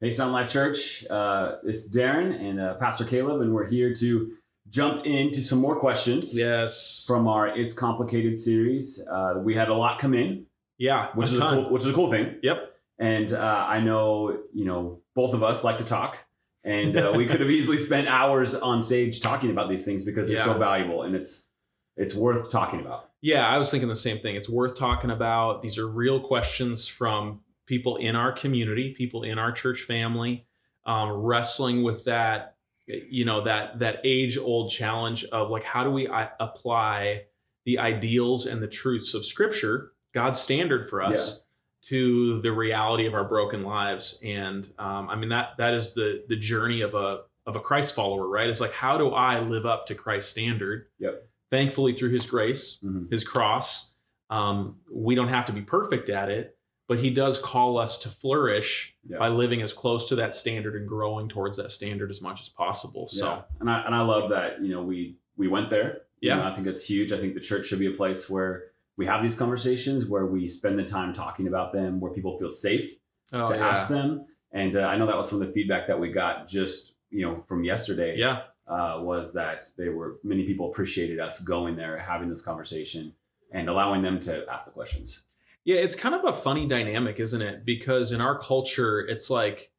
Hey, 0.00 0.12
Sound 0.12 0.32
Life 0.32 0.48
Church. 0.48 1.04
Uh, 1.10 1.56
it's 1.64 1.90
Darren 1.90 2.32
and 2.40 2.60
uh, 2.60 2.74
Pastor 2.74 3.04
Caleb, 3.04 3.40
and 3.40 3.52
we're 3.52 3.66
here 3.66 3.92
to 3.94 4.32
jump 4.68 5.04
into 5.04 5.42
some 5.42 5.58
more 5.58 5.74
questions 5.74 6.38
Yes. 6.38 7.04
from 7.04 7.26
our 7.26 7.48
"It's 7.48 7.72
Complicated" 7.72 8.38
series. 8.38 9.04
Uh, 9.10 9.40
we 9.42 9.56
had 9.56 9.68
a 9.68 9.74
lot 9.74 9.98
come 9.98 10.14
in, 10.14 10.46
yeah. 10.78 11.08
which 11.16 11.32
is 11.32 11.38
a 11.38 11.40
cool, 11.40 11.70
which 11.70 11.82
is 11.82 11.88
a 11.88 11.92
cool 11.92 12.12
thing. 12.12 12.36
Yep. 12.44 12.76
And 13.00 13.32
uh, 13.32 13.66
I 13.68 13.80
know 13.80 14.38
you 14.54 14.64
know 14.66 15.00
both 15.16 15.34
of 15.34 15.42
us 15.42 15.64
like 15.64 15.78
to 15.78 15.84
talk, 15.84 16.16
and 16.62 16.96
uh, 16.96 17.12
we 17.16 17.26
could 17.26 17.40
have 17.40 17.50
easily 17.50 17.76
spent 17.76 18.06
hours 18.06 18.54
on 18.54 18.84
stage 18.84 19.20
talking 19.20 19.50
about 19.50 19.68
these 19.68 19.84
things 19.84 20.04
because 20.04 20.28
they're 20.28 20.38
so 20.38 20.54
valuable 20.54 21.02
and 21.02 21.16
it's 21.16 21.48
it's 21.96 22.14
worth 22.14 22.52
talking 22.52 22.78
about. 22.78 23.10
Yeah, 23.20 23.44
I 23.48 23.58
was 23.58 23.68
thinking 23.68 23.88
the 23.88 23.96
same 23.96 24.20
thing. 24.20 24.36
It's 24.36 24.48
worth 24.48 24.78
talking 24.78 25.10
about. 25.10 25.60
These 25.60 25.76
are 25.76 25.88
real 25.88 26.20
questions 26.20 26.86
from 26.86 27.40
people 27.68 27.96
in 27.96 28.16
our 28.16 28.32
community, 28.32 28.94
people 28.96 29.22
in 29.22 29.38
our 29.38 29.52
church 29.52 29.82
family, 29.82 30.46
um, 30.86 31.10
wrestling 31.10 31.82
with 31.82 32.04
that, 32.04 32.56
you 32.86 33.24
know, 33.24 33.44
that 33.44 33.78
that 33.78 33.96
age 34.04 34.38
old 34.38 34.72
challenge 34.72 35.24
of 35.26 35.50
like, 35.50 35.62
how 35.62 35.84
do 35.84 35.90
we 35.90 36.08
I, 36.08 36.30
apply 36.40 37.24
the 37.66 37.78
ideals 37.78 38.46
and 38.46 38.62
the 38.62 38.66
truths 38.66 39.12
of 39.14 39.26
Scripture, 39.26 39.92
God's 40.14 40.40
standard 40.40 40.88
for 40.88 41.02
us, 41.02 41.44
to 41.84 42.40
the 42.40 42.50
reality 42.50 43.06
of 43.06 43.14
our 43.14 43.24
broken 43.24 43.62
lives? 43.62 44.18
And 44.24 44.68
um, 44.78 45.08
I 45.10 45.16
mean 45.16 45.28
that 45.28 45.50
that 45.58 45.74
is 45.74 45.92
the 45.94 46.24
the 46.28 46.36
journey 46.36 46.80
of 46.80 46.94
a 46.94 47.20
of 47.46 47.56
a 47.56 47.60
Christ 47.60 47.94
follower, 47.94 48.26
right? 48.28 48.48
It's 48.48 48.60
like, 48.60 48.72
how 48.72 48.98
do 48.98 49.10
I 49.10 49.40
live 49.40 49.64
up 49.66 49.86
to 49.86 49.94
Christ's 49.94 50.30
standard? 50.30 50.86
Yep. 50.98 51.26
Thankfully, 51.50 51.94
through 51.94 52.10
His 52.10 52.26
grace, 52.26 52.78
Mhm. 52.84 53.10
his 53.10 53.24
cross. 53.24 53.94
Um, 54.30 54.76
we 54.92 55.14
don't 55.14 55.28
have 55.28 55.46
to 55.46 55.52
be 55.52 55.62
perfect 55.62 56.10
at 56.10 56.28
it, 56.28 56.57
but 56.88 56.98
he 56.98 57.10
does 57.10 57.38
call 57.40 57.78
us 57.78 57.98
to 58.00 58.08
flourish 58.08 58.94
Yeah. 59.08 59.18
by 59.18 59.28
living 59.28 59.62
as 59.62 59.72
close 59.72 60.08
to 60.08 60.16
that 60.16 60.34
standard 60.34 60.74
and 60.74 60.88
growing 60.88 61.28
towards 61.28 61.56
that 61.58 61.70
standard 61.70 62.10
as 62.10 62.20
much 62.20 62.40
as 62.40 62.48
possible. 62.48 63.06
So, 63.08 63.26
yeah. 63.26 63.42
and 63.60 63.70
I 63.70 63.82
and 63.86 63.94
I 63.94 64.00
love 64.02 64.30
that 64.30 64.60
you 64.62 64.70
know 64.74 64.82
we 64.82 65.16
we 65.36 65.46
went 65.48 65.70
there. 65.70 66.02
You 66.20 66.30
Yeah. 66.30 66.36
know, 66.36 66.44
I 66.44 66.52
think 66.54 66.64
that's 66.66 66.84
huge. 66.84 67.12
I 67.12 67.18
think 67.18 67.34
the 67.34 67.40
church 67.40 67.66
should 67.66 67.78
be 67.78 67.86
a 67.86 67.92
place 68.02 68.28
where 68.28 68.64
we 68.96 69.06
have 69.06 69.22
these 69.22 69.36
conversations, 69.36 70.06
where 70.06 70.26
we 70.26 70.48
spend 70.48 70.76
the 70.78 70.84
time 70.84 71.12
talking 71.12 71.46
about 71.46 71.72
them, 71.72 72.00
where 72.00 72.10
people 72.12 72.36
feel 72.38 72.50
safe 72.50 72.96
oh, 73.32 73.46
to 73.46 73.54
yeah. 73.54 73.68
ask 73.68 73.88
them. 73.88 74.26
And 74.50 74.74
uh, 74.74 74.80
I 74.80 74.96
know 74.96 75.06
that 75.06 75.16
was 75.16 75.28
some 75.28 75.40
of 75.40 75.46
the 75.46 75.52
feedback 75.52 75.86
that 75.86 76.00
we 76.00 76.10
got 76.10 76.48
just 76.48 76.94
you 77.10 77.24
know 77.24 77.36
from 77.48 77.62
yesterday. 77.64 78.16
yeah, 78.16 78.42
uh, 78.66 78.98
was 79.02 79.32
that 79.34 79.66
they 79.76 79.88
were 79.90 80.18
many 80.24 80.44
people 80.44 80.70
appreciated 80.70 81.20
us 81.20 81.38
going 81.40 81.76
there, 81.76 81.96
having 81.98 82.28
this 82.28 82.42
conversation, 82.42 83.12
and 83.52 83.68
allowing 83.68 84.02
them 84.02 84.18
to 84.20 84.44
ask 84.50 84.64
the 84.66 84.72
questions. 84.72 85.22
Yeah, 85.68 85.76
it's 85.84 85.94
kind 85.94 86.14
of 86.14 86.24
a 86.24 86.32
funny 86.32 86.66
dynamic, 86.66 87.20
isn't 87.20 87.42
it? 87.42 87.64
Because 87.66 88.10
in 88.12 88.20
our 88.22 88.38
culture, 88.38 89.00
it's 89.00 89.28
like 89.28 89.70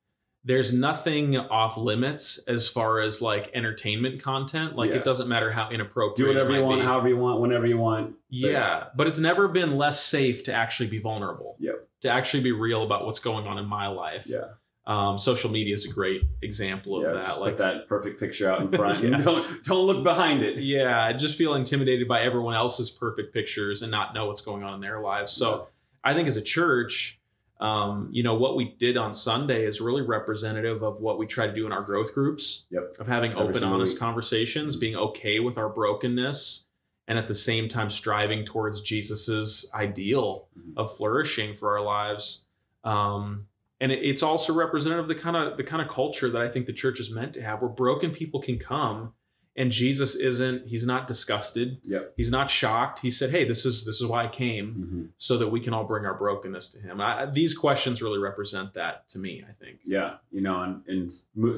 there's 0.46 0.72
nothing 0.72 1.36
off 1.36 1.78
limits 1.78 2.38
as 2.48 2.68
far 2.68 3.02
as 3.02 3.22
like 3.24 3.50
entertainment 3.56 4.22
content. 4.22 4.76
Like 4.76 4.92
Yeah. 4.92 4.98
it 4.98 5.04
doesn't 5.04 5.28
matter 5.28 5.52
how 5.52 5.70
inappropriate. 5.72 6.16
Do 6.18 6.28
whatever 6.28 6.52
you 6.56 6.64
want, 6.64 6.82
be. 6.82 6.86
however 6.86 7.10
you 7.10 7.18
want, 7.18 7.42
whenever 7.42 7.66
you 7.66 7.78
want. 7.80 8.16
Yeah, 8.30 8.86
but 8.96 9.08
it's 9.08 9.20
never 9.20 9.48
been 9.48 9.78
less 9.78 10.00
safe 10.02 10.44
to 10.44 10.54
actually 10.54 10.90
be 10.90 11.00
vulnerable. 11.00 11.56
Yep. 11.60 11.88
To 12.04 12.10
actually 12.10 12.44
be 12.44 12.52
real 12.52 12.84
about 12.84 13.06
what's 13.08 13.20
going 13.20 13.48
on 13.48 13.58
in 13.58 13.66
my 13.66 13.88
life. 13.88 14.26
Yeah, 14.28 14.46
Um, 14.86 15.18
social 15.18 15.50
media 15.52 15.74
is 15.76 15.86
a 15.86 15.92
great 15.92 16.22
example 16.44 16.98
of 16.98 17.04
yeah. 17.04 17.14
that. 17.16 17.24
Just 17.26 17.40
Like, 17.42 17.58
put 17.58 17.64
that 17.66 17.88
perfect 17.90 18.20
picture 18.20 18.50
out 18.52 18.62
in 18.62 18.70
front. 18.80 19.04
Yes. 19.04 19.24
don't 19.26 19.64
don't 19.66 19.86
look 19.88 20.04
behind 20.04 20.44
it. 20.44 20.60
yeah, 20.60 21.12
just 21.14 21.36
feel 21.36 21.56
intimidated 21.56 22.08
by 22.08 22.22
everyone 22.22 22.54
else's 22.56 22.90
perfect 22.92 23.34
pictures 23.34 23.82
and 23.82 23.90
not 23.92 24.14
know 24.14 24.28
what's 24.28 24.42
going 24.42 24.64
on 24.64 24.76
in 24.76 24.82
their 24.82 25.02
lives. 25.02 25.32
So 25.34 25.68
I 26.04 26.14
think 26.14 26.28
as 26.28 26.38
a 26.38 26.42
church, 26.42 27.20
um, 27.60 28.08
you 28.12 28.24
know, 28.24 28.36
what 28.36 28.56
we 28.56 28.76
did 28.80 28.96
on 28.96 29.14
Sunday 29.14 29.66
is 29.66 29.82
really 29.82 30.02
representative 30.02 30.82
of 30.82 31.02
what 31.02 31.18
we 31.20 31.26
try 31.28 31.46
to 31.48 31.54
do 31.54 31.66
in 31.66 31.72
our 31.74 31.82
growth 31.82 32.14
groups. 32.14 32.66
Yep. 32.72 32.96
Of 33.00 33.08
having 33.08 33.32
Every 33.32 33.44
open, 33.50 33.64
honest 33.64 33.94
week. 33.94 34.00
conversations, 34.00 34.76
being 34.78 34.96
okay 34.96 35.40
with 35.40 35.58
our 35.58 35.68
brokenness, 35.70 36.66
and 37.08 37.18
at 37.18 37.28
the 37.28 37.36
same 37.36 37.68
time 37.68 37.90
striving 37.90 38.46
towards 38.46 38.82
Jesus's 38.82 39.70
ideal 39.74 40.48
Mhm. 40.58 40.74
of 40.78 40.96
flourishing 40.96 41.54
for 41.54 41.78
our 41.78 41.84
lives. 41.84 42.46
Um, 42.84 43.48
and 43.82 43.92
it, 43.92 44.00
it's 44.04 44.24
also 44.24 44.54
representative 44.54 45.06
of 45.06 45.10
the 45.10 45.16
kind 45.22 45.36
of 45.36 45.58
the 45.58 45.64
kind 45.64 45.82
of 45.82 45.90
culture 45.90 46.30
that 46.30 46.42
I 46.42 46.48
think 46.50 46.66
the 46.66 46.74
church 46.74 47.00
is 47.00 47.12
meant 47.12 47.34
to 47.34 47.42
have, 47.42 47.62
where 47.62 47.70
broken 47.70 48.12
people 48.12 48.42
can 48.42 48.58
come, 48.60 49.14
and 49.60 49.72
Jesus 49.72 50.16
isn't. 50.16 50.68
He's 50.68 50.86
not 50.88 51.06
disgusted. 51.06 51.80
Yep. 51.86 52.14
He's 52.18 52.32
not 52.32 52.50
shocked. 52.50 53.00
He 53.00 53.12
said, 53.12 53.30
"Hey, 53.30 53.48
this 53.48 53.66
is 53.66 53.86
this 53.86 54.02
is 54.02 54.08
why 54.08 54.24
I 54.26 54.28
came, 54.28 54.68
Mhm. 54.76 55.10
so 55.18 55.38
that 55.38 55.50
we 55.50 55.60
can 55.60 55.74
all 55.74 55.84
bring 55.84 56.06
our 56.06 56.16
brokenness 56.18 56.70
to 56.72 56.80
Him." 56.80 57.00
I, 57.02 57.28
these 57.28 57.56
questions 57.58 58.02
really 58.02 58.18
represent 58.20 58.74
that 58.74 59.08
to 59.10 59.20
me. 59.20 59.44
I 59.48 59.54
think. 59.64 59.80
Yeah, 59.86 60.16
you 60.32 60.42
know, 60.42 60.62
and 60.62 60.82
and 60.88 61.12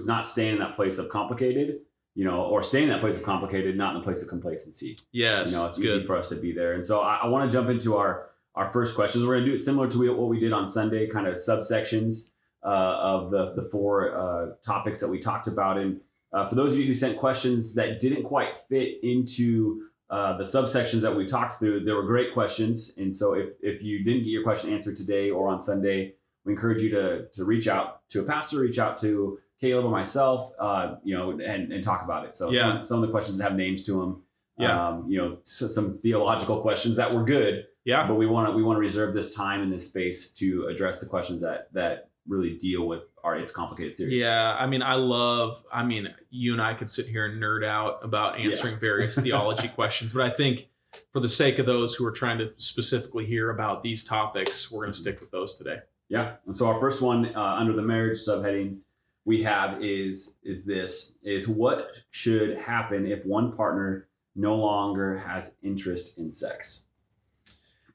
not 0.06 0.28
staying 0.28 0.54
in 0.56 0.60
that 0.60 0.76
place 0.76 0.98
of 0.98 1.08
complicated, 1.10 1.82
you 2.16 2.26
know, 2.26 2.42
or 2.44 2.62
staying 2.62 2.86
in 2.86 2.90
that 2.90 3.02
place 3.02 3.18
of 3.18 3.24
complicated, 3.24 3.78
not 3.78 3.94
in 3.96 4.02
the 4.02 4.04
place 4.04 4.22
of 4.22 4.28
complacency. 4.30 4.98
Yes, 5.14 5.52
you 5.52 5.58
know, 5.58 5.66
it's 5.68 5.78
good. 5.78 5.98
easy 6.00 6.06
for 6.06 6.18
us 6.18 6.28
to 6.30 6.36
be 6.36 6.52
there. 6.52 6.74
And 6.74 6.84
so 6.84 7.00
I, 7.02 7.20
I 7.24 7.28
want 7.28 7.50
to 7.50 7.56
jump 7.56 7.70
into 7.70 7.96
our 7.98 8.30
our 8.56 8.70
first 8.70 8.96
questions. 8.96 9.26
We're 9.26 9.36
going 9.36 9.46
to 9.46 9.52
do 9.52 9.56
it 9.56 9.60
similar 9.60 9.88
to 9.90 10.14
what 10.14 10.28
we 10.28 10.40
did 10.40 10.52
on 10.52 10.68
Sunday, 10.68 11.08
kind 11.08 11.26
of 11.28 11.36
subsections 11.36 12.32
uh, 12.64 12.68
of 13.14 13.32
the 13.32 13.54
the 13.56 13.64
four 13.70 13.94
uh, 14.16 14.46
topics 14.66 15.00
that 15.02 15.08
we 15.10 15.20
talked 15.20 15.48
about. 15.48 15.78
And 15.78 16.02
uh, 16.34 16.48
for 16.48 16.56
those 16.56 16.74
of 16.74 16.80
you 16.80 16.86
who 16.86 16.94
sent 16.94 17.18
questions 17.18 17.74
that 17.76 18.00
didn't 18.00 18.24
quite 18.24 18.56
fit 18.70 19.00
into 19.04 19.84
uh, 20.10 20.38
the 20.38 20.44
subsections 20.44 21.02
that 21.02 21.16
we 21.16 21.26
talked 21.26 21.56
through, 21.60 21.84
there 21.86 21.96
were 21.96 22.04
great 22.04 22.34
questions. 22.34 22.94
And 22.98 23.16
so 23.16 23.34
if 23.34 23.50
if 23.62 23.82
you 23.84 24.04
didn't 24.04 24.24
get 24.24 24.30
your 24.30 24.44
question 24.44 24.74
answered 24.74 24.98
today 24.98 25.30
or 25.30 25.48
on 25.48 25.60
Sunday, 25.62 26.16
we 26.46 26.54
encourage 26.54 26.82
you 26.82 26.90
to 26.92 27.28
to 27.34 27.46
reach 27.46 27.68
out 27.68 28.02
to 28.10 28.22
a 28.22 28.24
pastor, 28.24 28.60
reach 28.60 28.80
out 28.80 28.98
to 29.00 29.40
Caleb 29.62 29.86
or 29.86 29.92
myself, 29.92 30.52
uh, 30.60 30.96
you 31.04 31.16
know, 31.16 31.32
and, 31.32 31.72
and 31.72 31.84
talk 31.84 32.04
about 32.04 32.26
it. 32.26 32.34
So 32.36 32.50
Yeah. 32.52 32.74
some, 32.74 32.84
some 32.84 32.98
of 33.00 33.06
the 33.08 33.12
questions 33.12 33.38
that 33.38 33.44
have 33.44 33.56
names 33.56 33.84
to 33.86 33.94
them 34.02 34.24
Yeah. 34.58 34.88
um, 34.88 35.06
you 35.10 35.18
know, 35.20 35.38
so 35.44 35.68
some 35.68 35.98
theological 36.00 36.62
questions 36.62 36.96
that 36.98 37.14
were 37.14 37.24
good, 37.24 37.68
yeah, 37.86 38.08
but 38.08 38.16
we 38.16 38.26
want 38.26 38.50
to 38.50 38.56
we 38.56 38.64
want 38.64 38.78
to 38.78 38.82
reserve 38.82 39.14
this 39.14 39.34
time 39.34 39.62
and 39.62 39.72
this 39.72 39.88
space 39.88 40.32
to 40.34 40.66
address 40.68 41.00
the 41.00 41.06
questions 41.06 41.42
that 41.42 41.72
that 41.74 42.10
really 42.28 42.58
deal 42.58 42.88
with 42.88 43.04
our 43.24 43.36
it's 43.38 43.52
complicated 43.52 43.96
series. 43.96 44.20
Yeah, 44.20 44.56
I 44.60 44.66
mean, 44.68 44.82
I 44.82 44.96
love. 44.96 45.64
I 45.72 45.84
mean, 45.84 46.08
you 46.30 46.54
and 46.54 46.62
I 46.62 46.74
could 46.74 46.90
sit 46.90 47.08
here 47.08 47.26
and 47.26 47.42
nerd 47.42 47.66
out 47.66 48.00
about 48.04 48.40
Yeah. 48.40 48.48
answering 48.50 48.80
various 48.80 49.16
theology 49.22 49.68
questions, 49.68 50.14
but 50.14 50.24
I 50.24 50.30
think 50.30 50.68
for 51.14 51.20
the 51.20 51.30
sake 51.30 51.60
of 51.60 51.66
those 51.66 51.96
who 51.96 52.06
are 52.06 52.12
trying 52.12 52.38
to 52.40 52.52
specifically 52.58 53.26
hear 53.26 53.50
about 53.52 53.84
these 53.84 54.04
topics, 54.04 54.72
we're 54.72 54.84
going 54.84 54.94
to 54.94 55.00
stick 55.00 55.20
with 55.20 55.32
those 55.32 55.56
today. 55.56 55.80
yeah. 56.10 56.36
And 56.46 56.56
so 56.56 56.68
our 56.68 56.80
first 56.80 57.02
one 57.02 57.34
uh, 57.36 57.40
under 57.60 57.74
the 57.74 57.82
marriage 57.82 58.18
subheading 58.20 58.80
we 59.24 59.44
have 59.44 59.82
is 59.84 60.38
is 60.44 60.66
this 60.66 61.18
is 61.24 61.48
what 61.48 62.00
should 62.10 62.58
happen 62.58 63.06
if 63.06 63.26
one 63.26 63.56
partner 63.56 64.08
no 64.36 64.56
longer 64.56 65.18
has 65.20 65.58
interest 65.62 66.18
in 66.18 66.32
sex. 66.32 66.86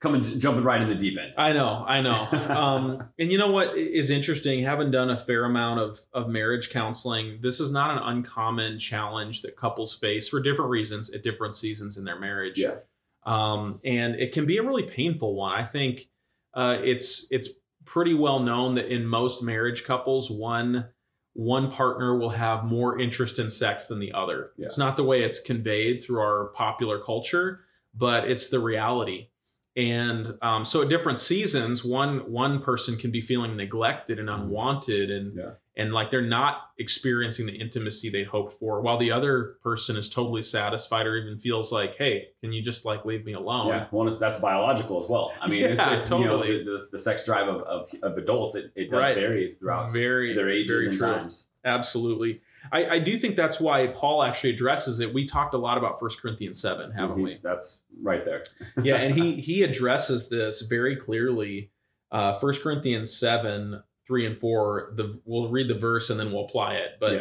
Coming 0.06 0.22
jumping 0.38 0.62
right 0.62 0.80
in 0.80 0.88
the 0.88 0.94
deep 0.94 1.18
end. 1.18 1.32
I 1.36 1.52
know, 1.52 1.84
I 1.86 2.00
know. 2.00 2.28
Um, 2.56 3.08
and 3.18 3.32
you 3.32 3.38
know 3.38 3.50
what 3.50 3.76
is 3.76 4.10
interesting? 4.10 4.62
Having 4.62 4.92
done 4.92 5.10
a 5.10 5.18
fair 5.18 5.44
amount 5.44 5.80
of 5.80 6.00
of 6.12 6.28
marriage 6.28 6.70
counseling, 6.70 7.40
this 7.42 7.58
is 7.58 7.72
not 7.72 7.90
an 7.90 7.98
uncommon 8.02 8.78
challenge 8.78 9.42
that 9.42 9.56
couples 9.56 9.94
face 9.94 10.28
for 10.28 10.40
different 10.40 10.70
reasons 10.70 11.12
at 11.12 11.22
different 11.22 11.54
seasons 11.54 11.98
in 11.98 12.04
their 12.04 12.18
marriage. 12.18 12.58
Yeah. 12.58 12.76
um, 13.24 13.80
and 13.84 14.14
it 14.14 14.32
can 14.32 14.46
be 14.46 14.58
a 14.58 14.62
really 14.62 14.84
painful 14.84 15.34
one. 15.34 15.52
I 15.52 15.64
think 15.64 16.08
uh, 16.54 16.78
it's 16.82 17.26
it's 17.30 17.48
pretty 17.84 18.14
well 18.14 18.38
known 18.40 18.76
that 18.76 18.92
in 18.92 19.04
most 19.06 19.42
marriage 19.42 19.84
couples, 19.84 20.30
one 20.30 20.86
one 21.32 21.70
partner 21.70 22.16
will 22.16 22.30
have 22.30 22.64
more 22.64 22.98
interest 22.98 23.38
in 23.38 23.50
sex 23.50 23.86
than 23.86 23.98
the 23.98 24.12
other. 24.12 24.52
Yeah. 24.56 24.66
It's 24.66 24.78
not 24.78 24.96
the 24.96 25.04
way 25.04 25.22
it's 25.22 25.40
conveyed 25.40 26.02
through 26.04 26.20
our 26.20 26.46
popular 26.54 26.98
culture, 27.00 27.60
but 27.94 28.30
it's 28.30 28.48
the 28.48 28.60
reality. 28.60 29.28
And 29.76 30.38
um, 30.40 30.64
so 30.64 30.80
at 30.82 30.88
different 30.88 31.18
seasons, 31.18 31.84
one 31.84 32.30
one 32.32 32.62
person 32.62 32.96
can 32.96 33.10
be 33.10 33.20
feeling 33.20 33.56
neglected 33.56 34.18
and 34.18 34.30
unwanted, 34.30 35.10
and 35.10 35.26
Mm-hmm. 35.32 35.38
Yeah. 35.38 35.50
and 35.76 35.92
like 35.92 36.10
they're 36.10 36.22
not 36.22 36.70
experiencing 36.78 37.44
the 37.44 37.52
intimacy 37.52 38.08
they 38.08 38.24
hoped 38.24 38.54
for, 38.54 38.80
while 38.80 38.96
the 38.96 39.10
other 39.12 39.56
person 39.62 39.96
is 39.98 40.08
totally 40.08 40.40
satisfied 40.40 41.06
or 41.06 41.16
even 41.18 41.38
feels 41.38 41.70
like, 41.72 41.96
"Hey, 41.98 42.28
can 42.40 42.52
you 42.54 42.62
just 42.62 42.86
like 42.86 43.04
leave 43.04 43.26
me 43.26 43.34
alone?" 43.34 43.68
Yeah, 43.68 43.86
well, 43.90 44.08
it's, 44.08 44.18
that's 44.18 44.38
biological 44.38 45.02
as 45.04 45.10
well. 45.10 45.32
I 45.42 45.46
mean, 45.48 45.62
it's, 45.64 45.76
Yeah, 45.84 45.94
it's 45.94 46.08
you 46.10 46.24
know 46.24 46.42
the, 46.42 46.64
the, 46.64 46.88
the 46.92 46.98
sex 46.98 47.26
drive 47.26 47.46
of, 47.48 47.60
of, 47.62 47.90
of 48.02 48.16
adults. 48.16 48.54
It, 48.54 48.72
it 48.74 48.90
does 48.90 48.98
Right. 49.00 49.14
vary 49.14 49.56
throughout 49.58 49.92
very 49.92 50.34
their 50.34 50.48
ages 50.48 50.70
very 50.70 50.86
and 50.86 50.96
true. 50.96 51.06
times. 51.18 51.44
Absolutely. 51.66 52.40
I, 52.72 52.86
I 52.86 52.98
do 52.98 53.18
think 53.18 53.36
that's 53.36 53.60
why 53.60 53.86
Paul 53.88 54.22
actually 54.22 54.50
addresses 54.50 55.00
it. 55.00 55.12
We 55.12 55.26
talked 55.26 55.54
a 55.54 55.58
lot 55.58 55.78
about 55.78 56.00
1 56.00 56.10
Corinthians 56.20 56.60
7, 56.60 56.92
haven't 56.92 57.20
we? 57.20 57.34
That's 57.34 57.82
right 58.02 58.24
there. 58.24 58.44
yeah, 58.82 58.96
and 58.96 59.14
he 59.14 59.40
he 59.40 59.62
addresses 59.62 60.28
this 60.28 60.62
very 60.62 60.96
clearly. 60.96 61.70
Uh, 62.10 62.38
1 62.38 62.54
Corinthians 62.62 63.16
7, 63.16 63.82
3 64.06 64.26
and 64.26 64.38
4. 64.38 64.92
The 64.96 65.20
we'll 65.24 65.48
read 65.48 65.68
the 65.68 65.74
verse 65.78 66.10
and 66.10 66.18
then 66.20 66.32
we'll 66.32 66.44
apply 66.44 66.74
it. 66.74 66.92
But 67.00 67.12
Yeah. 67.12 67.20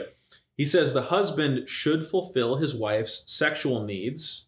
he 0.58 0.66
says 0.66 0.94
the 0.94 1.04
husband 1.04 1.68
should 1.68 2.06
fulfill 2.06 2.58
his 2.58 2.76
wife's 2.76 3.24
sexual 3.32 3.84
needs, 3.84 4.48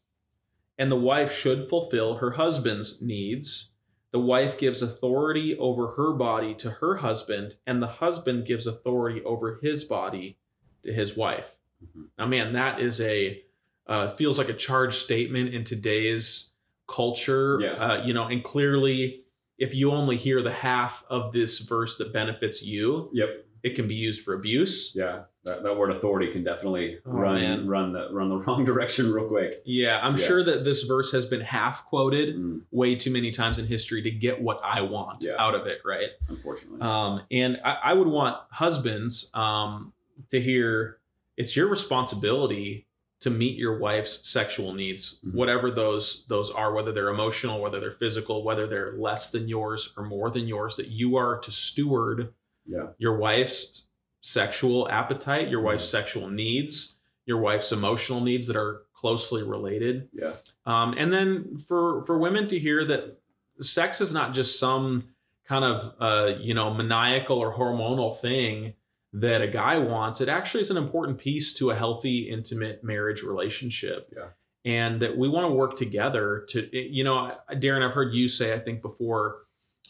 and 0.78 0.92
the 0.92 0.96
wife 0.96 1.34
should 1.34 1.68
fulfill 1.68 2.16
her 2.18 2.32
husband's 2.32 3.02
needs. 3.02 3.72
The 4.12 4.20
wife 4.20 4.58
gives 4.58 4.82
authority 4.82 5.58
over 5.58 5.92
her 5.92 6.14
body 6.14 6.56
to 6.56 6.72
her 6.72 6.98
husband, 6.98 7.58
and 7.68 7.82
the 7.84 7.88
husband 7.88 8.46
gives 8.46 8.66
authority 8.66 9.22
over 9.24 9.60
his 9.62 9.84
body 9.84 10.38
his 10.84 11.16
wife. 11.18 11.46
Mhm. 11.84 12.06
Now, 12.18 12.26
man, 12.28 12.54
that 12.54 12.80
is 12.80 13.00
a 13.02 13.44
uh, 13.88 14.08
feels 14.10 14.38
like 14.38 14.50
a 14.50 14.54
charged 14.54 14.96
statement 14.98 15.54
in 15.54 15.64
today's 15.64 16.52
culture. 16.88 17.60
Yeah. 17.62 17.70
Uh, 17.72 18.04
you 18.06 18.14
know, 18.14 18.26
and 18.26 18.44
clearly, 18.44 19.24
if 19.58 19.74
you 19.74 19.92
only 19.92 20.18
hear 20.18 20.42
the 20.42 20.52
half 20.52 21.04
of 21.10 21.32
this 21.34 21.60
verse 21.60 21.98
that 21.98 22.12
benefits 22.14 22.62
you, 22.64 23.10
Yep. 23.14 23.46
it 23.64 23.76
can 23.76 23.88
be 23.88 23.96
used 23.96 24.22
for 24.24 24.34
abuse. 24.34 24.94
Yeah. 24.96 25.24
That, 25.46 25.64
that 25.64 25.78
word 25.78 25.92
authority 25.92 26.32
can 26.34 26.44
definitely 26.44 27.00
Oh, 27.06 27.12
run 27.12 27.36
man. 27.36 27.68
run 27.68 27.94
the 27.94 28.10
run 28.12 28.28
the 28.28 28.36
wrong 28.46 28.66
direction 28.66 29.12
real 29.14 29.28
quick. 29.30 29.62
Yeah, 29.66 30.00
I'm 30.04 30.18
Yeah. 30.18 30.28
sure 30.28 30.44
that 30.44 30.66
this 30.66 30.84
verse 30.84 31.12
has 31.14 31.26
been 31.26 31.40
half 31.42 31.86
quoted 31.86 32.36
Mm, 32.36 32.62
way 32.72 32.96
too 32.96 33.12
many 33.12 33.32
times 33.32 33.58
in 33.58 33.66
history 33.68 34.02
to 34.02 34.12
get 34.12 34.42
what 34.42 34.60
I 34.64 34.82
want 34.82 35.24
Yeah. 35.24 35.36
out 35.40 35.56
of 35.56 35.66
it, 35.66 35.80
right? 35.86 36.10
unfortunately. 36.28 36.82
Um, 36.82 37.22
and 37.32 37.58
I, 37.64 37.78
I 37.86 37.94
would 37.94 38.08
want 38.10 38.36
husbands 38.52 39.32
um, 39.34 39.94
to 40.32 40.40
hear 40.42 41.00
it's 41.38 41.56
your 41.56 41.68
responsibility 41.68 42.86
to 43.20 43.30
meet 43.32 43.58
your 43.58 43.80
wife's 43.80 44.28
sexual 44.30 44.74
needs, 44.74 45.20
Mhm. 45.26 45.34
whatever 45.34 45.72
those 45.72 46.26
those 46.28 46.52
are, 46.52 46.74
whether 46.74 46.92
they're 46.92 47.10
emotional, 47.10 47.60
whether 47.62 47.80
they're 47.80 47.92
physical, 47.92 48.44
whether 48.44 48.68
they're 48.68 48.94
less 48.98 49.32
than 49.32 49.48
yours 49.48 49.94
or 49.98 50.04
more 50.06 50.30
than 50.30 50.48
yours. 50.48 50.76
That 50.76 50.88
you 50.88 51.16
are 51.18 51.40
to 51.40 51.52
steward 51.52 52.34
yeah. 52.68 52.88
your 52.98 53.18
wife's 53.18 53.88
sexual 54.22 54.88
appetite, 54.90 55.50
your 55.50 55.62
wife's 55.62 55.86
Mhm. 55.88 55.92
sexual 55.92 56.30
needs, 56.30 57.00
your 57.26 57.38
wife's 57.40 57.72
emotional 57.72 58.22
needs 58.22 58.46
that 58.48 58.56
are 58.56 58.84
closely 58.94 59.42
related. 59.44 60.10
Yeah. 60.14 60.34
Um, 60.66 60.94
and 60.98 61.12
then 61.14 61.58
for 61.58 62.04
for 62.06 62.18
women 62.18 62.48
to 62.50 62.60
hear 62.60 62.86
that 62.86 63.20
sex 63.62 64.00
is 64.02 64.14
not 64.14 64.34
just 64.34 64.60
some 64.60 65.08
kind 65.46 65.66
of 65.66 65.96
uh, 66.00 66.36
you 66.40 66.54
know 66.54 66.72
maniacal 66.74 67.38
or 67.40 67.54
hormonal 67.58 68.16
thing 68.20 68.74
that 69.14 69.42
a 69.42 69.48
guy 69.48 69.78
wants. 69.78 70.22
It 70.22 70.30
actually 70.30 70.62
is 70.62 70.72
an 70.72 70.78
important 70.78 71.18
piece 71.18 71.54
to 71.56 71.72
a 71.72 71.76
healthy, 71.76 72.30
intimate 72.30 72.84
marriage 72.84 73.24
relationship. 73.24 74.12
Yeah. 74.16 74.28
And 74.66 75.02
that 75.02 75.18
we 75.18 75.30
want 75.30 75.50
to 75.50 75.54
work 75.54 75.76
together 75.76 76.46
to, 76.50 76.60
eh, 76.78 76.88
you 76.90 77.04
know, 77.04 77.32
Darren, 77.54 77.88
I've 77.88 77.94
heard 77.94 78.14
you 78.14 78.28
say, 78.28 78.54
I 78.54 78.60
think 78.60 78.82
before, 78.82 79.44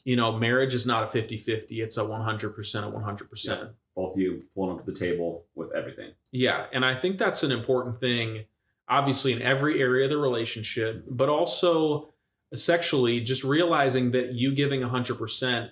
you 0.03 0.15
know, 0.15 0.37
marriage 0.37 0.73
is 0.73 0.85
not 0.85 1.03
a 1.03 1.07
50 1.07 1.37
50, 1.37 1.81
it's 1.81 1.97
a 1.97 2.01
100%, 2.01 2.87
a 2.87 2.91
100%. 2.91 3.69
Both 3.95 4.13
of 4.13 4.19
you 4.19 4.43
pulling 4.53 4.77
up 4.77 4.85
to 4.85 4.91
the 4.91 4.97
table 4.97 5.45
with 5.55 5.73
everything. 5.73 6.11
Yeah, 6.31 6.67
and 6.71 6.85
I 6.85 6.93
think 6.93 7.17
that's 7.17 7.41
an 7.41 7.51
important 7.51 7.99
thing, 7.99 8.45
obviously, 8.87 9.33
in 9.33 9.41
every 9.41 9.81
area 9.81 10.05
of 10.05 10.11
the 10.11 10.17
relationship, 10.17 11.03
but 11.09 11.27
also 11.27 12.13
sexually, 12.53 13.19
just 13.21 13.43
realizing 13.43 14.11
that 14.11 14.33
you 14.33 14.53
giving 14.53 14.81
100% 14.81 15.69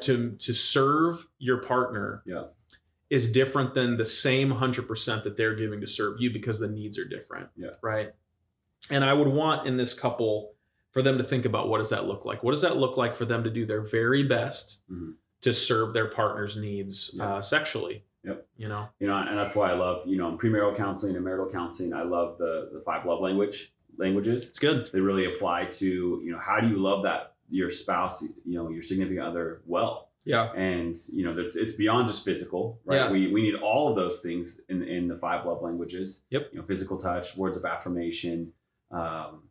to, 0.00 0.30
to 0.32 0.54
serve 0.54 1.26
your 1.38 1.58
partner 1.58 2.22
Yeah. 2.26 2.44
Is 3.14 3.30
different 3.30 3.74
than 3.74 3.96
the 3.96 4.04
same 4.04 4.50
100% 4.52 5.22
that 5.22 5.36
they're 5.36 5.54
giving 5.54 5.80
to 5.80 5.86
serve 5.86 6.16
you 6.20 6.32
because 6.32 6.58
the 6.58 6.66
needs 6.68 6.98
are 6.98 7.04
different. 7.04 7.48
Yeah. 7.56 7.68
Right. 7.80 8.12
And 8.90 9.04
I 9.04 9.12
would 9.12 9.28
want 9.28 9.68
in 9.68 9.76
this 9.76 9.92
couple 9.98 10.54
for 10.90 11.00
them 11.00 11.16
to 11.18 11.24
think 11.24 11.44
about 11.44 11.68
what 11.68 11.78
does 11.78 11.90
that 11.90 12.06
look 12.06 12.24
like? 12.24 12.42
What 12.42 12.50
does 12.50 12.62
that 12.62 12.76
look 12.76 12.96
like 12.96 13.14
for 13.14 13.24
them 13.24 13.44
to 13.44 13.50
do 13.50 13.66
their 13.66 13.82
very 13.82 14.24
best 14.24 14.82
Mhm. 14.90 15.14
to 15.42 15.52
serve 15.52 15.92
their 15.92 16.08
partner's 16.08 16.56
needs 16.56 17.14
Yeah. 17.16 17.36
uh, 17.36 17.42
sexually? 17.42 18.04
Yep. 18.24 18.46
You 18.56 18.68
know? 18.68 18.88
You 18.98 19.06
know, 19.06 19.16
and 19.16 19.38
that's 19.38 19.54
why 19.54 19.70
I 19.70 19.74
love, 19.74 20.06
you 20.08 20.16
know, 20.16 20.28
in 20.30 20.38
premarital 20.38 20.76
counseling 20.76 21.14
and 21.14 21.24
marital 21.24 21.50
counseling, 21.50 21.92
I 21.94 22.02
love 22.02 22.38
the 22.38 22.70
the 22.72 22.80
five 22.80 23.06
love 23.06 23.20
language 23.20 23.72
languages. 23.96 24.48
It's 24.48 24.58
good. 24.58 24.90
They 24.92 25.00
really 25.00 25.26
apply 25.26 25.66
to, 25.66 25.86
you 26.24 26.32
know, 26.32 26.38
how 26.38 26.58
do 26.60 26.66
you 26.68 26.78
love 26.78 27.04
that 27.04 27.34
your 27.48 27.70
spouse, 27.70 28.22
you 28.22 28.54
know, 28.58 28.70
your 28.70 28.82
significant 28.82 29.24
other 29.24 29.62
well? 29.66 30.10
Yeah. 30.26 30.52
and 30.52 30.96
you 31.12 31.24
know 31.24 31.34
that's 31.34 31.54
it's 31.56 31.72
beyond 31.74 32.06
just 32.08 32.24
physical 32.24 32.80
right 32.84 32.96
Yeah. 32.96 33.10
we 33.10 33.32
we 33.32 33.42
need 33.42 33.54
all 33.56 33.90
of 33.90 33.96
those 33.96 34.20
things 34.20 34.60
in 34.68 34.82
in 34.82 35.08
the 35.08 35.16
five 35.16 35.44
love 35.46 35.60
languages 35.62 36.24
Yep. 36.30 36.50
you 36.52 36.58
know 36.60 36.64
physical 36.66 36.96
touch 36.98 37.36
words 37.36 37.56
of 37.56 37.64
affirmation 37.64 38.52
um 38.90 39.42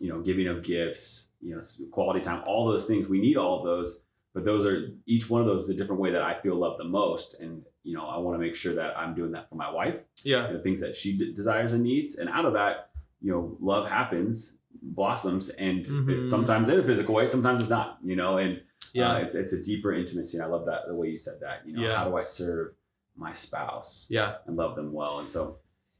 you 0.00 0.08
know 0.08 0.20
giving 0.20 0.46
of 0.48 0.62
gifts 0.62 1.28
you 1.40 1.54
know 1.54 1.60
quality 1.90 2.20
time 2.20 2.42
all 2.46 2.66
those 2.70 2.86
things 2.86 3.08
we 3.08 3.20
need 3.20 3.36
all 3.36 3.58
of 3.58 3.64
those 3.64 4.00
but 4.34 4.44
those 4.46 4.64
are 4.64 4.88
each 5.06 5.28
one 5.28 5.40
of 5.42 5.46
those 5.46 5.64
is 5.64 5.68
a 5.68 5.74
different 5.74 6.00
way 6.00 6.10
that 6.10 6.22
i 6.22 6.32
feel 6.40 6.54
loved 6.54 6.78
the 6.80 6.84
most 6.84 7.34
and 7.40 7.62
you 7.84 7.94
know 7.94 8.06
i 8.06 8.16
want 8.16 8.34
to 8.34 8.38
make 8.46 8.54
sure 8.54 8.74
that 8.74 8.96
i'm 8.98 9.14
doing 9.14 9.32
that 9.32 9.48
for 9.50 9.56
my 9.56 9.70
wife 9.70 9.98
Yeah. 10.24 10.50
the 10.52 10.60
things 10.60 10.80
that 10.80 10.96
she 10.96 11.18
d- 11.18 11.32
desires 11.34 11.74
and 11.74 11.82
needs 11.82 12.16
and 12.16 12.30
out 12.30 12.46
of 12.46 12.54
that 12.54 12.88
you 13.20 13.30
know 13.30 13.56
love 13.60 13.86
happens 13.88 14.56
blossoms 14.80 15.48
and 15.50 15.84
Mhm. 15.84 16.08
it's 16.18 16.30
sometimes 16.30 16.68
in 16.68 16.78
a 16.80 16.82
physical 16.82 17.14
way 17.14 17.28
sometimes 17.28 17.60
it's 17.60 17.70
not 17.70 17.98
you 18.02 18.16
know 18.16 18.38
and 18.38 18.62
Yeah. 18.94 19.12
uh, 19.12 19.18
it's 19.18 19.34
it's 19.34 19.52
a 19.52 19.62
deeper 19.62 19.92
intimacy, 19.92 20.36
and 20.36 20.44
I 20.44 20.48
love 20.48 20.66
that 20.66 20.86
the 20.86 20.94
way 20.94 21.08
you 21.08 21.16
said 21.16 21.40
that. 21.40 21.66
You 21.66 21.74
know, 21.74 21.82
Yeah. 21.82 21.96
how 21.96 22.08
do 22.08 22.16
I 22.16 22.22
serve 22.22 22.74
my 23.16 23.32
spouse 23.32 24.06
yeah. 24.10 24.36
and 24.46 24.56
love 24.56 24.76
them 24.76 24.92
well? 24.92 25.18
And 25.20 25.30
so, 25.30 25.58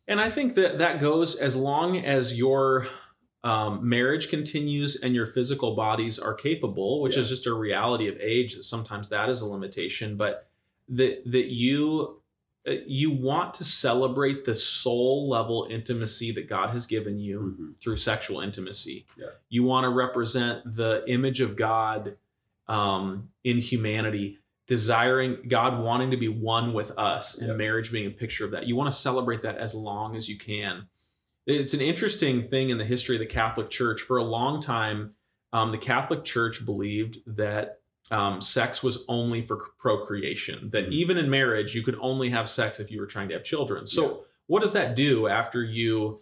And 0.08 0.20
I 0.20 0.30
think 0.30 0.54
that 0.56 0.78
that 0.78 1.00
goes 1.00 1.36
as 1.36 1.54
long 1.56 1.96
as 1.98 2.36
your 2.36 2.88
um, 3.44 3.88
marriage 3.88 4.28
continues 4.28 5.00
and 5.02 5.14
your 5.14 5.26
physical 5.26 5.74
bodies 5.74 6.18
are 6.18 6.34
capable, 6.34 7.00
which 7.02 7.14
Yeah. 7.16 7.22
is 7.22 7.28
just 7.28 7.46
a 7.46 7.54
reality 7.54 8.06
of 8.08 8.16
age. 8.20 8.54
That 8.56 8.62
sometimes 8.64 9.08
that 9.08 9.28
is 9.28 9.40
a 9.42 9.46
limitation, 9.46 10.16
but 10.16 10.48
that 10.88 11.22
that 11.26 11.46
you 11.46 12.18
uh, 12.64 12.74
you 12.86 13.10
want 13.10 13.54
to 13.54 13.64
celebrate 13.64 14.44
the 14.44 14.54
soul 14.54 15.28
level 15.28 15.66
intimacy 15.68 16.30
that 16.30 16.48
God 16.48 16.70
has 16.70 16.86
given 16.86 17.18
you 17.18 17.56
mhm, 17.58 17.80
through 17.82 17.96
sexual 17.96 18.40
intimacy. 18.40 19.04
Yeah. 19.18 19.26
You 19.48 19.64
want 19.64 19.84
to 19.84 19.88
represent 19.88 20.76
the 20.76 21.02
image 21.08 21.40
of 21.40 21.56
God 21.56 22.16
um, 22.68 23.28
in 23.44 23.58
humanity, 23.58 24.38
desiring 24.66 25.38
God 25.48 25.82
wanting 25.82 26.10
to 26.12 26.16
be 26.16 26.28
one 26.28 26.72
with 26.72 26.92
us, 26.98 27.38
and 27.38 27.48
Yeah. 27.50 27.56
marriage 27.56 27.90
being 27.92 28.06
a 28.06 28.10
picture 28.10 28.44
of 28.44 28.52
that. 28.52 28.66
You 28.66 28.76
want 28.76 28.90
to 28.90 28.96
celebrate 28.96 29.42
that 29.42 29.58
as 29.58 29.74
long 29.74 30.16
as 30.16 30.28
you 30.28 30.38
can. 30.38 30.86
It's 31.46 31.74
an 31.74 31.80
interesting 31.80 32.48
thing 32.48 32.70
in 32.70 32.78
the 32.78 32.84
history 32.84 33.16
of 33.16 33.20
the 33.20 33.26
Catholic 33.26 33.68
Church. 33.68 34.00
For 34.02 34.18
a 34.18 34.22
long 34.22 34.60
time, 34.60 35.14
um, 35.52 35.72
the 35.72 35.78
Catholic 35.78 36.24
Church 36.24 36.64
believed 36.64 37.18
that 37.36 37.78
um, 38.10 38.40
sex 38.42 38.82
was 38.82 39.04
only 39.08 39.40
for 39.40 39.56
procreation, 39.78 40.68
that 40.70 40.86
Mhm. 40.88 40.92
even 40.92 41.16
in 41.16 41.30
marriage, 41.30 41.74
you 41.74 41.82
could 41.82 41.96
only 42.00 42.28
have 42.28 42.48
sex 42.48 42.78
if 42.78 42.90
you 42.90 43.00
were 43.00 43.06
trying 43.06 43.28
to 43.28 43.34
have 43.34 43.42
children. 43.44 43.86
So, 43.86 44.02
Yeah. 44.02 44.16
what 44.48 44.60
does 44.60 44.72
that 44.74 44.94
do 44.96 45.28
after 45.28 45.62
you 45.64 46.20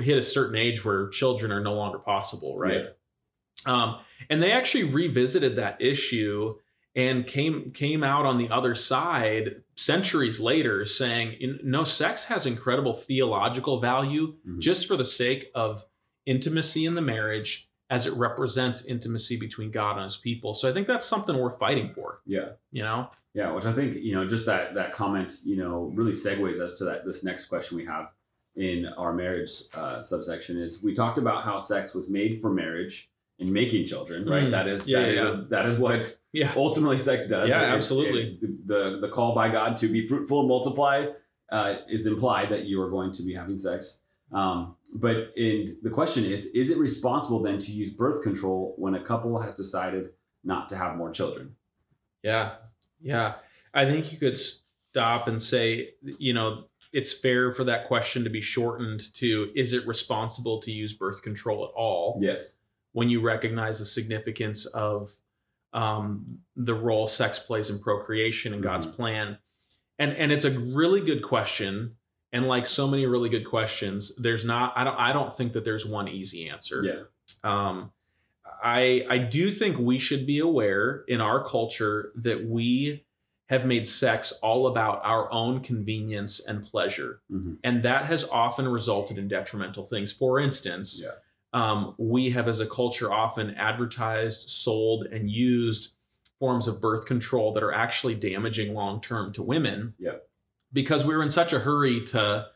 hit 0.00 0.18
a 0.18 0.22
certain 0.22 0.54
age 0.56 0.84
where 0.84 1.08
children 1.08 1.50
are 1.50 1.60
no 1.60 1.74
longer 1.74 1.98
possible, 1.98 2.56
right? 2.58 2.86
Um, 3.64 3.98
and 4.28 4.42
they 4.42 4.52
actually 4.52 4.84
revisited 4.84 5.56
that 5.56 5.80
issue 5.80 6.56
and 6.94 7.26
came 7.26 7.72
came 7.72 8.02
out 8.02 8.24
on 8.24 8.38
the 8.38 8.48
other 8.48 8.74
side 8.74 9.62
centuries 9.76 10.40
later, 10.40 10.86
saying, 10.86 11.58
"No, 11.62 11.84
sex 11.84 12.24
has 12.24 12.46
incredible 12.46 12.94
theological 12.94 13.80
value 13.80 14.34
mhm. 14.48 14.58
just 14.60 14.86
for 14.86 14.96
the 14.96 15.04
sake 15.04 15.50
of 15.54 15.84
intimacy 16.24 16.86
in 16.86 16.94
the 16.94 17.02
marriage." 17.02 17.68
As 17.88 18.04
it 18.04 18.14
represents 18.14 18.84
intimacy 18.84 19.36
between 19.38 19.70
God 19.70 19.94
and 19.94 20.02
His 20.02 20.16
people, 20.16 20.54
so 20.54 20.68
I 20.68 20.72
think 20.72 20.88
that's 20.88 21.06
something 21.06 21.38
worth 21.38 21.56
fighting 21.60 21.92
for. 21.94 22.20
yeah, 22.26 22.48
You 22.72 22.82
know, 22.82 23.10
yeah. 23.32 23.52
Which 23.52 23.64
I 23.64 23.72
think 23.72 24.02
you 24.02 24.12
know, 24.12 24.26
just 24.26 24.44
that 24.46 24.74
that 24.74 24.92
comment, 24.92 25.34
you 25.44 25.54
know, 25.54 25.92
really 25.94 26.10
segues 26.10 26.58
us 26.58 26.78
to 26.78 26.84
that 26.86 27.06
this 27.06 27.22
next 27.22 27.46
question 27.46 27.76
we 27.76 27.84
have 27.84 28.08
in 28.56 28.86
our 28.96 29.12
marriage 29.12 29.52
uh, 29.74 30.02
subsection 30.02 30.58
is 30.58 30.82
we 30.82 30.94
talked 30.94 31.18
about 31.18 31.44
how 31.44 31.60
sex 31.60 31.94
was 31.94 32.08
made 32.08 32.40
for 32.40 32.50
marriage 32.50 33.08
and 33.38 33.52
making 33.52 33.84
children, 33.84 34.28
right? 34.28 34.44
Mm. 34.44 34.50
That 34.52 34.68
is 34.68 34.88
Yeah, 34.88 35.00
that 35.00 35.08
is 35.08 35.16
yeah, 35.16 35.28
a- 35.28 35.42
that 35.48 35.66
is 35.66 35.78
what 35.78 36.18
yeah, 36.32 36.52
ultimately 36.56 36.98
sex 36.98 37.26
does. 37.28 37.48
Yeah, 37.50 37.62
It's- 37.62 37.74
absolutely. 37.76 38.38
it- 38.42 38.66
the 38.66 38.98
the 39.00 39.08
call 39.08 39.34
by 39.34 39.48
God 39.50 39.76
to 39.78 39.88
be 39.88 40.06
fruitful 40.06 40.40
and 40.40 40.48
multiply 40.48 41.06
uh, 41.52 41.76
is 41.88 42.06
implied 42.06 42.48
that 42.50 42.64
you 42.64 42.80
are 42.82 42.90
going 42.90 43.12
to 43.12 43.22
be 43.22 43.34
having 43.34 43.58
sex. 43.58 44.00
Um, 44.32 44.74
but 44.92 45.32
and 45.36 45.68
the 45.82 45.90
question 45.90 46.24
is, 46.24 46.46
is 46.46 46.70
it 46.70 46.78
responsible 46.78 47.40
then 47.42 47.58
to 47.60 47.70
use 47.72 47.90
birth 47.90 48.22
control 48.22 48.74
when 48.78 48.94
a 48.94 49.00
couple 49.00 49.38
has 49.40 49.54
decided 49.54 50.10
not 50.42 50.68
to 50.70 50.76
have 50.76 50.96
more 50.96 51.10
children? 51.12 51.54
Yeah. 52.24 52.54
Yeah. 53.00 53.34
I 53.74 53.84
think 53.84 54.10
you 54.10 54.18
could 54.18 54.36
stop 54.36 55.28
and 55.28 55.40
say, 55.40 55.90
you 56.18 56.32
know, 56.34 56.64
it's 56.92 57.12
fair 57.12 57.52
for 57.52 57.62
that 57.64 57.84
question 57.84 58.24
to 58.24 58.30
be 58.30 58.40
shortened 58.40 59.14
to 59.14 59.50
is 59.54 59.72
it 59.72 59.86
responsible 59.86 60.60
to 60.62 60.72
use 60.72 60.94
birth 60.94 61.22
control 61.22 61.64
at 61.64 61.70
all 61.76 62.18
Yes. 62.22 62.54
When 62.96 63.10
you 63.10 63.20
recognize 63.20 63.78
the 63.78 63.84
significance 63.84 64.64
of 64.64 65.12
um, 65.74 66.38
the 66.56 66.72
role 66.74 67.06
sex 67.06 67.38
plays 67.38 67.68
in 67.68 67.78
procreation 67.78 68.54
and 68.54 68.62
God's 68.62 68.86
Mhm. 68.86 68.94
plan? 68.96 69.38
And 69.98 70.12
and 70.12 70.32
it's 70.32 70.46
a 70.46 70.58
really 70.58 71.02
good 71.02 71.22
question. 71.22 71.96
And 72.32 72.48
like 72.48 72.64
so 72.64 72.88
many 72.88 73.04
really 73.04 73.28
good 73.28 73.44
questions, 73.44 74.16
there's 74.16 74.44
not 74.46 74.72
I 74.76 74.82
don't 74.84 74.96
I 74.96 75.12
don't 75.12 75.36
think 75.36 75.52
that 75.52 75.64
there's 75.66 75.84
one 75.84 76.08
easy 76.08 76.48
answer. 76.48 76.82
Yeah. 76.90 77.02
Um, 77.44 77.92
I 78.64 79.04
I 79.10 79.18
do 79.18 79.52
think 79.52 79.76
we 79.78 79.98
should 79.98 80.26
be 80.26 80.38
aware 80.38 81.04
in 81.06 81.20
our 81.20 81.46
culture 81.46 82.12
that 82.16 82.46
we 82.46 83.04
have 83.48 83.66
made 83.66 83.86
sex 83.86 84.32
all 84.42 84.66
about 84.68 85.04
our 85.04 85.30
own 85.30 85.60
convenience 85.60 86.40
and 86.48 86.64
pleasure, 86.64 87.20
Mhm. 87.30 87.58
and 87.62 87.82
that 87.82 88.06
has 88.06 88.24
often 88.30 88.66
resulted 88.66 89.18
in 89.18 89.28
detrimental 89.28 89.84
things. 89.84 90.10
For 90.12 90.40
instance, 90.40 91.00
Yeah. 91.02 91.10
Um, 91.56 91.94
we 91.96 92.30
have 92.30 92.48
as 92.48 92.60
a 92.60 92.66
culture 92.66 93.10
often 93.12 93.54
advertised, 93.54 94.50
sold, 94.50 95.06
and 95.06 95.30
used 95.30 95.92
forms 96.38 96.68
of 96.68 96.80
birth 96.80 97.06
control 97.06 97.52
that 97.54 97.62
are 97.62 97.72
actually 97.72 98.14
damaging 98.14 98.74
long 98.74 99.00
term 99.00 99.32
to 99.32 99.42
women. 99.42 99.94
Yep. 99.98 100.28
Because 100.72 101.06
we 101.06 101.16
were 101.16 101.22
in 101.22 101.30
such 101.30 101.52
a 101.54 101.58
hurry 101.58 102.04
to 102.06 102.46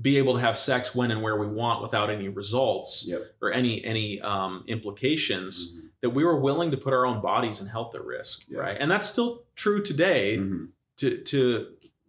be 0.00 0.18
able 0.18 0.34
to 0.34 0.40
have 0.40 0.56
sex 0.58 0.94
when 0.94 1.10
and 1.10 1.22
where 1.22 1.36
we 1.38 1.46
want 1.46 1.82
without 1.82 2.10
any 2.10 2.28
results 2.28 3.06
Yep. 3.06 3.22
or 3.40 3.52
any 3.52 3.82
any 3.84 4.20
um, 4.20 4.64
implications 4.66 5.74
Mhm. 5.74 5.88
that 6.02 6.10
we 6.10 6.24
were 6.24 6.38
willing 6.40 6.70
to 6.72 6.76
put 6.76 6.92
our 6.92 7.04
own 7.06 7.20
bodies 7.22 7.60
and 7.60 7.68
health 7.70 7.94
at 7.94 8.02
risk 8.04 8.44
Yeah. 8.48 8.58
right 8.60 8.76
and 8.80 8.90
that's 8.90 9.06
still 9.08 9.44
true 9.54 9.82
today 9.82 10.38
Mhm. 10.38 10.68
to 10.98 11.18
to 11.32 11.66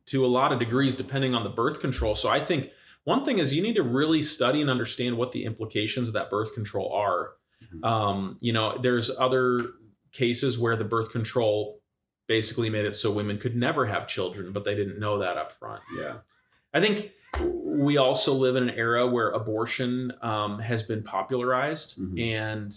to 0.08 0.26
a 0.26 0.32
lot 0.40 0.52
of 0.54 0.60
degrees 0.60 0.96
depending 0.96 1.36
on 1.36 1.44
the 1.44 1.50
birth 1.50 1.80
control 1.82 2.16
so 2.16 2.30
i 2.30 2.40
think 2.44 2.70
one 3.06 3.24
thing 3.26 3.38
is 3.40 3.54
you 3.54 3.62
need 3.62 3.76
to 3.76 3.84
really 3.84 4.22
study 4.22 4.62
and 4.62 4.70
understand 4.70 5.18
what 5.18 5.32
the 5.32 5.44
implications 5.46 6.08
of 6.08 6.14
that 6.14 6.30
birth 6.30 6.54
control 6.54 6.92
are 6.94 7.32
Mhm. 7.74 7.84
um, 7.86 8.38
you 8.42 8.54
know 8.54 8.78
there's 8.82 9.10
other 9.20 9.72
cases 10.12 10.58
where 10.60 10.76
the 10.76 10.84
birth 10.84 11.12
control 11.12 11.80
basically 12.28 12.70
made 12.70 12.86
it 12.86 12.96
so 12.96 13.12
women 13.12 13.38
could 13.38 13.56
never 13.56 13.86
have 13.86 14.08
children 14.08 14.52
but 14.52 14.64
they 14.64 14.76
didn't 14.76 15.00
know 15.00 15.20
that 15.20 15.38
up 15.38 15.54
front 15.60 15.82
Yeah. 15.98 16.18
I 16.74 16.82
think 16.82 17.12
we 17.40 17.98
also 17.98 18.34
live 18.34 18.56
in 18.56 18.64
an 18.70 18.76
era 18.76 19.08
where 19.08 19.30
abortion 19.32 20.12
um, 20.22 20.60
has 20.60 20.84
been 20.84 21.02
popularized, 21.04 21.98
Mhm. 22.00 22.22
and 22.32 22.72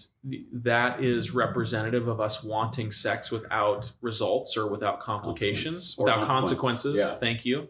that 0.65 1.03
is 1.05 1.33
representative 1.35 2.09
of 2.09 2.19
us 2.21 2.43
wanting 2.43 2.91
sex 2.91 3.31
without 3.31 3.93
results 4.01 4.57
or 4.57 4.67
without 4.67 5.01
complications, 5.01 5.95
Consequence. 5.95 5.99
Without 5.99 6.27
consequence. 6.27 6.83
consequences. 6.83 6.99
Yeah. 6.99 7.19
Thank 7.19 7.45
you. 7.45 7.69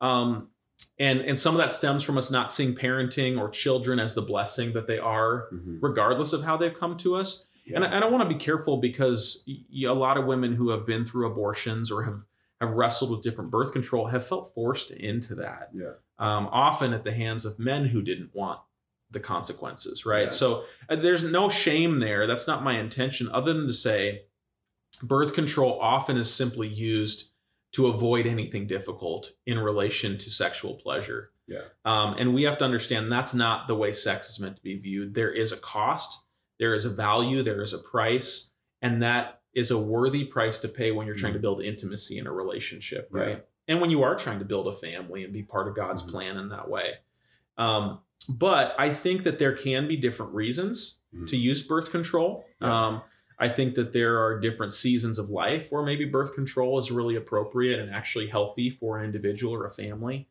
Um, 0.00 0.49
and 0.98 1.20
and 1.20 1.38
some 1.38 1.54
of 1.54 1.58
that 1.58 1.72
stems 1.72 2.02
from 2.02 2.18
us 2.18 2.30
not 2.30 2.52
seeing 2.52 2.74
parenting 2.74 3.38
or 3.38 3.48
children 3.48 3.98
as 3.98 4.14
the 4.14 4.22
blessing 4.22 4.72
that 4.74 4.86
they 4.86 4.98
are, 4.98 5.48
Mhm. 5.52 5.78
regardless 5.80 6.32
of 6.32 6.42
how 6.42 6.56
they've 6.56 6.78
come 6.78 6.96
to 6.98 7.16
us. 7.16 7.46
And, 7.72 7.84
I, 7.84 7.88
and 7.88 8.04
I 8.04 8.08
want 8.08 8.28
to 8.28 8.34
be 8.34 8.40
careful 8.40 8.78
because 8.78 9.44
y- 9.46 9.88
a 9.88 9.94
lot 9.94 10.16
of 10.18 10.24
women 10.26 10.54
who 10.56 10.70
have 10.70 10.84
been 10.86 11.04
through 11.04 11.30
abortions 11.30 11.90
or 11.90 12.02
have 12.04 12.20
have 12.60 12.72
wrestled 12.72 13.10
with 13.10 13.22
different 13.22 13.50
birth 13.50 13.72
control 13.72 14.06
have 14.08 14.26
felt 14.26 14.52
forced 14.54 14.90
into 14.90 15.34
that 15.36 15.70
Yeah. 15.72 15.92
um, 16.18 16.46
often 16.52 16.92
at 16.92 17.04
the 17.04 17.12
hands 17.12 17.44
of 17.46 17.58
men 17.58 17.86
who 17.86 18.02
didn't 18.02 18.34
want 18.34 18.60
the 19.10 19.20
consequences, 19.20 20.04
right? 20.04 20.24
Yeah. 20.24 20.28
So 20.28 20.64
uh, 20.90 20.96
there's 20.96 21.24
no 21.24 21.48
shame 21.48 22.00
there. 22.00 22.26
That's 22.26 22.46
not 22.46 22.62
my 22.62 22.78
intention, 22.78 23.30
other 23.30 23.54
than 23.54 23.66
to 23.66 23.72
say 23.72 24.24
birth 25.02 25.32
control 25.32 25.78
often 25.80 26.16
is 26.18 26.30
simply 26.32 26.68
used 26.68 27.29
to 27.72 27.86
avoid 27.86 28.26
anything 28.26 28.66
difficult 28.66 29.32
in 29.46 29.58
relation 29.58 30.18
to 30.18 30.30
sexual 30.30 30.74
pleasure. 30.74 31.30
Yeah. 31.46 31.62
Um, 31.84 32.16
and 32.18 32.34
we 32.34 32.42
have 32.44 32.58
to 32.58 32.64
understand 32.64 33.10
that's 33.10 33.34
not 33.34 33.68
the 33.68 33.74
way 33.74 33.92
sex 33.92 34.30
is 34.30 34.40
meant 34.40 34.56
to 34.56 34.62
be 34.62 34.78
viewed. 34.78 35.14
There 35.14 35.32
is 35.32 35.52
a 35.52 35.56
cost, 35.56 36.24
there 36.58 36.74
is 36.74 36.84
a 36.84 36.90
value, 36.90 37.42
there 37.42 37.62
is 37.62 37.72
a 37.72 37.78
price, 37.78 38.50
and 38.82 39.02
that 39.02 39.40
is 39.54 39.70
a 39.70 39.78
worthy 39.78 40.24
price 40.24 40.60
to 40.60 40.68
pay 40.68 40.92
when 40.92 41.06
you're 41.06 41.16
trying 41.16 41.32
to 41.32 41.38
build 41.40 41.62
intimacy 41.62 42.18
in 42.18 42.26
a 42.26 42.32
relationship, 42.32 43.08
right? 43.10 43.28
Yeah. 43.28 43.36
And 43.68 43.80
when 43.80 43.90
you 43.90 44.02
are 44.02 44.14
trying 44.16 44.38
to 44.40 44.44
build 44.44 44.68
a 44.68 44.76
family 44.76 45.24
and 45.24 45.32
be 45.32 45.42
part 45.42 45.68
of 45.68 45.74
God's 45.76 46.02
Mhm. 46.02 46.10
plan 46.10 46.36
in 46.38 46.48
that 46.50 46.68
way. 46.68 46.94
Um, 47.56 48.00
but 48.28 48.74
I 48.78 48.92
think 48.92 49.24
that 49.24 49.38
there 49.38 49.54
can 49.56 49.88
be 49.88 49.96
different 49.96 50.34
reasons 50.34 50.98
Mhm. 51.14 51.28
to 51.28 51.36
use 51.36 51.66
birth 51.66 51.90
control. 51.90 52.44
Yeah. 52.60 52.86
Um, 52.86 53.02
I 53.40 53.48
think 53.48 53.74
that 53.76 53.92
there 53.92 54.22
are 54.22 54.38
different 54.38 54.72
seasons 54.72 55.18
of 55.18 55.30
life 55.30 55.68
where 55.72 55.82
maybe 55.82 56.04
birth 56.04 56.34
control 56.34 56.78
is 56.78 56.90
really 56.92 57.16
appropriate 57.16 57.80
and 57.80 57.90
actually 57.92 58.28
healthy 58.28 58.68
for 58.70 58.98
an 58.98 59.04
individual 59.06 59.54
or 59.54 59.66
a 59.66 59.72
family. 59.72 60.28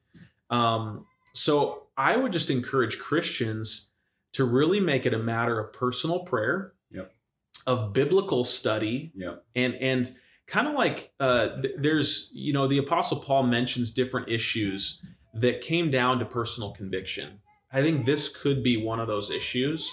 Um, 0.52 1.06
so 1.34 1.88
I 1.98 2.16
would 2.16 2.32
just 2.32 2.50
encourage 2.52 3.00
Christians 3.00 3.90
to 4.34 4.46
really 4.46 4.80
make 4.80 5.06
it 5.08 5.14
a 5.14 5.18
matter 5.20 5.60
of 5.60 5.74
personal 5.74 6.20
prayer, 6.20 6.74
Yep. 6.92 7.12
of 7.68 7.94
biblical 7.94 8.44
study, 8.44 9.12
Yep. 9.16 9.44
and 9.56 9.74
and 9.76 10.16
kind 10.46 10.68
of 10.68 10.74
like 10.76 11.12
uh, 11.20 11.62
th- 11.62 11.76
there's 11.78 12.32
you 12.34 12.54
know 12.54 12.68
the 12.68 12.78
Apostle 12.78 13.20
Paul 13.20 13.44
mentions 13.44 13.92
different 13.92 14.30
issues 14.30 15.02
that 15.34 15.62
came 15.62 15.90
down 15.92 16.20
to 16.20 16.26
personal 16.26 16.72
conviction. 16.72 17.40
I 17.72 17.82
think 17.82 18.06
this 18.06 18.36
could 18.36 18.64
be 18.64 18.78
one 18.78 19.00
of 19.00 19.08
those 19.08 19.30
issues, 19.30 19.92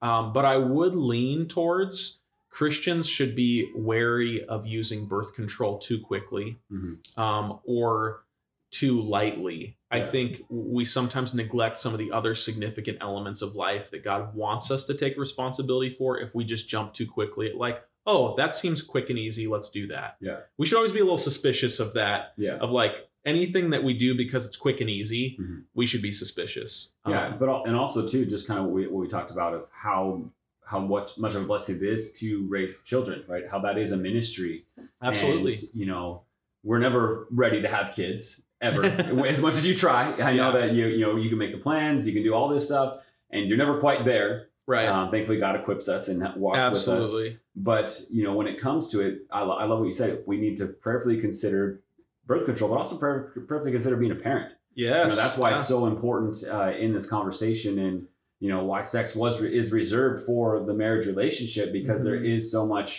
um, 0.00 0.32
but 0.32 0.44
I 0.44 0.56
would 0.56 0.94
lean 0.96 1.46
towards 1.46 2.18
Christians 2.52 3.08
should 3.08 3.34
be 3.34 3.70
wary 3.74 4.44
of 4.44 4.66
using 4.66 5.06
birth 5.06 5.34
control 5.34 5.78
too 5.78 5.98
quickly 5.98 6.58
Mhm. 6.70 7.18
um, 7.18 7.58
or 7.64 8.24
too 8.70 9.00
lightly. 9.00 9.78
I 9.90 10.02
think 10.02 10.44
we 10.50 10.84
sometimes 10.84 11.34
neglect 11.34 11.78
some 11.78 11.92
of 11.94 11.98
the 11.98 12.12
other 12.12 12.34
significant 12.34 12.98
elements 13.00 13.40
of 13.42 13.54
life 13.54 13.90
that 13.90 14.04
God 14.04 14.34
wants 14.34 14.70
us 14.70 14.86
to 14.86 14.94
take 14.94 15.16
responsibility 15.18 15.90
for 15.94 16.18
if 16.20 16.34
we 16.34 16.44
just 16.44 16.68
jump 16.68 16.92
too 16.92 17.06
quickly 17.06 17.48
at 17.48 17.56
like, 17.56 17.82
oh, 18.06 18.34
that 18.36 18.54
seems 18.54 18.82
quick 18.82 19.08
and 19.10 19.18
easy, 19.18 19.46
let's 19.46 19.70
do 19.70 19.86
that. 19.88 20.16
Yeah. 20.20 20.40
We 20.58 20.66
should 20.66 20.76
always 20.76 20.92
be 20.92 21.00
a 21.00 21.04
little 21.04 21.18
suspicious 21.18 21.80
of 21.80 21.94
that, 21.94 22.32
Yeah. 22.36 22.56
of 22.58 22.70
like 22.70 22.92
anything 23.24 23.70
that 23.70 23.84
we 23.84 23.94
do 23.96 24.14
because 24.16 24.44
it's 24.44 24.56
quick 24.56 24.80
and 24.80 24.90
easy, 24.90 25.36
Mhm. 25.40 25.64
we 25.74 25.86
should 25.86 26.02
be 26.02 26.12
suspicious. 26.12 26.92
Yeah, 27.06 27.28
Um, 27.28 27.38
but 27.38 27.48
and 27.66 27.76
also 27.76 28.06
too, 28.06 28.26
just 28.26 28.46
kind 28.46 28.58
of 28.58 28.66
what 28.66 28.74
we, 28.74 28.86
what 28.88 29.00
we 29.02 29.08
talked 29.08 29.30
about 29.30 29.54
of 29.54 29.68
how 29.70 30.30
how 30.64 30.80
what 30.84 31.16
much 31.18 31.34
of 31.34 31.42
a 31.42 31.46
blessing 31.46 31.76
it 31.76 31.82
is 31.82 32.12
to 32.14 32.46
raise 32.48 32.82
children, 32.82 33.24
right? 33.28 33.44
How 33.50 33.58
that 33.60 33.76
is 33.78 33.92
a 33.92 33.96
ministry. 33.96 34.64
absolutely. 35.02 35.52
And, 35.52 35.62
you 35.74 35.86
know, 35.86 36.22
we're 36.62 36.78
never 36.78 37.26
ready 37.30 37.60
to 37.62 37.68
have 37.68 37.94
kids 37.94 38.42
ever, 38.60 38.84
as 39.26 39.40
much 39.42 39.54
as 39.54 39.66
you 39.66 39.74
try. 39.74 40.12
I 40.14 40.32
know 40.34 40.52
Yeah. 40.52 40.60
that 40.66 40.72
you 40.74 40.86
you 40.86 41.00
know 41.00 41.16
you 41.16 41.28
can 41.28 41.38
make 41.38 41.52
the 41.52 41.58
plans, 41.58 42.06
you 42.06 42.12
can 42.12 42.22
do 42.22 42.32
all 42.34 42.48
this 42.48 42.66
stuff, 42.66 42.98
and 43.30 43.48
you're 43.48 43.58
never 43.58 43.78
quite 43.80 44.04
there. 44.04 44.48
right. 44.66 44.86
Um, 44.88 45.10
thankfully, 45.10 45.38
God 45.40 45.56
equips 45.56 45.88
us 45.88 46.08
and 46.08 46.20
walks 46.36 46.58
with 46.58 46.64
us. 46.64 46.88
absolutely. 46.88 47.38
But 47.56 48.00
you 48.10 48.22
know, 48.24 48.34
when 48.34 48.46
it 48.46 48.58
comes 48.60 48.88
to 48.88 49.00
it, 49.00 49.26
I, 49.30 49.42
lo- 49.42 49.56
I 49.56 49.64
love 49.64 49.80
what 49.80 49.86
you 49.86 49.92
said. 49.92 50.22
We 50.26 50.38
need 50.38 50.56
to 50.58 50.66
prayerfully 50.66 51.20
consider 51.20 51.80
birth 52.26 52.44
control, 52.46 52.70
but 52.70 52.76
also 52.78 52.96
prayer, 52.96 53.32
prayerfully 53.48 53.72
consider 53.72 53.96
being 53.96 54.12
a 54.12 54.14
parent. 54.14 54.52
Yes. 54.74 55.04
You 55.04 55.10
know, 55.10 55.16
that's 55.16 55.36
why 55.36 55.50
Yeah. 55.50 55.56
it's 55.56 55.66
so 55.68 55.86
important 55.86 56.36
uh, 56.50 56.72
in 56.78 56.94
this 56.94 57.04
conversation, 57.04 57.78
and 57.80 58.06
you 58.42 58.48
know 58.52 58.62
why 58.70 58.80
sex 58.96 59.06
was 59.22 59.32
is 59.60 59.66
reserved 59.80 60.18
for 60.28 60.44
the 60.68 60.74
marriage 60.82 61.06
relationship 61.14 61.66
because 61.72 62.00
there 62.06 62.18
Mhm. 62.20 62.34
is 62.34 62.40
so 62.56 62.62
much 62.74 62.90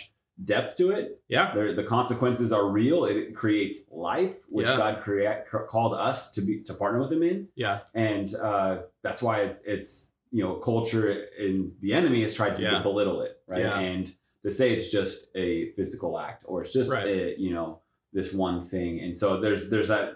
depth 0.52 0.72
to 0.80 0.90
it. 0.98 1.04
Yeah. 1.28 1.46
There, 1.54 1.74
the 1.80 1.84
consequences 1.96 2.50
are 2.56 2.66
real. 2.82 2.98
It 3.04 3.36
creates 3.42 3.76
life, 4.10 4.36
which 4.56 4.68
Yeah. 4.68 4.78
God 4.82 4.94
create 5.06 5.38
called 5.74 5.94
us 6.08 6.18
to 6.34 6.40
be 6.46 6.54
to 6.68 6.72
partner 6.82 6.98
with 7.02 7.12
Him 7.16 7.22
in, 7.22 7.38
Yeah. 7.64 7.76
and 8.10 8.26
uh, 8.50 8.72
that's 9.04 9.22
why 9.26 9.36
it's, 9.46 9.60
it's 9.74 9.90
you 10.36 10.42
know 10.42 10.54
culture 10.70 11.06
and 11.44 11.56
the 11.84 11.92
enemy 12.00 12.20
has 12.26 12.32
tried 12.40 12.54
to 12.56 12.62
Yeah. 12.62 12.82
belittle 12.82 13.18
it, 13.26 13.32
right? 13.46 13.64
Yeah. 13.68 13.78
And 13.78 14.04
to 14.44 14.50
say 14.58 14.66
it's 14.74 14.90
just 14.98 15.14
a 15.46 15.70
physical 15.76 16.18
act 16.28 16.40
or 16.48 16.62
it's 16.62 16.72
just 16.72 16.90
Right. 16.90 17.06
a, 17.06 17.34
you 17.44 17.52
know 17.56 17.68
this 18.16 18.32
one 18.32 18.58
thing, 18.72 18.92
and 19.04 19.12
so 19.20 19.26
there's 19.42 19.62
there's 19.72 19.88
that 19.94 20.06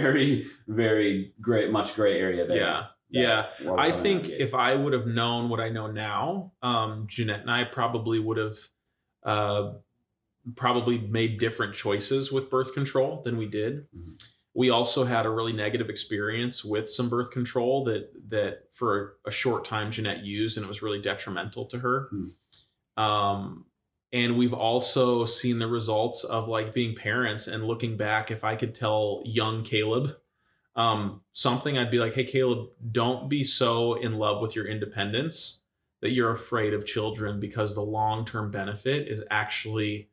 very 0.00 0.46
very 0.68 1.32
great 1.40 1.70
much 1.78 1.88
gray 1.98 2.14
area 2.26 2.46
there. 2.46 2.58
Yeah. 2.66 2.80
Yeah. 3.14 3.42
that 3.58 3.64
we're 3.64 3.70
always 3.70 3.92
I 3.92 3.96
think 3.96 4.28
if 4.28 4.54
I 4.54 4.74
would 4.74 4.92
have 4.92 5.06
known 5.06 5.48
what 5.48 5.60
I 5.60 5.68
know 5.68 5.86
now, 5.86 6.52
um, 6.62 7.06
Jeanette 7.08 7.40
and 7.40 7.50
I 7.50 7.64
probably 7.64 8.18
would 8.18 8.36
have 8.36 8.58
uh, 9.24 9.72
probably 10.56 10.98
made 10.98 11.38
different 11.38 11.74
choices 11.74 12.30
with 12.30 12.50
birth 12.50 12.74
control 12.74 13.22
than 13.22 13.36
we 13.38 13.46
did. 13.46 13.86
Mhm. 13.96 14.22
We 14.56 14.70
also 14.70 15.04
had 15.04 15.26
a 15.26 15.30
really 15.30 15.52
negative 15.52 15.90
experience 15.90 16.64
with 16.64 16.88
some 16.88 17.08
birth 17.08 17.30
control 17.30 17.84
that 17.84 18.10
that 18.28 18.68
for 18.72 19.16
a 19.26 19.30
short 19.30 19.64
time 19.64 19.90
Jeanette 19.90 20.22
used, 20.24 20.56
and 20.56 20.64
it 20.64 20.68
was 20.68 20.82
really 20.82 21.00
detrimental 21.00 21.64
to 21.66 21.78
her. 21.78 22.08
Um, 22.96 23.64
and 24.12 24.38
we've 24.38 24.54
also 24.54 25.24
seen 25.24 25.58
the 25.58 25.66
results 25.66 26.22
of 26.22 26.46
like 26.46 26.72
being 26.72 26.94
parents 26.94 27.48
and 27.48 27.64
looking 27.66 27.96
back. 27.96 28.30
If 28.30 28.44
I 28.44 28.54
could 28.54 28.74
tell 28.74 29.22
young 29.24 29.64
Caleb 29.64 30.16
um, 30.76 31.20
something, 31.32 31.78
I'd 31.78 31.90
be 31.90 31.98
like, 31.98 32.14
"Hey, 32.14 32.24
Caleb, 32.24 32.68
don't 32.92 33.28
be 33.28 33.44
so 33.44 33.94
in 33.94 34.14
love 34.14 34.40
with 34.42 34.56
your 34.56 34.66
independence 34.66 35.60
that 36.02 36.10
you're 36.10 36.32
afraid 36.32 36.74
of 36.74 36.84
children 36.84 37.40
because 37.40 37.74
the 37.74 37.80
long 37.82 38.24
term 38.26 38.50
benefit 38.50 39.08
is 39.08 39.22
actually 39.30 40.10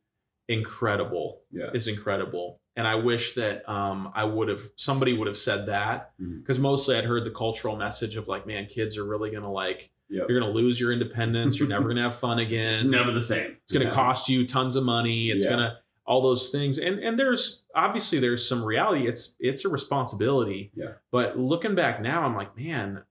incredible. 0.48 1.42
yeah, 1.50 1.70
Is 1.74 1.88
incredible." 1.88 2.60
And 2.76 2.86
I 2.86 2.94
wish 2.94 3.34
that 3.34 3.68
um, 3.70 4.10
I 4.14 4.24
would 4.24 4.48
have 4.48 4.62
somebody 4.76 5.12
would 5.12 5.26
have 5.26 5.36
said 5.36 5.66
that 5.66 6.12
because 6.18 6.58
mostly 6.58 6.96
I'd 6.96 7.04
heard 7.04 7.24
the 7.24 7.30
cultural 7.30 7.76
message 7.76 8.16
of 8.16 8.28
like, 8.28 8.46
"Man, 8.46 8.66
kids 8.66 8.96
are 8.96 9.04
really 9.04 9.30
gonna 9.30 9.52
like." 9.52 9.90
Yep. 10.08 10.26
You're 10.28 10.40
gonna 10.40 10.52
lose 10.52 10.78
your 10.80 10.92
independence. 10.92 11.58
You're 11.58 11.68
never 11.76 11.88
gonna 11.88 12.02
have 12.02 12.14
fun 12.14 12.38
again. 12.38 12.74
it's 12.74 12.84
never 12.84 13.12
the 13.12 13.20
same. 13.22 13.56
It's 13.62 13.72
going 13.72 13.84
to 13.86 13.90
Yeah. 13.90 13.94
cost 13.94 14.28
you 14.28 14.46
tons 14.46 14.76
of 14.76 14.84
money. 14.84 15.30
It's 15.30 15.44
Yeah. 15.44 15.50
going 15.50 15.62
to 15.62 15.76
all 16.04 16.22
those 16.22 16.48
things. 16.50 16.78
And 16.78 16.98
and 16.98 17.18
there's 17.18 17.64
obviously 17.74 18.18
there's 18.18 18.46
some 18.48 18.64
reality. 18.64 19.06
It's 19.06 19.36
it's 19.40 19.64
a 19.64 19.68
responsibility. 19.68 20.72
Yeah. 20.74 20.92
But 21.10 21.38
looking 21.38 21.74
back 21.74 22.00
now, 22.02 22.22
I'm 22.24 22.34
like, 22.34 22.56
man, 22.56 23.02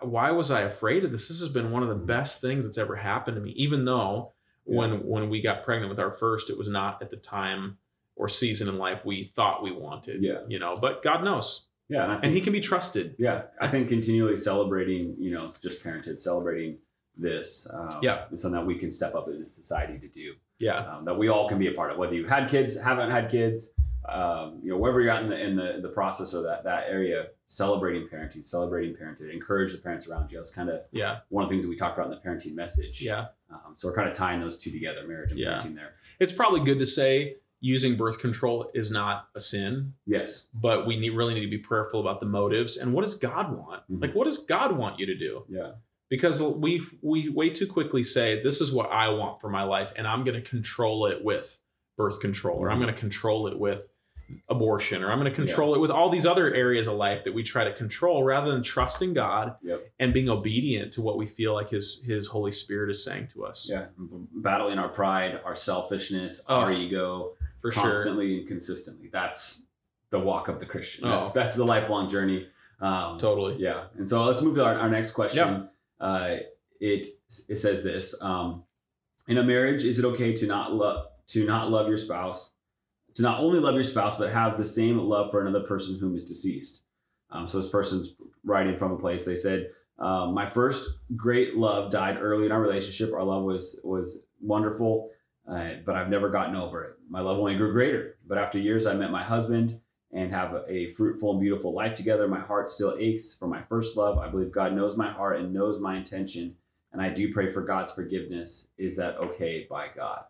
why 0.00 0.30
was 0.32 0.50
I 0.50 0.62
afraid 0.62 1.04
of 1.04 1.12
this? 1.12 1.28
This 1.28 1.40
has 1.40 1.48
been 1.48 1.70
one 1.70 1.82
of 1.82 1.88
the 1.88 1.94
Mhm. 1.96 2.06
best 2.06 2.40
things 2.40 2.64
that's 2.64 2.78
ever 2.78 2.96
happened 2.96 3.36
to 3.36 3.40
me. 3.40 3.50
Even 3.52 3.84
though 3.84 4.32
when 4.64 5.06
when 5.06 5.30
we 5.30 5.40
got 5.40 5.64
pregnant 5.64 5.88
with 5.90 6.00
our 6.00 6.10
first, 6.12 6.50
it 6.50 6.58
was 6.58 6.68
not 6.68 7.00
at 7.02 7.10
the 7.10 7.16
time 7.16 7.78
or 8.16 8.28
season 8.28 8.68
in 8.68 8.76
life 8.78 9.04
we 9.04 9.24
thought 9.24 9.62
we 9.62 9.70
wanted. 9.70 10.22
Yeah. 10.22 10.40
You 10.48 10.58
know, 10.58 10.76
but 10.76 11.02
God 11.02 11.22
knows. 11.22 11.64
Yeah, 11.88 12.02
and, 12.02 12.12
think, 12.14 12.24
and 12.24 12.34
he 12.34 12.40
can 12.42 12.52
be 12.52 12.60
trusted. 12.60 13.14
Yeah, 13.18 13.44
I 13.58 13.68
think 13.68 13.88
continually 13.88 14.36
celebrating, 14.36 15.16
you 15.18 15.30
know, 15.30 15.48
just 15.62 15.82
parenthood, 15.82 16.18
celebrating 16.18 16.80
this, 17.16 17.66
um, 17.72 17.88
Yeah. 18.02 18.26
is 18.30 18.42
something 18.42 18.60
that 18.60 18.66
we 18.66 18.74
can 18.76 18.90
step 18.90 19.14
up 19.14 19.26
in 19.28 19.46
society 19.46 19.98
to 20.00 20.08
do. 20.08 20.34
Yeah. 20.58 20.78
Um, 20.96 21.04
that 21.04 21.16
we 21.16 21.28
all 21.28 21.48
can 21.48 21.58
be 21.58 21.68
a 21.68 21.72
part 21.72 21.90
of, 21.92 21.98
whether 21.98 22.14
you've 22.14 22.28
had 22.28 22.48
kids, 22.48 22.80
haven't 22.80 23.10
had 23.10 23.30
kids, 23.30 23.74
um, 24.08 24.58
you 24.62 24.70
know, 24.70 24.78
wherever 24.78 25.00
you're 25.00 25.10
at 25.10 25.22
in 25.22 25.28
the 25.28 25.38
in 25.38 25.56
the, 25.56 25.78
the 25.82 25.88
process 25.88 26.34
or 26.34 26.42
that 26.42 26.64
that 26.64 26.84
area, 26.88 27.26
celebrating 27.46 28.08
parenting, 28.08 28.44
celebrating 28.44 28.96
parenthood, 28.96 29.30
encourage 29.30 29.72
the 29.72 29.78
parents 29.78 30.06
around 30.08 30.30
you. 30.32 30.38
That's 30.38 30.50
kind 30.50 30.68
of 30.70 30.80
Yeah. 30.92 31.18
one 31.28 31.44
of 31.44 31.50
the 31.50 31.52
things 31.54 31.64
that 31.64 31.70
we 31.70 31.76
talked 31.76 31.98
about 31.98 32.10
in 32.10 32.18
the 32.18 32.28
parenting 32.28 32.54
message. 32.54 33.02
Yeah. 33.02 33.26
Um, 33.50 33.74
so 33.74 33.88
we're 33.88 33.94
kind 33.94 34.08
of 34.08 34.14
tying 34.14 34.40
those 34.40 34.58
two 34.58 34.70
together, 34.70 35.06
marriage 35.06 35.30
and 35.30 35.38
Yeah. 35.40 35.58
parenting. 35.58 35.74
There. 35.74 35.94
It's 36.20 36.32
probably 36.32 36.60
good 36.64 36.78
to 36.78 36.86
say 36.86 37.36
using 37.60 37.96
birth 37.96 38.18
control 38.20 38.70
is 38.72 38.90
not 38.92 39.28
a 39.34 39.40
sin, 39.40 39.92
Yes. 40.06 40.48
but 40.54 40.86
we 40.86 40.98
need, 40.98 41.10
really 41.10 41.34
need 41.34 41.40
to 41.44 41.50
be 41.50 41.58
prayerful 41.58 42.00
about 42.00 42.20
the 42.20 42.26
motives 42.26 42.76
and 42.76 42.92
what 42.94 43.02
does 43.02 43.14
God 43.16 43.50
want? 43.56 43.82
Mhm. 43.90 44.00
Like, 44.00 44.14
what 44.14 44.24
does 44.24 44.38
God 44.38 44.76
want 44.76 44.98
you 45.00 45.06
to 45.06 45.16
do? 45.18 45.44
Yeah. 45.48 45.72
Because 46.10 46.42
we 46.42 46.86
we 47.02 47.28
way 47.28 47.50
too 47.50 47.66
quickly 47.66 48.02
say 48.02 48.42
this 48.42 48.60
is 48.62 48.72
what 48.72 48.90
I 48.90 49.08
want 49.10 49.40
for 49.40 49.50
my 49.50 49.62
life, 49.62 49.92
and 49.96 50.06
I'm 50.06 50.24
going 50.24 50.42
to 50.42 50.48
control 50.48 51.06
it 51.06 51.22
with 51.22 51.58
birth 51.96 52.20
control, 52.20 52.58
or 52.58 52.70
I'm 52.70 52.80
going 52.80 52.92
to 52.94 52.98
control 52.98 53.46
it 53.48 53.58
with 53.58 53.82
abortion, 54.48 55.02
or 55.02 55.10
I'm 55.10 55.18
going 55.18 55.30
to 55.30 55.34
control 55.36 55.74
it 55.74 55.78
with 55.78 55.90
all 55.90 56.10
these 56.10 56.26
other 56.26 56.52
areas 56.54 56.86
of 56.86 56.94
life 56.94 57.24
that 57.24 57.32
we 57.34 57.42
try 57.42 57.64
to 57.64 57.72
control, 57.74 58.22
rather 58.24 58.50
than 58.52 58.62
trusting 58.62 59.14
God 59.14 59.56
Yep. 59.62 59.90
and 59.98 60.12
being 60.14 60.28
obedient 60.28 60.92
to 60.94 61.02
what 61.02 61.16
we 61.18 61.26
feel 61.26 61.54
like 61.54 61.70
His 61.70 62.02
His 62.06 62.26
Holy 62.26 62.52
Spirit 62.52 62.90
is 62.90 63.02
saying 63.04 63.28
to 63.34 63.44
us. 63.44 63.66
Yeah. 63.70 63.86
Battling 64.34 64.78
our 64.78 64.88
pride, 64.88 65.40
our 65.44 65.54
selfishness, 65.56 66.42
Oh, 66.48 66.56
our 66.56 66.72
ego, 66.72 67.32
for 67.60 67.72
sure. 67.72 67.82
constantly 67.84 68.38
and 68.38 68.48
consistently. 68.48 69.08
That's 69.12 69.66
the 70.10 70.18
walk 70.20 70.48
of 70.48 70.58
the 70.60 70.66
Christian. 70.66 71.04
Oh. 71.06 71.10
That's 71.10 71.32
that's 71.32 71.56
the 71.56 71.64
lifelong 71.64 72.08
journey. 72.08 72.48
Um, 72.80 73.18
Totally. 73.18 73.56
Yeah. 73.58 73.84
And 73.96 74.08
so 74.08 74.24
let's 74.24 74.40
move 74.40 74.54
to 74.56 74.64
our, 74.64 74.78
our 74.78 74.88
next 74.88 75.10
question. 75.12 75.68
Uh, 76.00 76.36
it 76.80 77.06
it 77.48 77.56
says 77.56 77.82
this: 77.82 78.20
um, 78.22 78.64
In 79.26 79.38
a 79.38 79.42
marriage, 79.42 79.84
is 79.84 79.98
it 79.98 80.04
okay 80.04 80.32
to 80.34 80.46
not 80.46 80.72
love 80.72 81.06
to 81.28 81.44
not 81.44 81.70
love 81.70 81.88
your 81.88 81.96
spouse, 81.96 82.52
to 83.14 83.22
not 83.22 83.40
only 83.40 83.60
love 83.60 83.74
your 83.74 83.84
spouse, 83.84 84.16
but 84.16 84.32
have 84.32 84.56
the 84.56 84.64
same 84.64 84.98
love 84.98 85.30
for 85.30 85.40
another 85.40 85.66
person 85.66 85.98
whom 85.98 86.14
is 86.14 86.24
deceased? 86.24 86.84
Um, 87.30 87.46
so 87.46 87.58
this 87.58 87.70
person's 87.70 88.16
writing 88.44 88.76
from 88.76 88.92
a 88.92 88.98
place. 88.98 89.24
They 89.24 89.34
said, 89.34 89.70
um, 89.98 90.34
"My 90.34 90.48
first 90.48 91.00
great 91.16 91.56
love 91.56 91.90
died 91.90 92.18
early 92.20 92.46
in 92.46 92.52
our 92.52 92.60
relationship. 92.60 93.12
Our 93.12 93.24
love 93.24 93.44
was 93.44 93.80
was 93.84 94.26
wonderful." 94.40 95.10
Uh, 95.48 95.76
but 95.86 95.96
I've 95.96 96.10
never 96.10 96.28
gotten 96.28 96.56
over 96.56 96.84
it. 96.84 96.96
My 97.08 97.20
love 97.20 97.38
only 97.38 97.56
grew 97.56 97.72
greater. 97.72 98.18
But 98.26 98.36
after 98.36 98.58
years, 98.58 98.84
I 98.84 98.92
met 98.92 99.10
my 99.10 99.24
husband 99.24 99.80
and 100.12 100.32
have 100.32 100.54
a, 100.54 100.64
a 100.70 100.90
fruitful 100.94 101.32
and 101.32 101.40
beautiful 101.40 101.72
life 101.74 101.94
together. 101.94 102.26
My 102.28 102.40
heart 102.40 102.70
still 102.70 102.96
aches 102.98 103.34
for 103.34 103.46
my 103.46 103.62
first 103.62 103.96
love. 103.96 104.18
I 104.18 104.28
believe 104.28 104.50
God 104.50 104.72
knows 104.74 104.96
my 104.96 105.12
heart 105.12 105.40
and 105.40 105.52
knows 105.52 105.78
my 105.80 105.96
intention, 105.96 106.56
and 106.92 107.02
I 107.02 107.10
do 107.10 107.32
pray 107.32 107.52
for 107.52 107.62
God's 107.62 107.92
forgiveness. 107.92 108.68
Is 108.78 108.96
that 108.96 109.16
okay 109.18 109.66
by 109.68 109.88
God? 109.94 110.24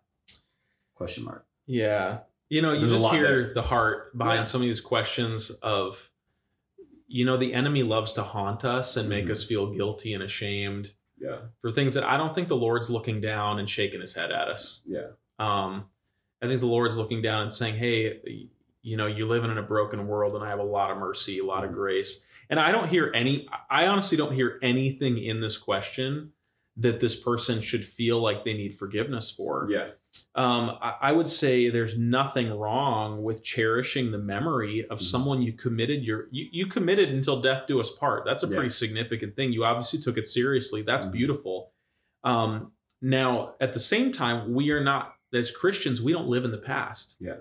Question 0.95 1.25
mark. 1.25 1.47
Yeah. 1.67 2.21
You 2.49 2.63
know, 2.63 2.73
you 2.73 2.89
There's 2.89 3.01
just 3.03 3.13
hear 3.15 3.23
there. 3.45 3.55
the 3.55 3.63
heart 3.63 4.17
behind 4.17 4.39
Yeah. 4.39 4.45
some 4.45 4.63
of 4.63 4.67
these 4.67 4.81
questions 4.81 5.51
of, 5.63 6.11
you 7.07 7.25
know, 7.25 7.37
the 7.37 7.53
enemy 7.55 7.83
loves 7.83 8.15
to 8.15 8.23
haunt 8.23 8.65
us 8.65 8.97
and 8.97 9.09
make 9.09 9.27
Mhm. 9.27 9.31
us 9.31 9.45
feel 9.45 9.73
guilty 9.73 10.15
and 10.15 10.23
ashamed 10.23 10.95
Yeah. 11.21 11.39
for 11.61 11.71
things 11.71 11.95
that 11.95 12.05
I 12.05 12.17
don't 12.17 12.35
think 12.35 12.49
the 12.49 12.57
Lord's 12.57 12.91
looking 12.91 13.21
down 13.21 13.59
and 13.59 13.69
shaking 13.71 14.01
his 14.01 14.15
head 14.15 14.33
at 14.33 14.49
us. 14.49 14.83
Yeah. 14.87 15.09
Um, 15.39 15.89
I 16.43 16.47
think 16.47 16.61
the 16.61 16.67
Lord's 16.67 16.97
looking 16.97 17.21
down 17.23 17.43
and 17.43 17.53
saying, 17.53 17.77
hey, 17.77 18.49
you 18.89 18.97
know, 18.97 19.07
you're 19.07 19.29
living 19.29 19.51
in 19.51 19.59
a 19.59 19.63
broken 19.63 20.07
world 20.07 20.35
and 20.35 20.43
I 20.45 20.49
have 20.49 20.59
a 20.59 20.65
lot 20.65 20.91
of 20.91 20.97
mercy, 20.99 21.39
a 21.39 21.45
lot 21.45 21.65
of 21.65 21.71
Mhm. 21.71 21.75
grace. 21.75 22.25
And 22.51 22.59
I 22.59 22.73
don't 22.73 22.89
hear 22.89 23.13
any, 23.15 23.47
I 23.71 23.87
honestly 23.87 24.17
don't 24.17 24.33
hear 24.35 24.59
anything 24.63 25.19
in 25.19 25.41
this 25.41 25.59
question 25.59 26.33
that 26.77 27.01
this 27.01 27.21
person 27.23 27.61
should 27.61 27.85
feel 27.85 28.21
like 28.23 28.45
they 28.45 28.55
need 28.55 28.75
forgiveness 28.75 29.31
for 29.31 29.67
Yeah. 29.71 29.91
um, 30.37 30.79
I, 30.81 30.95
I 31.03 31.13
would 31.13 31.29
say 31.29 31.69
there's 31.71 31.99
nothing 31.99 32.51
wrong 32.53 33.23
with 33.23 33.43
cherishing 33.43 34.11
the 34.13 34.19
memory 34.19 34.87
of 34.89 34.99
Mhm. 35.01 35.03
someone 35.03 35.43
you 35.43 35.53
committed 35.53 36.03
your 36.05 36.29
you, 36.31 36.47
you 36.51 36.67
committed 36.67 37.11
until 37.11 37.43
death 37.43 37.67
do 37.67 37.81
us 37.81 37.91
part. 37.95 38.25
That's 38.25 38.43
a 38.45 38.47
Yeah. 38.47 38.55
pretty 38.55 38.71
significant 38.71 39.35
thing. 39.37 39.53
You 39.53 39.65
obviously 39.65 39.99
took 40.01 40.17
it 40.17 40.27
seriously. 40.27 40.83
That's 40.83 41.05
Mhm. 41.07 41.13
beautiful. 41.13 41.73
Um, 42.25 42.73
now, 43.03 43.55
at 43.61 43.73
the 43.75 43.81
same 43.81 44.11
time, 44.13 44.55
we 44.55 44.71
are 44.71 44.83
not 44.83 45.15
as 45.35 45.51
Christians. 45.51 46.01
We 46.01 46.13
don't 46.13 46.29
live 46.29 46.45
in 46.45 46.53
the 46.53 46.59
past. 46.59 47.17
Yeah. 47.21 47.39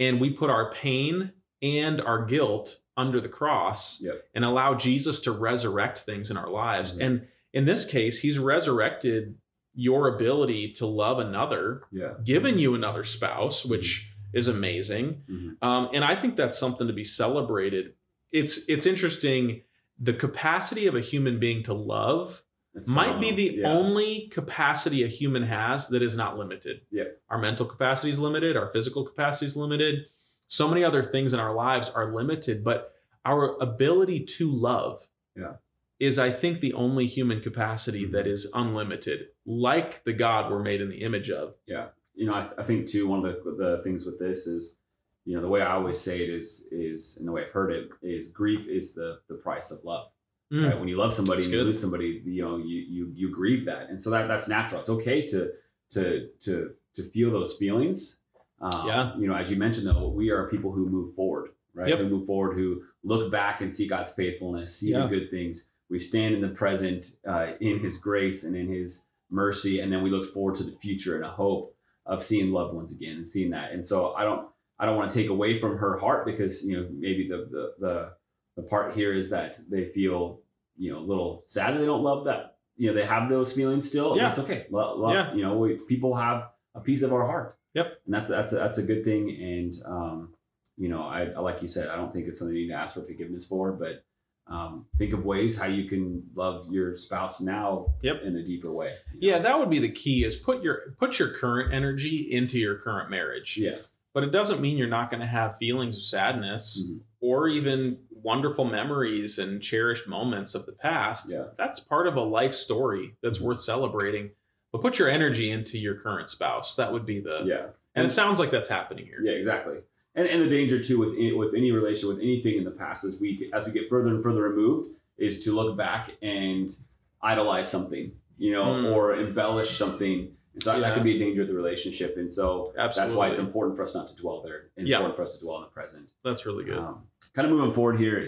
And 0.00 0.20
we 0.20 0.30
put 0.30 0.50
our 0.50 0.72
pain 0.72 1.30
and 1.62 2.00
our 2.00 2.24
guilt 2.24 2.80
under 2.96 3.20
the 3.20 3.28
cross 3.28 4.02
Yep. 4.02 4.24
and 4.34 4.44
allow 4.44 4.74
Jesus 4.74 5.20
to 5.20 5.30
resurrect 5.30 6.00
things 6.00 6.30
in 6.30 6.36
our 6.36 6.50
lives. 6.50 6.96
Mhm. 6.96 7.04
And 7.06 7.26
in 7.52 7.64
this 7.66 7.84
case, 7.88 8.18
He's 8.20 8.38
resurrected 8.38 9.36
your 9.74 10.08
ability 10.16 10.72
to 10.72 10.86
love 10.86 11.18
another 11.20 11.82
Yeah. 11.92 12.14
given 12.24 12.58
you 12.58 12.74
another 12.74 13.04
spouse, 13.04 13.64
which 13.64 14.12
is 14.32 14.48
amazing. 14.48 15.22
Mhm. 15.30 15.56
Um, 15.62 15.88
and 15.94 16.04
I 16.04 16.16
think 16.20 16.36
that's 16.36 16.58
something 16.58 16.86
to 16.88 16.92
be 16.92 17.04
celebrated. 17.04 17.94
It's 18.32 18.68
it's 18.68 18.86
interesting. 18.86 19.62
The 19.98 20.12
capacity 20.14 20.86
of 20.86 20.94
a 20.94 21.00
human 21.00 21.38
being 21.38 21.62
to 21.64 21.74
love 21.74 22.42
That's 22.74 22.88
might 22.88 23.20
be 23.20 23.32
the 23.32 23.58
Yeah. 23.60 23.72
only 23.72 24.28
capacity 24.28 25.02
a 25.02 25.08
human 25.08 25.42
has 25.42 25.88
that 25.88 26.02
is 26.02 26.16
not 26.16 26.38
limited. 26.38 26.82
Yeah. 26.90 27.04
Our 27.28 27.38
mental 27.38 27.66
capacity 27.66 28.10
is 28.10 28.18
limited, 28.18 28.56
our 28.56 28.68
physical 28.70 29.04
capacity 29.04 29.46
is 29.46 29.56
limited. 29.56 30.06
So 30.46 30.68
many 30.68 30.84
other 30.84 31.02
things 31.02 31.32
in 31.32 31.40
our 31.40 31.54
lives 31.54 31.88
are 31.88 32.14
limited, 32.14 32.62
but 32.64 32.92
our 33.24 33.56
ability 33.60 34.24
to 34.24 34.50
love 34.50 35.06
Yeah. 35.36 35.56
is 35.98 36.18
I 36.18 36.32
think 36.32 36.60
the 36.60 36.72
only 36.74 37.06
human 37.06 37.40
capacity 37.40 38.06
Mhm. 38.06 38.12
that 38.12 38.26
is 38.26 38.50
unlimited, 38.54 39.28
like 39.44 40.04
the 40.04 40.12
God 40.12 40.50
we're 40.50 40.62
made 40.62 40.80
in 40.80 40.88
the 40.88 41.02
image 41.02 41.30
of. 41.30 41.54
Yeah. 41.66 41.88
You 42.14 42.26
know, 42.26 42.34
I, 42.34 42.42
th- 42.42 42.54
I 42.58 42.62
think 42.62 42.88
too 42.88 43.06
one 43.08 43.24
of 43.24 43.44
the, 43.44 43.50
the 43.52 43.82
things 43.82 44.04
with 44.06 44.18
this 44.18 44.46
is, 44.46 44.78
you 45.24 45.34
know, 45.36 45.42
the 45.42 45.48
way 45.48 45.60
I 45.60 45.72
always 45.74 45.98
say 46.00 46.22
it 46.22 46.30
is 46.30 46.66
is 46.72 47.16
and 47.18 47.26
the 47.28 47.32
way 47.32 47.42
I've 47.44 47.50
heard 47.50 47.72
it 47.72 47.90
is 48.02 48.30
grief 48.32 48.66
is 48.68 48.94
the 48.94 49.20
the 49.28 49.34
price 49.34 49.70
of 49.70 49.84
love. 49.84 50.10
Mm. 50.52 50.68
Right? 50.68 50.78
When 50.78 50.88
you 50.88 50.96
love 50.96 51.14
somebody 51.14 51.38
That's 51.38 51.46
and 51.46 51.52
you 51.54 51.60
good. 51.60 51.66
lose 51.66 51.80
somebody, 51.80 52.22
you 52.24 52.42
know, 52.42 52.56
you 52.56 52.78
you 52.88 53.12
you 53.14 53.30
grieve 53.30 53.64
that, 53.66 53.88
and 53.88 54.00
so 54.02 54.10
that 54.10 54.26
that's 54.28 54.48
natural. 54.48 54.80
It's 54.80 54.90
okay 54.90 55.26
to 55.28 55.52
to 55.90 56.28
to 56.40 56.70
to 56.96 57.02
feel 57.04 57.30
those 57.30 57.54
feelings. 57.56 58.18
Um, 58.60 58.86
Yeah. 58.86 59.16
You 59.16 59.28
know, 59.28 59.34
as 59.34 59.50
you 59.50 59.56
mentioned 59.56 59.86
though, 59.86 60.08
we 60.08 60.30
are 60.30 60.48
people 60.50 60.72
who 60.72 60.86
move 60.88 61.14
forward, 61.14 61.50
right? 61.74 61.88
Yep. 61.88 61.98
Who 62.00 62.08
move 62.08 62.26
forward, 62.26 62.56
who 62.56 62.82
look 63.04 63.30
back 63.30 63.60
and 63.60 63.72
see 63.72 63.86
God's 63.86 64.10
faithfulness, 64.10 64.76
see 64.76 64.90
Yeah. 64.90 65.02
the 65.02 65.08
good 65.08 65.30
things. 65.30 65.70
We 65.88 65.98
stand 65.98 66.34
in 66.34 66.40
the 66.40 66.48
present, 66.48 67.16
uh, 67.26 67.52
in 67.60 67.78
His 67.80 67.96
grace 67.98 68.44
and 68.44 68.54
in 68.56 68.68
His 68.72 69.06
mercy, 69.30 69.78
and 69.80 69.92
then 69.92 70.02
we 70.02 70.10
look 70.10 70.32
forward 70.34 70.56
to 70.56 70.64
the 70.64 70.72
future 70.72 71.14
and 71.16 71.24
a 71.24 71.30
hope 71.30 71.74
of 72.06 72.22
seeing 72.24 72.50
loved 72.52 72.74
ones 72.74 72.92
again 72.92 73.16
and 73.16 73.26
seeing 73.26 73.50
that. 73.50 73.70
And 73.72 73.84
so 73.84 74.12
I 74.14 74.24
don't 74.24 74.48
I 74.80 74.86
don't 74.86 74.96
want 74.96 75.10
to 75.10 75.16
take 75.20 75.28
away 75.30 75.58
from 75.60 75.78
her 75.78 75.98
heart 75.98 76.24
because 76.26 76.64
you 76.66 76.76
know 76.76 76.88
maybe 76.92 77.28
the 77.28 77.46
the 77.50 77.74
the, 77.78 78.12
the 78.56 78.62
part 78.62 78.94
here 78.94 79.12
is 79.14 79.30
that 79.30 79.58
they 79.70 79.86
feel 79.86 80.40
you 80.76 80.92
know 80.92 80.98
a 80.98 81.06
little 81.06 81.42
sad 81.44 81.74
that 81.74 81.78
they 81.78 81.86
don't 81.86 82.02
love 82.02 82.24
that 82.24 82.56
you 82.76 82.88
know 82.88 82.94
they 82.94 83.04
have 83.06 83.28
those 83.28 83.52
feelings 83.52 83.86
still. 83.88 84.16
Yeah. 84.16 84.24
that's 84.24 84.38
okay. 84.40 84.66
Lo- 84.70 84.96
lo- 84.96 85.12
Yeah. 85.12 85.34
you 85.34 85.42
know 85.42 85.56
we, 85.58 85.74
people 85.76 86.14
have 86.16 86.48
a 86.74 86.80
piece 86.80 87.02
of 87.02 87.12
our 87.12 87.26
heart. 87.26 87.56
Yep. 87.74 87.86
and 88.06 88.14
that's 88.14 88.28
that's 88.28 88.52
a, 88.52 88.56
that's 88.56 88.78
a 88.78 88.82
good 88.82 89.04
thing. 89.04 89.30
And 89.30 89.72
um, 89.86 90.34
you 90.76 90.88
know 90.88 91.02
I, 91.02 91.26
I 91.36 91.40
like 91.40 91.62
you 91.62 91.68
said 91.68 91.88
I 91.88 91.96
don't 91.96 92.12
think 92.12 92.26
it's 92.26 92.38
something 92.38 92.56
you 92.56 92.62
need 92.66 92.72
to 92.72 92.78
ask 92.78 92.94
for 92.94 93.02
forgiveness 93.02 93.44
for, 93.46 93.72
but 93.72 94.04
um, 94.46 94.86
think 94.98 95.12
of 95.12 95.24
ways 95.24 95.56
how 95.56 95.66
you 95.66 95.88
can 95.88 96.24
love 96.34 96.66
your 96.72 96.96
spouse 96.96 97.40
now 97.40 97.86
Yep. 98.02 98.22
in 98.24 98.36
a 98.36 98.42
deeper 98.44 98.72
way. 98.72 98.94
you 99.16 99.30
Yeah, 99.30 99.38
that 99.40 99.58
would 99.60 99.70
be 99.70 99.78
the 99.78 99.92
key 99.92 100.24
is 100.24 100.34
put 100.34 100.62
your 100.62 100.94
put 100.98 101.18
your 101.20 101.32
current 101.34 101.72
energy 101.72 102.28
into 102.32 102.58
your 102.58 102.76
current 102.78 103.10
marriage. 103.10 103.56
yeah, 103.56 103.76
But 104.12 104.24
it 104.24 104.30
doesn't 104.32 104.60
mean 104.60 104.76
you're 104.76 104.88
not 104.88 105.10
going 105.10 105.20
to 105.20 105.26
have 105.26 105.56
feelings 105.56 105.96
of 105.96 106.02
sadness 106.02 106.82
Mhm. 106.82 107.00
Or 107.20 107.48
even 107.48 107.98
wonderful 108.10 108.64
memories 108.64 109.38
and 109.38 109.62
cherished 109.62 110.08
moments 110.08 110.54
of 110.54 110.66
the 110.66 110.72
past. 110.72 111.30
Yeah. 111.30 111.46
That's 111.58 111.80
part 111.80 112.06
of 112.06 112.16
a 112.16 112.20
life 112.20 112.54
story 112.54 113.14
that's 113.22 113.38
Mhm. 113.38 113.42
worth 113.42 113.60
celebrating. 113.60 114.30
But 114.72 114.82
put 114.82 114.98
your 114.98 115.08
energy 115.08 115.50
into 115.50 115.78
your 115.78 115.96
current 115.96 116.28
spouse. 116.28 116.76
That 116.76 116.92
would 116.92 117.04
be 117.04 117.20
the 117.20 117.42
yeah. 117.44 117.66
And 117.94 118.04
it 118.06 118.10
sounds 118.10 118.38
like 118.38 118.50
that's 118.52 118.68
happening 118.68 119.04
here. 119.06 119.20
Yeah, 119.22 119.32
exactly. 119.32 119.78
And 120.14 120.26
and 120.28 120.42
the 120.42 120.48
danger 120.48 120.80
too 120.82 120.98
with 120.98 121.12
any, 121.14 121.32
with 121.32 121.54
any 121.54 121.72
relation 121.72 122.08
with 122.08 122.18
anything 122.18 122.56
in 122.56 122.64
the 122.64 122.70
past 122.70 123.04
as 123.04 123.18
we 123.20 123.50
as 123.52 123.66
we 123.66 123.72
get 123.72 123.88
further 123.88 124.08
and 124.08 124.22
further 124.22 124.42
removed 124.42 124.90
is 125.18 125.44
to 125.44 125.52
look 125.52 125.76
back 125.76 126.16
and 126.22 126.74
idolize 127.20 127.68
something, 127.70 128.12
you 128.38 128.52
know, 128.52 128.64
Mm. 128.64 128.92
or 128.94 129.14
embellish 129.14 129.70
something. 129.76 130.36
And 130.54 130.62
so 130.62 130.72
that- 130.72 130.80
that 130.80 130.94
could 130.94 131.04
be 131.04 131.16
a 131.16 131.18
danger 131.18 131.42
of 131.42 131.48
the 131.48 131.54
relationship. 131.54 132.16
And 132.16 132.30
so 132.30 132.72
Absolutely. 132.76 133.08
that's 133.08 133.16
why 133.16 133.28
it's 133.28 133.38
important 133.38 133.76
for 133.76 133.82
us 133.82 133.94
not 133.94 134.08
to 134.08 134.16
dwell 134.16 134.42
there. 134.42 134.70
and 134.76 134.86
Yeah. 134.88 134.96
Important 134.96 135.16
for 135.16 135.22
us 135.22 135.36
to 135.38 135.44
dwell 135.44 135.56
in 135.58 135.62
the 135.62 135.68
present. 135.68 136.08
That's 136.24 136.44
really 136.46 136.64
good. 136.64 136.78
Um, 136.78 137.04
kind 137.34 137.46
of 137.46 137.52
moving 137.52 137.72
forward 137.72 137.98
here 138.00 138.18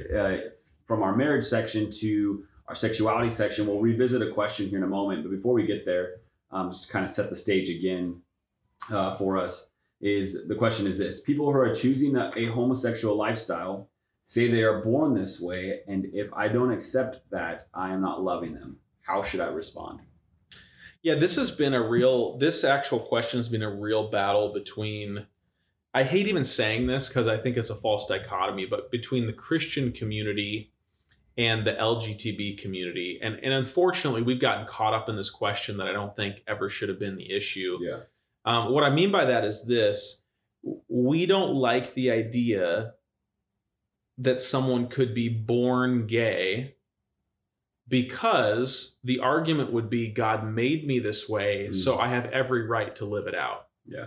uh, 0.47 0.51
from 0.85 1.03
our 1.03 1.17
marriage 1.17 1.45
section 1.45 1.91
to 1.91 2.45
our 2.69 2.75
sexuality 2.77 3.29
section, 3.31 3.67
we'll 3.67 3.81
revisit 3.81 4.23
a 4.23 4.31
question 4.31 4.69
here 4.69 4.79
in 4.79 4.85
a 4.85 4.89
moment. 4.89 5.25
But 5.25 5.31
before 5.31 5.53
we 5.53 5.67
get 5.67 5.85
there, 5.85 6.21
um, 6.53 6.71
just 6.71 6.87
to 6.87 6.93
kind 6.93 7.05
of 7.05 7.11
set 7.11 7.29
the 7.31 7.37
stage 7.37 7.69
again 7.69 8.23
uh, 8.91 9.17
for 9.17 9.37
us, 9.37 9.71
is 10.01 10.47
the 10.49 10.55
question 10.55 10.87
is 10.87 10.99
this: 10.99 11.21
People 11.21 11.47
who 11.53 11.59
are 11.59 11.75
choosing 11.75 12.17
a, 12.17 12.33
a 12.37 12.47
homosexual 12.47 13.17
lifestyle 13.17 13.89
say 14.25 14.49
they 14.49 14.63
are 14.63 14.81
born 14.83 15.15
this 15.15 15.41
way, 15.41 15.81
and 15.89 16.07
if 16.13 16.33
I 16.35 16.49
don't 16.49 16.73
accept 16.73 17.29
that, 17.31 17.65
I 17.75 17.93
am 17.93 18.01
not 18.01 18.23
loving 18.23 18.55
them. 18.55 18.79
How 19.03 19.23
should 19.23 19.41
I 19.41 19.47
respond? 19.49 20.01
Yeah, 21.03 21.17
this 21.17 21.37
has 21.37 21.51
been 21.51 21.75
a 21.75 21.83
real. 21.83 22.39
This 22.39 22.63
actual 22.65 23.01
question 23.01 23.39
has 23.39 23.49
been 23.49 23.63
a 23.63 23.71
real 23.71 24.11
battle 24.11 24.53
between. 24.53 25.27
I 25.95 26.05
hate 26.05 26.27
even 26.27 26.45
saying 26.45 26.87
this 26.87 27.09
because 27.09 27.29
I 27.29 27.37
think 27.37 27.57
it's 27.57 27.71
a 27.71 27.75
false 27.75 28.07
dichotomy, 28.07 28.67
but 28.67 28.91
between 28.91 29.27
the 29.27 29.33
Christian 29.33 29.93
community 29.93 30.73
and 31.37 31.67
the 31.67 31.73
LGTB 31.73 32.59
community, 32.59 33.19
and 33.23 33.35
and 33.35 33.53
unfortunately, 33.53 34.23
we've 34.23 34.41
gotten 34.41 34.67
caught 34.67 34.95
up 34.95 35.09
in 35.09 35.17
this 35.17 35.31
question 35.31 35.77
that 35.79 35.89
I 35.89 35.93
don't 35.93 36.15
think 36.15 36.43
ever 36.47 36.71
should 36.71 36.89
have 36.89 37.01
been 37.01 37.17
the 37.17 37.31
issue. 37.31 37.79
Yeah. 37.81 38.01
Um, 38.45 38.73
what 38.73 38.85
I 38.85 38.91
mean 38.91 39.11
by 39.11 39.25
that 39.25 39.45
is 39.45 39.67
this: 39.67 40.23
we 40.89 41.27
don't 41.27 41.55
like 41.55 41.95
the 41.95 42.13
idea 42.13 42.95
that 44.19 44.41
someone 44.41 44.87
could 44.87 45.15
be 45.15 45.29
born 45.29 46.07
gay 46.07 46.77
because 47.93 48.97
the 49.05 49.21
argument 49.21 49.71
would 49.71 49.91
be 49.91 50.09
God 50.09 50.47
made 50.51 50.87
me 50.87 50.99
this 50.99 51.29
way, 51.29 51.69
Mm. 51.69 51.75
so 51.75 51.99
I 51.99 52.09
have 52.09 52.25
every 52.27 52.67
right 52.67 52.97
to 52.97 53.05
live 53.05 53.27
it 53.27 53.35
out. 53.35 53.69
Yeah. 53.87 54.07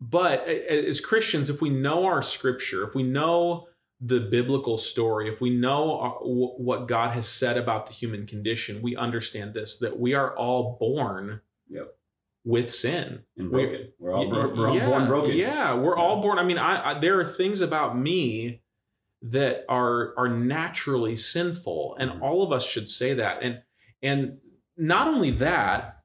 But 0.00 0.46
as 0.46 1.00
Christians, 1.00 1.50
if 1.50 1.60
we 1.60 1.68
know 1.68 2.04
our 2.06 2.22
scripture, 2.22 2.86
if 2.86 2.94
we 2.94 3.02
know 3.02 3.66
the 4.00 4.20
biblical 4.20 4.78
story, 4.78 5.28
if 5.28 5.40
we 5.40 5.50
know 5.50 6.18
what 6.56 6.86
God 6.86 7.10
has 7.12 7.28
said 7.28 7.58
about 7.58 7.86
the 7.88 7.92
human 7.92 8.24
condition, 8.24 8.80
we 8.82 8.94
understand 8.96 9.52
this 9.52 9.78
that 9.80 9.98
we 9.98 10.14
are 10.14 10.34
all 10.36 10.76
born 10.78 11.40
Yep. 11.68 11.92
with 12.44 12.70
sin. 12.70 13.24
And 13.36 13.50
broken. 13.50 13.92
We're 13.98 14.12
all, 14.14 14.28
bro- 14.30 14.54
we're 14.56 14.68
all 14.68 14.76
yeah, 14.76 14.86
born 14.88 15.06
broken. 15.08 15.36
Yeah, 15.36 15.74
we're 15.74 15.96
Yeah. 15.96 16.02
all 16.02 16.22
born. 16.22 16.38
I 16.38 16.44
mean, 16.44 16.56
I, 16.56 16.92
I 16.92 17.00
there 17.00 17.18
are 17.18 17.24
things 17.24 17.60
about 17.62 17.98
me 17.98 18.62
that 19.22 19.64
are 19.68 20.14
are 20.18 20.28
naturally 20.28 21.16
sinful, 21.16 21.96
and 21.98 22.10
Mhm. 22.10 22.22
all 22.22 22.42
of 22.42 22.52
us 22.52 22.64
should 22.64 22.88
say 22.88 23.14
that. 23.14 23.42
And 23.42 23.62
and 24.02 24.38
not 24.76 25.08
only 25.08 25.30
that, 25.32 26.02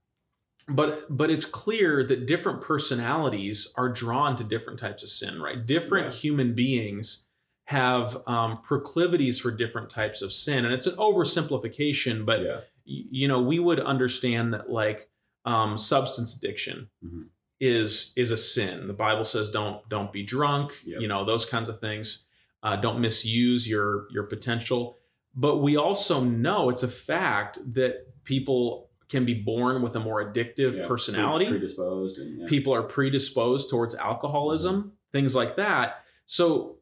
but 0.68 1.06
but 1.16 1.30
it's 1.30 1.46
clear 1.46 2.04
that 2.06 2.26
different 2.26 2.62
personalities 2.62 3.72
are 3.78 3.90
drawn 3.90 4.36
to 4.38 4.44
different 4.44 4.80
types 4.80 5.04
of 5.04 5.10
sin. 5.10 5.42
Right? 5.42 5.66
Different 5.66 6.08
Yeah. 6.14 6.20
human 6.20 6.56
beings 6.56 7.26
have 7.68 8.22
um, 8.28 8.62
proclivities 8.62 9.40
for 9.40 9.50
different 9.50 9.90
types 9.90 10.22
of 10.22 10.32
sin, 10.34 10.66
and 10.66 10.74
it's 10.74 10.86
an 10.88 10.96
oversimplification, 10.98 12.26
but 12.26 12.42
yeah. 12.42 12.56
y- 12.86 13.06
you 13.12 13.28
know 13.28 13.42
we 13.42 13.60
would 13.60 13.80
understand 13.80 14.54
that 14.54 14.70
like 14.70 15.10
um, 15.46 15.78
substance 15.78 16.36
addiction 16.36 16.90
Mhm. 17.04 17.28
is 17.62 18.12
is 18.18 18.32
a 18.32 18.38
sin 18.38 18.88
the 18.88 18.94
bible 18.94 19.24
says 19.24 19.50
don't 19.52 19.88
don't 19.90 20.12
be 20.12 20.24
drunk 20.24 20.74
Yep. 20.86 21.00
you 21.02 21.08
know 21.08 21.24
those 21.24 21.46
kinds 21.46 21.70
of 21.70 21.80
things 21.80 22.25
uh, 22.66 22.76
don't 22.76 23.00
misuse 23.00 23.62
your 23.74 24.08
your 24.12 24.24
potential 24.24 24.98
but 25.38 25.58
we 25.58 25.76
also 25.78 26.16
know 26.24 26.70
it's 26.70 26.84
a 26.84 26.88
fact 26.88 27.60
that 27.74 27.94
people 28.24 28.90
can 29.10 29.24
be 29.26 29.34
born 29.36 29.82
with 29.84 29.96
a 29.96 30.00
more 30.00 30.20
addictive 30.26 30.74
Yeah. 30.78 30.88
personality 30.88 31.48
Predisposed. 31.48 32.18
And, 32.20 32.30
yeah. 32.42 32.48
people 32.48 32.74
are 32.74 32.82
predisposed 32.84 33.70
towards 33.70 33.94
alcoholism 33.96 34.76
things 35.12 35.36
like 35.36 35.56
that 35.58 35.88
so 36.26 36.78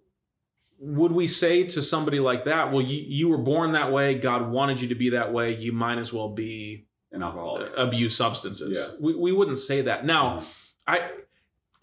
would 0.79 1.11
we 1.11 1.27
say 1.27 1.63
to 1.75 1.81
somebody 1.81 2.19
like 2.19 2.45
that 2.45 2.71
well 2.71 2.81
you, 2.81 2.99
you 3.19 3.27
were 3.29 3.37
born 3.53 3.73
that 3.73 3.91
way 3.91 4.15
god 4.15 4.41
wanted 4.51 4.79
you 4.81 4.87
to 4.89 4.95
be 4.95 5.09
that 5.11 5.31
way 5.33 5.55
you 5.55 5.71
might 5.73 5.97
as 5.97 6.11
well 6.13 6.29
be 6.29 6.87
An 7.11 7.21
alcoholic. 7.23 7.71
abuse 7.77 8.15
substances 8.15 8.77
Yeah. 8.77 8.95
we, 9.05 9.15
we 9.15 9.31
wouldn't 9.31 9.57
say 9.59 9.81
that 9.81 10.05
now 10.05 10.43
i 10.87 11.09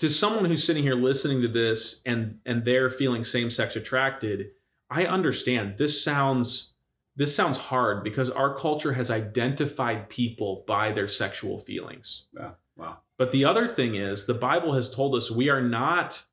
to 0.00 0.08
someone 0.08 0.44
who's 0.46 0.64
sitting 0.64 0.82
here 0.82 0.94
listening 0.94 1.42
to 1.42 1.48
this 1.48 2.02
and 2.06 2.38
and 2.46 2.64
they're 2.64 2.90
feeling 2.90 3.22
same-sex 3.24 3.76
attracted 3.76 4.50
i 4.90 5.04
understand 5.04 5.76
this 5.78 6.02
sounds 6.02 6.74
this 7.16 7.34
sounds 7.34 7.56
hard 7.58 8.02
because 8.02 8.30
our 8.30 8.56
culture 8.58 8.92
has 8.94 9.10
identified 9.10 10.08
people 10.08 10.64
by 10.66 10.90
their 10.92 11.08
sexual 11.08 11.58
feelings 11.58 12.26
Yeah. 12.34 12.50
Wow. 12.76 12.98
but 13.18 13.30
the 13.32 13.44
other 13.44 13.68
thing 13.68 13.94
is, 13.96 14.24
the 14.26 14.32
Bible 14.34 14.72
has 14.74 14.90
told 14.94 15.14
us 15.14 15.30
we 15.30 15.50
are 15.50 15.60
not 15.60 16.24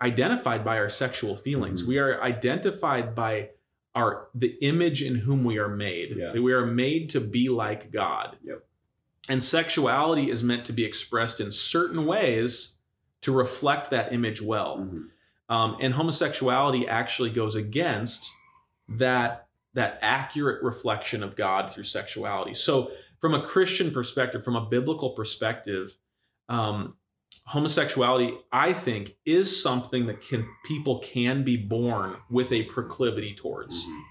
identified 0.00 0.64
by 0.64 0.76
our 0.78 0.90
sexual 0.90 1.36
feelings. 1.36 1.82
Mhm. 1.82 1.86
We 1.88 1.98
are 1.98 2.22
identified 2.22 3.14
by 3.16 3.50
our 3.96 4.28
the 4.34 4.56
image 4.60 5.02
in 5.02 5.16
whom 5.16 5.42
we 5.42 5.58
are 5.58 5.68
made. 5.74 6.14
Yeah. 6.16 6.30
That 6.32 6.42
we 6.42 6.52
are 6.52 6.66
made 6.66 7.10
to 7.10 7.20
be 7.20 7.48
like 7.48 7.90
God. 7.90 8.36
Yep. 8.44 8.64
And 9.28 9.42
sexuality 9.42 10.30
is 10.30 10.44
meant 10.44 10.64
to 10.66 10.72
be 10.72 10.84
expressed 10.84 11.40
in 11.40 11.50
certain 11.50 12.04
ways 12.06 12.75
to 13.26 13.32
reflect 13.32 13.90
that 13.90 14.12
image 14.12 14.40
well. 14.40 14.78
Mhm. 14.78 15.08
Um, 15.48 15.76
and 15.80 15.92
homosexuality 15.92 16.86
actually 16.86 17.30
goes 17.30 17.56
against 17.56 18.30
that 18.88 19.48
that 19.74 19.98
accurate 20.00 20.62
reflection 20.62 21.22
of 21.22 21.36
God 21.36 21.70
through 21.70 21.84
sexuality. 21.84 22.54
So, 22.54 22.92
from 23.20 23.34
a 23.34 23.42
Christian 23.42 23.90
perspective, 23.90 24.44
from 24.44 24.54
a 24.54 24.64
biblical 24.64 25.10
perspective, 25.10 25.98
um, 26.48 26.94
homosexuality, 27.46 28.38
I 28.52 28.72
think, 28.72 29.16
is 29.26 29.60
something 29.60 30.06
that 30.06 30.22
can 30.22 30.46
people 30.64 31.00
can 31.00 31.42
be 31.42 31.56
born 31.56 32.16
with 32.30 32.52
a 32.52 32.62
proclivity 32.66 33.34
towards. 33.34 33.84
Mhm. 33.84 34.02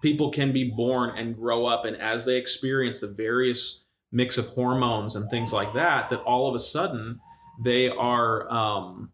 People 0.00 0.30
can 0.30 0.50
be 0.50 0.70
born 0.70 1.10
and 1.16 1.36
grow 1.36 1.66
up, 1.66 1.84
and 1.84 1.96
as 1.98 2.24
they 2.24 2.36
experience 2.36 3.00
the 3.00 3.06
various 3.06 3.84
mix 4.10 4.38
of 4.38 4.46
hormones 4.48 5.14
and 5.14 5.28
things 5.28 5.52
like 5.52 5.74
that, 5.74 6.08
that 6.08 6.20
all 6.22 6.48
of 6.48 6.54
a 6.54 6.58
sudden 6.58 7.20
they 7.62 7.88
are 7.88 8.50
um, 8.50 9.10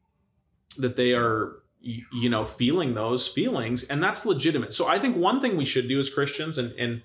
that 0.79 0.97
they 0.97 1.13
are 1.13 1.63
you 1.81 2.29
know 2.29 2.45
feeling 2.45 2.95
those 2.95 3.29
feelings 3.29 3.85
and 3.85 4.03
that's 4.03 4.27
legitimate. 4.27 4.73
So 4.73 4.89
i 4.89 4.99
think 4.99 5.17
one 5.17 5.41
thing 5.41 5.57
we 5.57 5.65
should 5.65 5.87
do 5.89 5.99
as 6.01 6.13
christians 6.13 6.59
and 6.59 6.73
and 6.73 7.03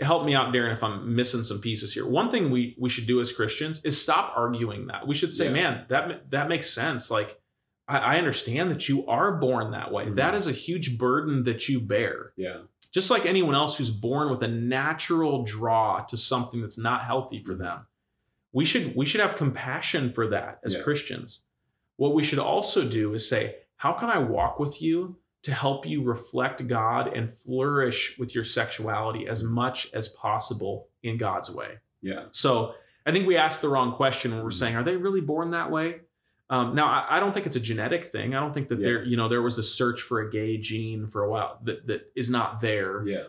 help 0.00 0.24
me 0.24 0.34
out 0.34 0.52
darren 0.54 0.72
if 0.72 0.82
i'm 0.82 1.14
missing 1.14 1.42
some 1.42 1.60
pieces 1.60 1.92
here. 1.92 2.06
One 2.06 2.30
thing 2.30 2.50
we 2.50 2.74
we 2.80 2.88
should 2.88 3.06
do 3.06 3.20
as 3.20 3.30
christians 3.32 3.82
is 3.84 4.00
stop 4.00 4.32
arguing 4.36 4.86
that. 4.86 5.06
We 5.06 5.14
should 5.14 5.32
say 5.32 5.46
Yeah. 5.46 5.52
man 5.52 5.84
that 5.90 6.30
that 6.30 6.48
makes 6.48 6.70
sense. 6.70 7.10
Like 7.10 7.38
I, 7.86 7.98
I 7.98 8.16
understand 8.16 8.70
that 8.70 8.88
you 8.88 9.06
are 9.06 9.32
born 9.36 9.72
that 9.72 9.92
way. 9.92 10.06
Mhm. 10.06 10.16
That 10.16 10.34
is 10.34 10.46
a 10.46 10.52
huge 10.52 10.96
burden 10.96 11.44
that 11.44 11.68
you 11.68 11.78
bear. 11.80 12.32
Yeah. 12.36 12.62
just 12.92 13.10
like 13.10 13.24
anyone 13.26 13.54
else 13.54 13.76
who's 13.76 13.90
born 13.90 14.30
with 14.30 14.42
a 14.42 14.48
natural 14.48 15.44
draw 15.44 16.00
to 16.10 16.16
something 16.16 16.60
that's 16.62 16.78
not 16.78 17.04
healthy 17.04 17.42
for 17.42 17.54
them 17.54 17.86
we 18.52 18.64
should 18.64 18.94
we 18.96 19.06
should 19.06 19.20
have 19.20 19.36
compassion 19.36 20.12
for 20.12 20.28
that 20.28 20.60
as 20.64 20.74
Yeah. 20.74 20.82
christians 20.82 21.40
what 21.96 22.14
we 22.14 22.22
should 22.22 22.38
also 22.38 22.86
do 22.88 23.14
is 23.14 23.28
say 23.28 23.56
how 23.76 23.92
can 23.92 24.10
i 24.10 24.18
walk 24.18 24.58
with 24.58 24.80
you 24.82 25.16
to 25.42 25.52
help 25.52 25.86
you 25.86 26.02
reflect 26.02 26.66
god 26.68 27.08
and 27.16 27.32
flourish 27.32 28.16
with 28.18 28.34
your 28.34 28.44
sexuality 28.44 29.26
as 29.28 29.42
much 29.42 29.88
as 29.94 30.08
possible 30.08 30.88
in 31.02 31.16
god's 31.18 31.50
way 31.50 31.78
Yeah. 32.02 32.26
so 32.32 32.74
i 33.06 33.12
think 33.12 33.26
we 33.26 33.36
asked 33.36 33.62
the 33.62 33.68
wrong 33.68 33.94
question 33.94 34.32
when 34.32 34.42
we're 34.42 34.50
Mhm. 34.50 34.54
saying 34.54 34.76
are 34.76 34.84
they 34.84 34.96
really 34.96 35.20
born 35.20 35.50
that 35.52 35.70
way 35.70 36.00
um, 36.50 36.74
now 36.74 36.86
I, 36.86 37.16
I 37.16 37.20
don't 37.20 37.32
think 37.32 37.46
it's 37.46 37.56
a 37.56 37.60
genetic 37.60 38.12
thing 38.12 38.34
i 38.34 38.40
don't 38.40 38.52
think 38.52 38.68
that 38.68 38.78
Yeah. 38.78 38.84
there 38.86 39.04
you 39.04 39.16
know 39.16 39.28
there 39.28 39.42
was 39.42 39.58
a 39.58 39.62
search 39.62 40.02
for 40.02 40.20
a 40.20 40.30
gay 40.30 40.58
gene 40.58 41.06
for 41.08 41.22
a 41.24 41.30
while 41.30 41.58
that, 41.64 41.86
that 41.86 42.12
is 42.14 42.28
not 42.30 42.60
there 42.60 43.06
Yeah. 43.06 43.24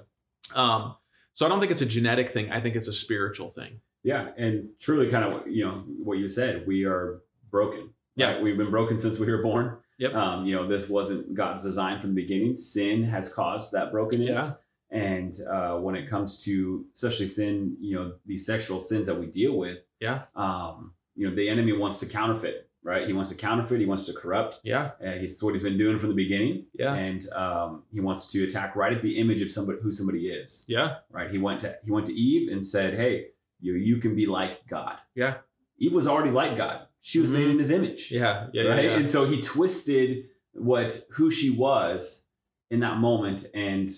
um, 0.55 0.95
so 1.35 1.45
I 1.47 1.49
don't 1.49 1.59
think 1.59 1.71
it's 1.71 1.81
a 1.81 1.87
genetic 1.87 2.29
thing. 2.29 2.51
I 2.51 2.61
think 2.61 2.75
it's 2.75 2.87
a 2.87 2.93
spiritual 2.93 3.49
thing. 3.49 3.81
Yeah, 4.03 4.29
and 4.37 4.69
truly, 4.79 5.09
kind 5.09 5.23
of, 5.33 5.47
you 5.47 5.63
know, 5.65 5.83
what 6.03 6.17
you 6.17 6.27
said, 6.27 6.67
we 6.67 6.85
are 6.85 7.21
broken. 7.49 7.89
Yeah. 8.15 8.33
right? 8.33 8.41
we've 8.43 8.57
been 8.57 8.69
broken 8.71 8.97
since 8.99 9.17
we 9.17 9.25
were 9.31 9.41
born. 9.41 9.77
Yep. 9.97 10.13
Um, 10.13 10.45
you 10.45 10.55
know, 10.55 10.67
this 10.67 10.89
wasn't 10.89 11.33
God's 11.33 11.63
design 11.63 11.99
from 12.01 12.13
the 12.13 12.21
beginning. 12.21 12.55
Sin 12.55 13.03
has 13.05 13.33
caused 13.33 13.71
that 13.71 13.91
brokenness. 13.91 14.37
Yeah. 14.37 14.51
And 14.91 15.33
uh, 15.49 15.77
when 15.77 15.95
it 15.95 16.09
comes 16.09 16.43
to, 16.45 16.85
especially 16.93 17.27
sin, 17.27 17.77
you 17.79 17.95
know, 17.95 18.13
these 18.25 18.45
sexual 18.45 18.79
sins 18.79 19.07
that 19.07 19.19
we 19.19 19.25
deal 19.27 19.57
with, 19.57 19.79
Yeah. 19.99 20.23
um, 20.35 20.93
you 21.15 21.27
know, 21.29 21.35
the 21.35 21.47
enemy 21.49 21.71
wants 21.73 21.99
to 22.01 22.05
counterfeit, 22.05 22.69
right? 22.83 23.07
He 23.07 23.13
wants 23.13 23.29
to 23.29 23.35
counterfeit. 23.35 23.79
He 23.79 23.85
wants 23.87 24.05
to 24.07 24.13
corrupt. 24.13 24.59
Yeah. 24.63 24.91
Uh, 25.03 25.11
he's 25.13 25.41
what 25.41 25.53
he's 25.53 25.63
been 25.63 25.77
doing 25.77 25.97
from 25.97 26.09
the 26.09 26.15
beginning. 26.15 26.65
Yeah. 26.73 26.93
And 26.93 27.27
um, 27.33 27.83
he 27.91 27.99
wants 28.01 28.27
to 28.33 28.43
attack 28.43 28.75
right 28.75 28.93
at 28.93 29.01
the 29.01 29.17
image 29.19 29.41
of 29.41 29.49
somebody 29.49 29.79
who 29.81 29.91
somebody 29.91 30.27
is 30.27 30.65
Yeah. 30.67 30.97
right? 31.11 31.31
He 31.31 31.37
went 31.39 31.61
to 31.61 31.77
he 31.83 31.89
went 31.91 32.05
to 32.07 32.13
Eve 32.13 32.51
and 32.51 32.63
said, 32.65 32.93
"Hey, 32.95 33.27
you 33.63 33.73
you 33.73 33.97
can 33.97 34.15
be 34.15 34.25
like 34.27 34.67
God." 34.69 34.97
Yeah. 35.15 35.37
Eve 35.79 35.93
was 35.93 36.07
already 36.07 36.31
like 36.31 36.55
God. 36.57 36.87
She 37.01 37.19
was 37.19 37.29
made 37.29 37.47
Mhm. 37.47 37.51
in 37.53 37.59
His 37.59 37.71
image, 37.71 38.11
Yeah. 38.11 38.47
Yeah. 38.53 38.63
right? 38.63 38.83
Yeah. 38.85 38.91
yeah. 38.91 38.97
And 38.99 39.09
so 39.09 39.25
he 39.25 39.41
twisted 39.41 40.25
what 40.53 41.03
who 41.15 41.31
she 41.31 41.49
was 41.49 42.25
in 42.69 42.79
that 42.81 42.97
moment, 42.99 43.45
and 43.55 43.89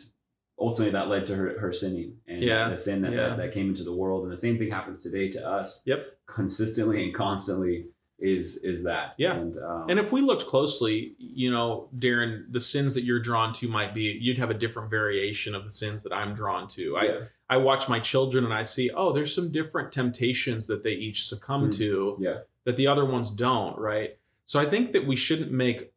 ultimately 0.58 0.93
that 0.93 1.10
led 1.10 1.25
to 1.28 1.36
her 1.36 1.60
her 1.60 1.71
sinning 1.73 2.17
and 2.28 2.41
Yeah. 2.41 2.69
the 2.69 2.78
sin 2.78 3.01
that, 3.01 3.12
Yeah. 3.12 3.30
that 3.30 3.38
that 3.38 3.54
came 3.54 3.67
into 3.67 3.84
the 3.84 3.93
world. 3.93 4.23
And 4.23 4.32
the 4.32 4.38
same 4.38 4.58
thing 4.58 4.71
happens 4.71 5.04
today 5.04 5.28
to 5.30 5.47
us. 5.47 5.82
Yep. 5.86 6.12
consistently 6.28 7.04
and 7.04 7.13
constantly 7.13 7.86
is 8.17 8.58
is 8.63 8.84
that. 8.84 9.13
Yeah. 9.19 9.36
and 9.39 9.56
um, 9.58 9.89
And 9.89 9.99
if 9.99 10.12
we 10.12 10.21
looked 10.21 10.45
closely, 10.47 11.13
you 11.19 11.51
know, 11.51 11.89
Darren, 11.95 12.51
the 12.51 12.60
sins 12.62 12.93
that 12.95 13.04
you're 13.04 13.19
drawn 13.19 13.54
to 13.56 13.67
might 13.67 13.93
be 13.93 14.17
you'd 14.19 14.38
have 14.39 14.49
a 14.49 14.54
different 14.56 14.89
variation 14.89 15.54
of 15.54 15.65
the 15.65 15.71
sins 15.71 16.01
that 16.04 16.13
I'm 16.13 16.34
drawn 16.34 16.67
to. 16.69 16.82
Yeah, 16.93 16.97
I 16.97 17.28
watch 17.58 17.88
my 17.88 17.99
children 17.99 18.43
and 18.43 18.53
I 18.53 18.63
see, 18.63 18.89
oh, 18.91 19.13
there's 19.13 19.34
some 19.34 19.51
different 19.51 19.91
temptations 19.91 20.67
that 20.67 20.84
they 20.84 20.91
each 20.93 21.27
succumb 21.27 21.69
Mhm. 21.69 21.77
to 21.77 22.17
yeah, 22.19 22.39
that 22.65 22.75
the 22.75 22.88
other 22.88 23.05
ones 23.05 23.31
don't, 23.31 23.77
right? 23.77 24.17
So 24.45 24.60
I 24.60 24.65
think 24.65 24.91
that 24.93 25.05
we 25.05 25.15
shouldn't 25.15 25.51
make 25.51 25.91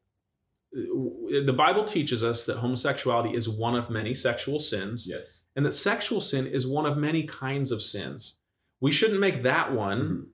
the 0.70 1.54
Bible 1.56 1.84
teaches 1.84 2.22
us 2.22 2.44
that 2.44 2.58
homosexuality 2.58 3.34
is 3.34 3.48
one 3.48 3.74
of 3.74 3.88
many 3.88 4.12
sexual 4.14 4.60
sins, 4.60 5.06
Yes. 5.08 5.40
and 5.56 5.64
that 5.64 5.72
sexual 5.72 6.20
sin 6.20 6.46
is 6.46 6.66
one 6.66 6.84
of 6.84 6.98
many 6.98 7.22
kinds 7.24 7.72
of 7.72 7.82
sins. 7.82 8.36
We 8.80 8.92
shouldn't 8.92 9.18
make 9.20 9.42
that 9.44 9.72
one 9.72 10.00
Mhm. 10.08 10.26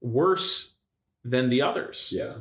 worse 0.00 0.74
than 1.24 1.50
the 1.50 1.60
others. 1.62 2.10
Yeah. 2.10 2.38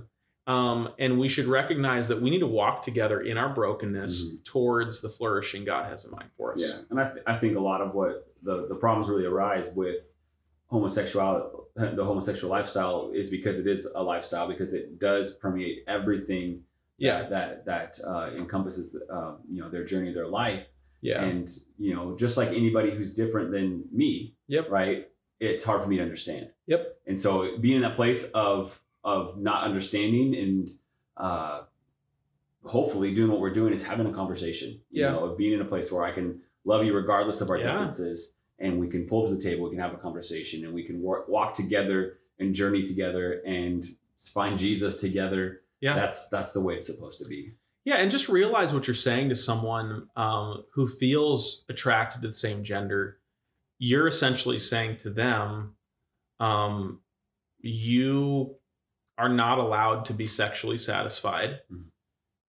Um, 0.48 0.90
and 1.00 1.20
we 1.20 1.30
should 1.30 1.46
recognize 1.46 2.08
that 2.08 2.22
we 2.22 2.30
need 2.30 2.40
to 2.40 2.48
walk 2.48 2.82
together 2.82 3.22
in 3.22 3.38
our 3.38 3.54
brokenness 3.54 4.24
Mhm. 4.24 4.44
towards 4.46 5.02
the 5.02 5.10
flourishing 5.10 5.64
God 5.66 5.86
has 5.86 6.04
in 6.04 6.12
mind 6.12 6.30
for 6.36 6.54
us. 6.54 6.60
Yeah, 6.62 6.80
and 6.90 7.00
I, 7.00 7.12
th- 7.12 7.24
I 7.28 7.38
think 7.38 7.56
a 7.56 7.60
lot 7.62 7.80
of 7.82 7.94
what 7.94 8.28
the, 8.42 8.68
the 8.68 8.76
problems 8.76 9.08
really 9.08 9.26
arise 9.26 9.70
with 9.76 10.12
homosexuality, 10.68 11.46
the 11.76 12.04
homosexual 12.04 12.50
lifestyle, 12.50 13.12
is 13.14 13.30
because 13.30 13.60
it 13.60 13.68
is 13.68 13.86
a 13.94 14.02
lifestyle 14.02 14.48
because 14.48 14.74
it 14.74 15.00
does 15.00 15.36
permeate 15.38 15.84
everything. 15.88 16.64
Yeah. 16.98 17.28
that 17.30 17.66
that, 17.66 17.98
that 17.98 18.00
uh, 18.08 18.30
encompasses 18.38 18.96
uh, 19.12 19.34
you 19.50 19.60
know 19.60 19.70
their 19.72 19.84
journey, 19.84 20.14
their 20.14 20.28
life, 20.28 20.68
Yeah. 21.02 21.24
and 21.24 21.50
you 21.80 21.96
know 21.96 22.16
just 22.16 22.38
like 22.38 22.50
anybody 22.50 22.92
who's 22.92 23.14
different 23.16 23.52
than 23.52 23.86
me, 23.92 24.36
Yep. 24.48 24.70
right? 24.70 25.08
It's 25.40 25.64
hard 25.64 25.82
for 25.82 25.88
me 25.90 25.98
to 25.98 26.04
understand. 26.04 26.52
Yep. 26.68 27.00
And 27.08 27.20
so 27.20 27.58
being 27.58 27.78
in 27.78 27.82
that 27.82 27.96
place 27.96 28.30
of 28.32 28.80
of 29.04 29.40
not 29.40 29.64
understanding 29.64 30.36
and 30.36 30.70
uh, 31.18 31.62
hopefully 32.64 33.14
doing 33.14 33.32
what 33.32 33.40
we're 33.40 33.54
doing 33.54 33.74
is 33.74 33.84
having 33.84 34.06
a 34.08 34.14
conversation. 34.14 34.80
You 34.92 35.04
Yeah. 35.04 35.12
know, 35.12 35.26
of 35.26 35.38
being 35.38 35.54
in 35.54 35.62
a 35.62 35.66
place 35.66 35.92
where 35.92 36.04
I 36.04 36.12
can 36.12 36.42
love 36.66 36.86
you 36.86 36.94
regardless 36.94 37.42
of 37.42 37.50
our 37.50 37.58
Yeah. 37.58 37.72
differences, 37.72 38.36
and 38.60 38.80
we 38.80 38.88
can 38.88 39.08
pull 39.08 39.28
to 39.28 39.34
the 39.36 39.42
table, 39.42 39.64
we 39.66 39.72
can 39.72 39.80
have 39.80 39.94
a 39.94 39.98
conversation, 39.98 40.64
and 40.66 40.74
we 40.74 40.84
can 40.84 41.02
work, 41.02 41.28
walk 41.28 41.54
together 41.54 42.20
and 42.40 42.54
journey 42.54 42.84
together 42.84 43.42
and 43.46 43.86
find 44.20 44.58
Jesus 44.58 45.02
together. 45.02 45.62
Yeah. 45.80 45.96
That's 45.96 46.30
that's 46.30 46.54
the 46.54 46.62
way 46.62 46.76
it's 46.76 46.86
supposed 46.88 47.20
to 47.22 47.28
be. 47.28 47.56
Yeah, 47.84 47.96
and 47.96 48.12
just 48.12 48.30
realize 48.30 48.72
what 48.76 48.86
you're 48.86 48.94
saying 48.94 49.30
to 49.30 49.36
someone 49.36 50.08
um, 50.16 50.66
who 50.74 50.88
feels 50.88 51.66
attracted 51.68 52.22
to 52.22 52.28
the 52.28 52.34
same 52.34 52.64
gender. 52.64 53.18
You're 53.80 54.06
essentially 54.08 54.60
saying 54.60 54.98
to 54.98 55.10
them, 55.10 55.76
um, 56.40 57.00
you 57.60 58.56
are 59.22 59.30
not 59.30 59.60
allowed 59.60 60.06
to 60.06 60.14
be 60.14 60.28
sexually 60.28 60.78
satisfied 60.78 61.60
Mhm. 61.72 61.86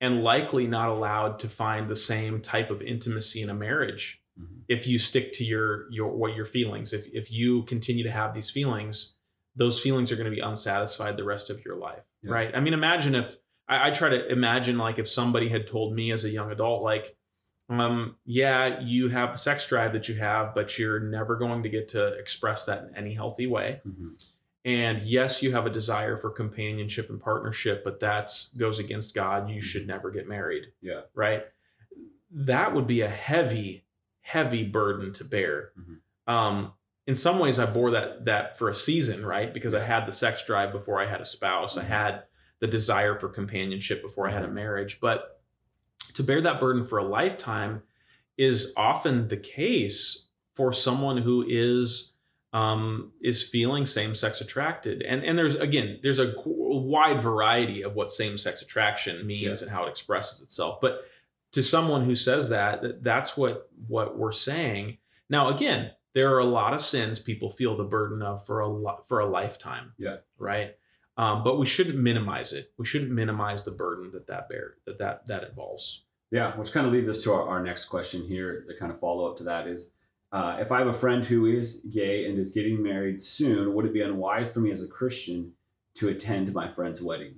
and 0.01 0.25
likely 0.25 0.67
not 0.67 0.89
allowed 0.89 1.39
to 1.41 1.49
find 1.49 1.89
the 1.89 1.97
same 2.13 2.41
type 2.41 2.71
of 2.71 2.81
intimacy 2.83 3.43
in 3.43 3.51
a 3.51 3.55
marriage 3.55 4.21
Mhm. 4.41 4.63
if 4.69 4.87
you 4.87 4.99
stick 4.99 5.33
to 5.35 5.45
your 5.45 5.91
your 5.91 6.09
what 6.21 6.35
your 6.35 6.47
feelings 6.47 6.93
if 6.95 7.07
if 7.13 7.31
you 7.31 7.63
continue 7.65 8.03
to 8.05 8.11
have 8.11 8.33
these 8.35 8.51
feelings 8.51 9.17
those 9.55 9.79
feelings 9.79 10.11
are 10.11 10.17
going 10.17 10.31
to 10.31 10.35
be 10.35 10.41
unsatisfied 10.41 11.17
the 11.19 11.25
rest 11.35 11.51
of 11.51 11.63
your 11.65 11.77
life 11.77 12.05
Yeah. 12.23 12.33
right 12.33 12.51
i 12.57 12.61
mean 12.61 12.73
imagine 12.73 13.15
if 13.15 13.37
I, 13.69 13.89
I 13.89 13.91
try 13.91 14.09
to 14.09 14.27
imagine 14.29 14.79
like 14.79 14.99
if 14.99 15.09
somebody 15.11 15.49
had 15.51 15.67
told 15.67 15.95
me 15.95 16.11
as 16.11 16.25
a 16.25 16.31
young 16.31 16.51
adult 16.51 16.83
like 16.83 17.15
um 17.69 18.17
yeah 18.25 18.81
you 18.81 19.09
have 19.11 19.33
the 19.33 19.39
sex 19.39 19.69
drive 19.69 19.93
that 19.93 20.09
you 20.09 20.15
have 20.17 20.55
but 20.55 20.79
you're 20.79 21.01
never 21.01 21.37
going 21.37 21.63
to 21.65 21.69
get 21.69 21.91
to 21.91 22.03
express 22.23 22.65
that 22.65 22.79
in 22.85 22.97
any 22.97 23.13
healthy 23.15 23.47
way 23.47 23.81
Mhm. 23.87 24.11
And 24.65 25.03
yes 25.03 25.43
you 25.43 25.53
have 25.53 25.67
a 25.67 25.71
desire 25.71 26.17
for 26.17 26.31
companionship 26.31 27.11
and 27.11 27.21
partnership 27.21 27.83
but 27.85 27.99
that's 28.01 28.53
goes 28.55 28.79
against 28.79 29.15
god. 29.15 29.51
You 29.51 29.61
should 29.63 29.87
never 29.87 30.11
get 30.11 30.29
married. 30.29 30.67
Yeah. 30.81 31.03
right? 31.15 31.45
That 32.31 32.75
would 32.75 32.87
be 32.87 33.01
a 33.03 33.09
heavy 33.09 33.85
heavy 34.21 34.63
burden 34.65 35.13
to 35.15 35.25
bear. 35.25 35.73
Mhm. 35.79 35.99
um 36.33 36.73
in 37.09 37.15
some 37.17 37.41
ways 37.41 37.59
i 37.59 37.67
bore 37.67 37.91
that 37.91 38.25
that 38.27 38.57
for 38.57 38.69
a 38.69 38.75
season 38.75 39.27
right? 39.27 39.53
Because 39.53 39.75
i 39.75 39.85
had 39.85 40.07
the 40.07 40.13
sex 40.13 40.47
drive 40.47 40.71
before 40.73 41.01
i 41.03 41.07
had 41.07 41.21
a 41.21 41.25
spouse. 41.25 41.77
I 41.77 41.83
Mhm. 41.83 41.87
had 41.89 42.23
the 42.61 42.69
desire 42.69 43.19
for 43.19 43.29
companionship 43.29 44.01
before 44.03 44.29
i 44.29 44.31
had 44.33 44.45
a 44.45 44.49
Mhm. 44.49 44.53
marriage. 44.53 45.01
But 45.01 45.41
to 46.15 46.23
bear 46.23 46.41
that 46.43 46.61
burden 46.61 46.85
for 46.85 46.99
a 46.99 47.05
lifetime 47.05 47.83
is 48.39 48.73
often 48.77 49.27
the 49.29 49.37
case 49.37 50.29
for 50.55 50.73
someone 50.73 51.19
who 51.19 51.45
is 51.49 52.12
um, 52.53 53.13
is 53.23 53.43
feeling 53.43 53.87
same 53.87 54.15
sex 54.15 54.41
attracted, 54.41 55.03
and 55.03 55.23
and 55.25 55.39
there's 55.39 55.57
again 55.57 55.99
there's 56.03 56.19
a 56.19 56.35
wide 56.45 57.23
variety 57.23 57.83
of 57.83 57.95
what 57.95 58.13
same 58.13 58.37
sex 58.37 58.61
attraction 58.63 59.27
means 59.27 59.61
Yeah. 59.61 59.67
and 59.67 59.75
how 59.77 59.87
it 59.87 59.91
expresses 59.91 60.43
itself. 60.43 60.81
But 60.81 61.05
to 61.53 61.63
someone 61.63 62.05
who 62.05 62.15
says 62.15 62.49
that, 62.51 62.83
that 62.83 63.03
that's 63.05 63.37
what 63.37 63.71
what 63.87 64.19
we're 64.19 64.33
saying. 64.33 64.99
Now 65.31 65.49
again, 65.55 65.93
there 66.15 66.35
are 66.35 66.41
a 66.41 66.45
lot 66.45 66.75
of 66.75 66.83
sins 66.83 67.19
people 67.19 67.51
feel 67.51 67.77
the 67.77 67.85
burden 67.85 68.21
of 68.23 68.45
for 68.45 68.61
a 68.61 68.69
lot 68.69 69.09
for 69.09 69.21
a 69.21 69.27
lifetime. 69.27 69.93
Yeah. 69.99 70.17
Right. 70.39 70.77
Um, 71.17 71.45
but 71.45 71.59
we 71.59 71.67
shouldn't 71.67 71.99
minimize 71.99 72.53
it. 72.55 72.73
We 72.79 72.87
shouldn't 72.87 73.11
minimize 73.13 73.65
the 73.65 73.71
burden 73.71 74.11
that 74.13 74.27
that 74.29 74.49
bear 74.49 74.75
that 74.87 74.99
that 74.99 75.27
that 75.29 75.45
involves. 75.45 76.05
Yeah, 76.31 76.57
which 76.57 76.73
kind 76.73 76.87
of 76.87 76.93
leads 76.95 77.11
us 77.11 77.23
to 77.25 77.33
our, 77.33 77.47
our 77.47 77.63
next 77.63 77.87
question 77.87 78.23
here. 78.27 78.65
The 78.67 78.75
kind 78.75 78.91
of 78.91 78.99
follow 78.99 79.31
up 79.31 79.37
to 79.39 79.45
that 79.45 79.67
is 79.67 79.93
uh, 80.33 80.57
if 80.61 80.73
I 80.73 80.79
have 80.79 80.87
a 80.89 80.93
friend 80.95 81.25
who 81.25 81.47
is 81.47 81.85
gay 81.93 82.25
and 82.27 82.39
is 82.39 82.51
getting 82.51 82.83
married 82.83 83.21
soon, 83.21 83.75
would 83.75 83.85
it 83.85 83.93
be 83.93 84.01
unwise 84.01 84.51
for 84.51 84.61
me 84.61 84.71
as 84.71 84.83
a 84.83 84.87
Christian 84.89 85.53
to 85.95 86.09
attend 86.09 86.53
my 86.55 86.69
friend's 86.69 87.03
wedding? 87.03 87.35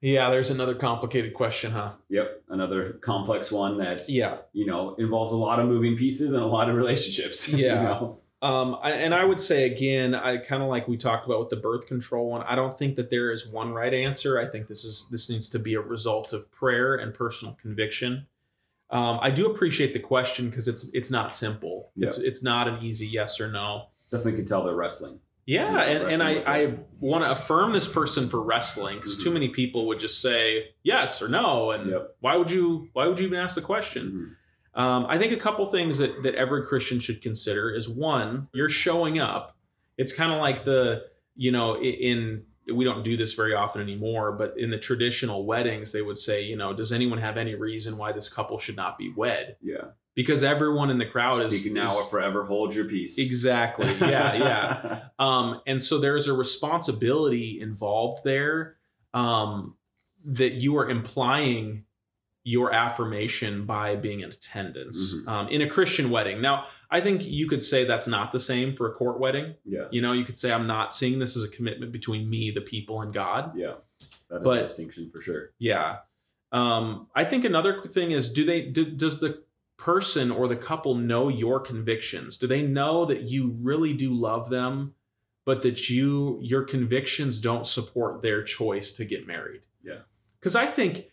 Yeah, 0.00 0.30
there's 0.30 0.50
another 0.50 0.74
complicated 0.74 1.34
question, 1.34 1.72
huh? 1.72 1.92
Yep, 2.08 2.42
another 2.50 2.92
complex 2.94 3.50
one 3.50 3.78
that 3.78 4.08
Yeah. 4.08 4.38
you 4.52 4.64
know 4.66 4.94
involves 4.96 5.32
a 5.32 5.36
lot 5.36 5.58
of 5.58 5.66
moving 5.66 5.96
pieces 5.96 6.32
and 6.34 6.42
a 6.42 6.46
lot 6.46 6.68
of 6.70 6.76
relationships. 6.76 7.48
you 7.52 7.64
Yeah. 7.66 7.82
know? 7.82 8.18
Um, 8.40 8.78
I, 8.80 8.92
and 8.92 9.12
I 9.12 9.24
would 9.24 9.40
say 9.40 9.64
again, 9.64 10.14
I 10.14 10.36
kind 10.36 10.62
of 10.62 10.68
like 10.68 10.86
we 10.86 10.96
talked 10.96 11.26
about 11.26 11.40
with 11.40 11.48
the 11.48 11.56
birth 11.56 11.88
control 11.88 12.30
one. 12.30 12.42
I 12.42 12.54
don't 12.54 12.76
think 12.76 12.94
that 12.94 13.10
there 13.10 13.32
is 13.32 13.48
one 13.48 13.72
right 13.72 13.92
answer. 13.92 14.38
I 14.38 14.46
think 14.46 14.68
this 14.68 14.84
is 14.84 15.08
this 15.10 15.28
needs 15.28 15.48
to 15.50 15.58
be 15.58 15.74
a 15.74 15.80
result 15.80 16.32
of 16.32 16.48
prayer 16.52 16.94
and 16.96 17.12
personal 17.12 17.58
conviction. 17.60 18.26
Um, 18.90 19.18
I 19.20 19.30
do 19.30 19.50
appreciate 19.50 19.92
the 19.92 19.98
question 20.00 20.48
because 20.48 20.66
it's 20.68 20.90
it's 20.94 21.10
not 21.10 21.34
simple. 21.34 21.90
It's 21.96 22.18
it's 22.18 22.42
not 22.42 22.68
an 22.68 22.82
easy 22.82 23.06
yes 23.06 23.40
or 23.40 23.50
no. 23.50 23.88
definitely 24.10 24.36
can 24.36 24.46
tell 24.46 24.64
they're 24.64 24.74
wrestling. 24.74 25.20
Yeah, 25.44 25.72
Yeah, 25.74 25.82
and, 25.82 26.12
and 26.12 26.22
I, 26.22 26.32
I 26.46 26.74
want 27.00 27.24
to 27.24 27.30
affirm 27.30 27.72
this 27.72 27.86
person 27.90 28.28
for 28.28 28.42
wrestling 28.42 28.96
because 28.96 29.16
too 29.22 29.30
Mhm. 29.30 29.34
many 29.34 29.48
people 29.48 29.86
would 29.88 29.98
just 30.00 30.20
say 30.22 30.70
yes 30.82 31.20
or 31.22 31.28
no, 31.28 31.70
and 31.72 31.90
Yep. 31.90 32.16
why 32.20 32.36
would 32.36 32.50
you 32.50 32.88
why 32.94 33.06
would 33.06 33.18
you 33.18 33.26
even 33.26 33.38
ask 33.38 33.54
the 33.54 33.60
question? 33.62 34.34
Mhm. 34.76 34.80
Um, 34.80 35.06
I 35.08 35.18
think 35.18 35.32
a 35.32 35.36
couple 35.36 35.66
things 35.66 35.98
that, 35.98 36.22
that 36.22 36.34
every 36.36 36.64
Christian 36.66 37.00
should 37.00 37.20
consider 37.22 37.74
is 37.74 37.88
one, 37.88 38.48
you're 38.54 38.68
showing 38.70 39.18
up. 39.18 39.56
It's 39.96 40.12
kind 40.14 40.32
of 40.32 40.38
like 40.38 40.64
the, 40.64 41.02
you 41.34 41.50
know, 41.50 41.76
in, 41.82 42.44
we 42.74 42.84
don't 42.84 43.02
do 43.02 43.16
this 43.16 43.32
very 43.34 43.54
often 43.54 43.80
anymore, 43.80 44.32
but 44.32 44.54
in 44.58 44.70
the 44.70 44.78
traditional 44.78 45.44
weddings, 45.46 45.90
they 45.92 46.02
would 46.02 46.18
say, 46.18 46.42
you 46.42 46.56
know, 46.56 46.72
does 46.72 46.92
anyone 46.92 47.18
have 47.18 47.36
any 47.36 47.54
reason 47.54 47.96
why 47.96 48.12
this 48.12 48.28
couple 48.28 48.58
should 48.58 48.76
not 48.76 48.98
be 48.98 49.12
wed? 49.16 49.56
Yeah. 49.62 49.84
Because 50.14 50.42
everyone 50.42 50.90
in 50.90 50.98
the 50.98 51.06
crowd 51.06 51.40
is 51.44 51.52
Speaking 51.54 51.74
now 51.74 51.86
is- 51.92 51.96
or 51.96 52.04
forever 52.04 52.44
hold 52.44 52.74
your 52.74 52.86
peace. 52.86 53.18
exactly, 53.18 53.86
yeah, 54.00 54.34
yeah. 54.34 55.00
Um, 55.18 55.60
and 55.66 55.80
so 55.82 55.98
there's 55.98 56.26
a 56.26 56.32
responsibility 56.34 57.60
involved 57.60 58.24
there 58.24 58.76
um, 59.14 59.74
that 60.24 60.54
you 60.54 60.76
are 60.76 60.88
implying 60.90 61.84
your 62.44 62.72
affirmation 62.72 63.64
by 63.66 63.94
being 63.96 64.20
in 64.20 64.30
attendance 64.30 65.14
Mhm. 65.14 65.28
um, 65.28 65.48
in 65.48 65.60
a 65.62 65.68
Christian 65.68 66.10
wedding. 66.10 66.40
Now, 66.40 66.64
I 66.90 67.00
think 67.00 67.22
you 67.24 67.46
could 67.48 67.62
say 67.62 67.84
that's 67.84 68.06
not 68.06 68.32
the 68.32 68.40
same 68.40 68.74
for 68.74 68.88
a 68.90 68.94
court 68.94 69.20
wedding. 69.20 69.54
yeah. 69.64 69.88
You 69.90 70.00
know, 70.00 70.12
you 70.12 70.24
could 70.24 70.38
say 70.38 70.50
I'm 70.52 70.66
not 70.66 70.94
seeing 70.94 71.18
this 71.18 71.36
as 71.36 71.42
a 71.44 71.48
commitment 71.48 71.92
between 71.92 72.28
me, 72.30 72.50
the 72.50 72.62
people, 72.62 73.02
and 73.02 73.12
God. 73.12 73.52
Yeah. 73.56 73.74
That 74.30 74.36
is 74.38 74.42
But- 74.42 74.58
a 74.58 74.60
distinction 74.62 75.10
for 75.10 75.20
sure. 75.20 75.50
Yeah. 75.58 75.98
Um, 76.50 77.08
I 77.14 77.24
think 77.24 77.44
another 77.44 77.82
thing 77.82 78.12
is 78.12 78.32
do 78.32 78.44
they 78.44 78.62
do, 78.62 78.86
does 78.86 79.20
the 79.20 79.42
person 79.76 80.30
or 80.30 80.48
the 80.48 80.56
couple 80.56 80.94
know 80.94 81.28
your 81.28 81.60
convictions? 81.60 82.38
Do 82.38 82.46
they 82.46 82.62
know 82.62 83.04
that 83.04 83.22
you 83.22 83.54
really 83.60 83.92
do 83.92 84.14
love 84.14 84.48
them, 84.48 84.94
but 85.44 85.60
that 85.62 85.90
you 85.90 86.38
your 86.42 86.62
convictions 86.62 87.38
don't 87.40 87.66
support 87.66 88.22
their 88.22 88.42
choice 88.42 88.92
to 88.94 89.04
get 89.04 89.26
married? 89.26 89.60
Yeah. 89.84 89.98
Because 90.40 90.56
I 90.56 90.64
think 90.66 91.08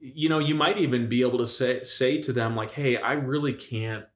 you 0.00 0.30
know 0.30 0.38
you 0.38 0.54
might 0.54 0.78
even 0.78 1.08
be 1.10 1.20
able 1.20 1.38
to 1.38 1.46
say 1.46 1.84
say 1.84 2.22
to 2.22 2.32
them 2.32 2.56
like, 2.56 2.72
"Hey, 2.72 2.96
I 2.96 3.12
really 3.12 3.52
can't 3.52 4.06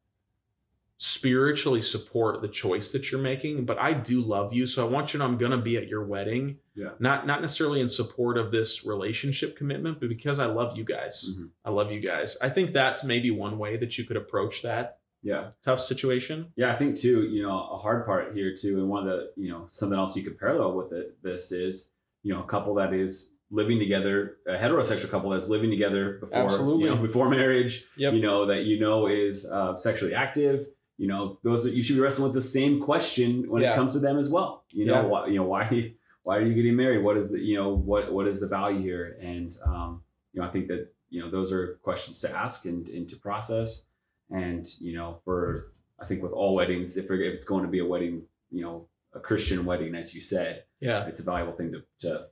spiritually 0.98 1.80
support 1.80 2.42
the 2.42 2.48
choice 2.48 2.90
that 2.90 3.10
you're 3.10 3.20
making, 3.20 3.64
but 3.64 3.78
I 3.78 3.92
do 3.92 4.20
love 4.20 4.52
you, 4.52 4.66
so 4.66 4.86
I 4.86 4.90
want 4.90 5.08
you 5.12 5.12
to 5.12 5.18
know 5.18 5.24
I'm 5.30 5.38
going 5.38 5.52
to 5.52 5.56
be 5.58 5.76
at 5.76 5.88
your 5.88 6.04
wedding." 6.04 6.58
Yeah. 6.74 6.90
Not 6.98 7.26
not 7.26 7.40
necessarily 7.40 7.80
in 7.80 7.88
support 7.88 8.36
of 8.36 8.50
this 8.50 8.84
relationship 8.84 9.56
commitment, 9.56 10.00
but 10.00 10.08
because 10.08 10.38
I 10.40 10.46
love 10.46 10.76
you 10.76 10.84
guys. 10.84 11.24
Mhm. 11.38 11.50
I 11.64 11.70
love 11.70 11.92
you 11.92 12.00
guys. 12.00 12.36
I 12.42 12.50
think 12.50 12.72
that's 12.72 13.04
maybe 13.04 13.30
one 13.30 13.58
way 13.58 13.76
that 13.76 13.96
you 13.96 14.04
could 14.04 14.16
approach 14.16 14.62
that 14.62 14.98
Yeah. 15.22 15.50
tough 15.64 15.80
situation. 15.80 16.52
Yeah, 16.56 16.72
I 16.72 16.76
think 16.76 16.96
too, 16.96 17.22
you 17.24 17.42
know, 17.42 17.50
a 17.72 17.78
hard 17.78 18.04
part 18.04 18.34
here 18.34 18.54
too, 18.56 18.78
and 18.78 18.88
one 18.88 19.08
of 19.08 19.12
the, 19.18 19.32
you 19.42 19.50
know, 19.50 19.66
something 19.70 19.98
else 19.98 20.16
you 20.16 20.22
could 20.22 20.38
parallel 20.38 20.76
with 20.76 20.92
it, 20.92 21.16
this 21.22 21.50
is, 21.52 21.92
you 22.22 22.32
know, 22.34 22.40
a 22.42 22.46
couple 22.46 22.74
that 22.74 22.92
is 22.92 23.32
living 23.50 23.78
together, 23.78 24.36
a 24.46 24.52
heterosexual 24.56 25.10
couple 25.10 25.30
that's 25.30 25.48
living 25.48 25.70
together 25.70 26.18
before, 26.20 26.38
Absolutely. 26.44 26.84
you 26.84 26.90
know, 26.90 27.00
before 27.00 27.28
marriage, 27.30 27.84
Yep. 27.96 28.14
you 28.14 28.20
know, 28.20 28.46
that 28.46 28.64
you 28.64 28.78
know 28.78 29.06
is 29.08 29.48
uh, 29.50 29.74
sexually 29.76 30.12
active, 30.14 30.66
you 30.98 31.06
know, 31.06 31.38
those 31.44 31.62
that 31.64 31.72
you 31.74 31.82
should 31.82 31.94
be 31.96 32.00
wrestling 32.02 32.24
with 32.24 32.34
the 32.34 32.40
same 32.40 32.80
question 32.80 33.48
when 33.50 33.62
Yeah. 33.62 33.72
it 33.72 33.76
comes 33.76 33.92
to 33.94 34.00
them 34.00 34.18
as 34.18 34.28
well. 34.28 34.64
You 34.70 34.84
know, 34.86 34.94
Yeah. 35.00 35.06
why, 35.06 35.26
you 35.28 35.36
know, 35.36 35.44
why, 35.44 35.94
why 36.24 36.36
are 36.36 36.42
you 36.44 36.54
getting 36.54 36.76
married? 36.76 37.02
What 37.04 37.16
is 37.16 37.30
the 37.30 37.38
you 37.40 37.56
know 37.56 37.70
what 37.74 38.12
what 38.12 38.26
is 38.26 38.40
the 38.40 38.48
value 38.48 38.80
here? 38.82 39.16
And 39.20 39.56
um, 39.64 40.02
you 40.32 40.40
know, 40.40 40.46
I 40.48 40.50
think 40.50 40.68
that 40.68 40.92
you 41.10 41.20
know 41.22 41.30
those 41.30 41.52
are 41.52 41.78
questions 41.82 42.20
to 42.22 42.30
ask 42.30 42.64
and, 42.66 42.88
and 42.88 43.08
to 43.08 43.16
process. 43.16 43.86
And 44.30 44.66
you 44.80 44.94
know, 44.94 45.20
for 45.24 45.72
I 46.00 46.04
think 46.04 46.22
with 46.22 46.32
all 46.32 46.54
weddings, 46.54 46.96
if, 46.96 47.06
if 47.06 47.12
it's 47.34 47.44
going 47.44 47.64
to 47.64 47.70
be 47.70 47.78
a 47.78 47.86
wedding, 47.86 48.22
you 48.50 48.62
know, 48.62 48.86
a 49.14 49.20
Christian 49.20 49.64
wedding, 49.64 49.94
as 49.94 50.14
you 50.14 50.20
said, 50.20 50.64
Yeah. 50.80 51.06
it's 51.06 51.18
a 51.20 51.22
valuable 51.22 51.54
thing 51.54 51.72
to, 51.72 51.82
to 52.00 52.26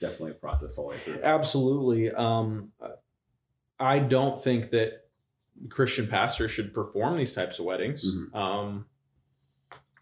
definitely 0.00 0.34
process 0.34 0.76
all 0.76 0.90
the 0.90 0.96
whole 0.98 0.98
way 0.98 0.98
through. 1.20 1.22
Absolutely. 1.24 2.10
Um, 2.12 2.72
I 3.80 3.98
don't 3.98 4.42
think 4.42 4.70
that 4.70 5.01
Christian 5.68 6.06
pastors 6.08 6.50
should 6.50 6.72
perform 6.74 7.16
these 7.18 7.34
types 7.34 7.58
of 7.58 7.64
weddings. 7.64 8.04
Mhm. 8.04 8.34
Um, 8.34 8.86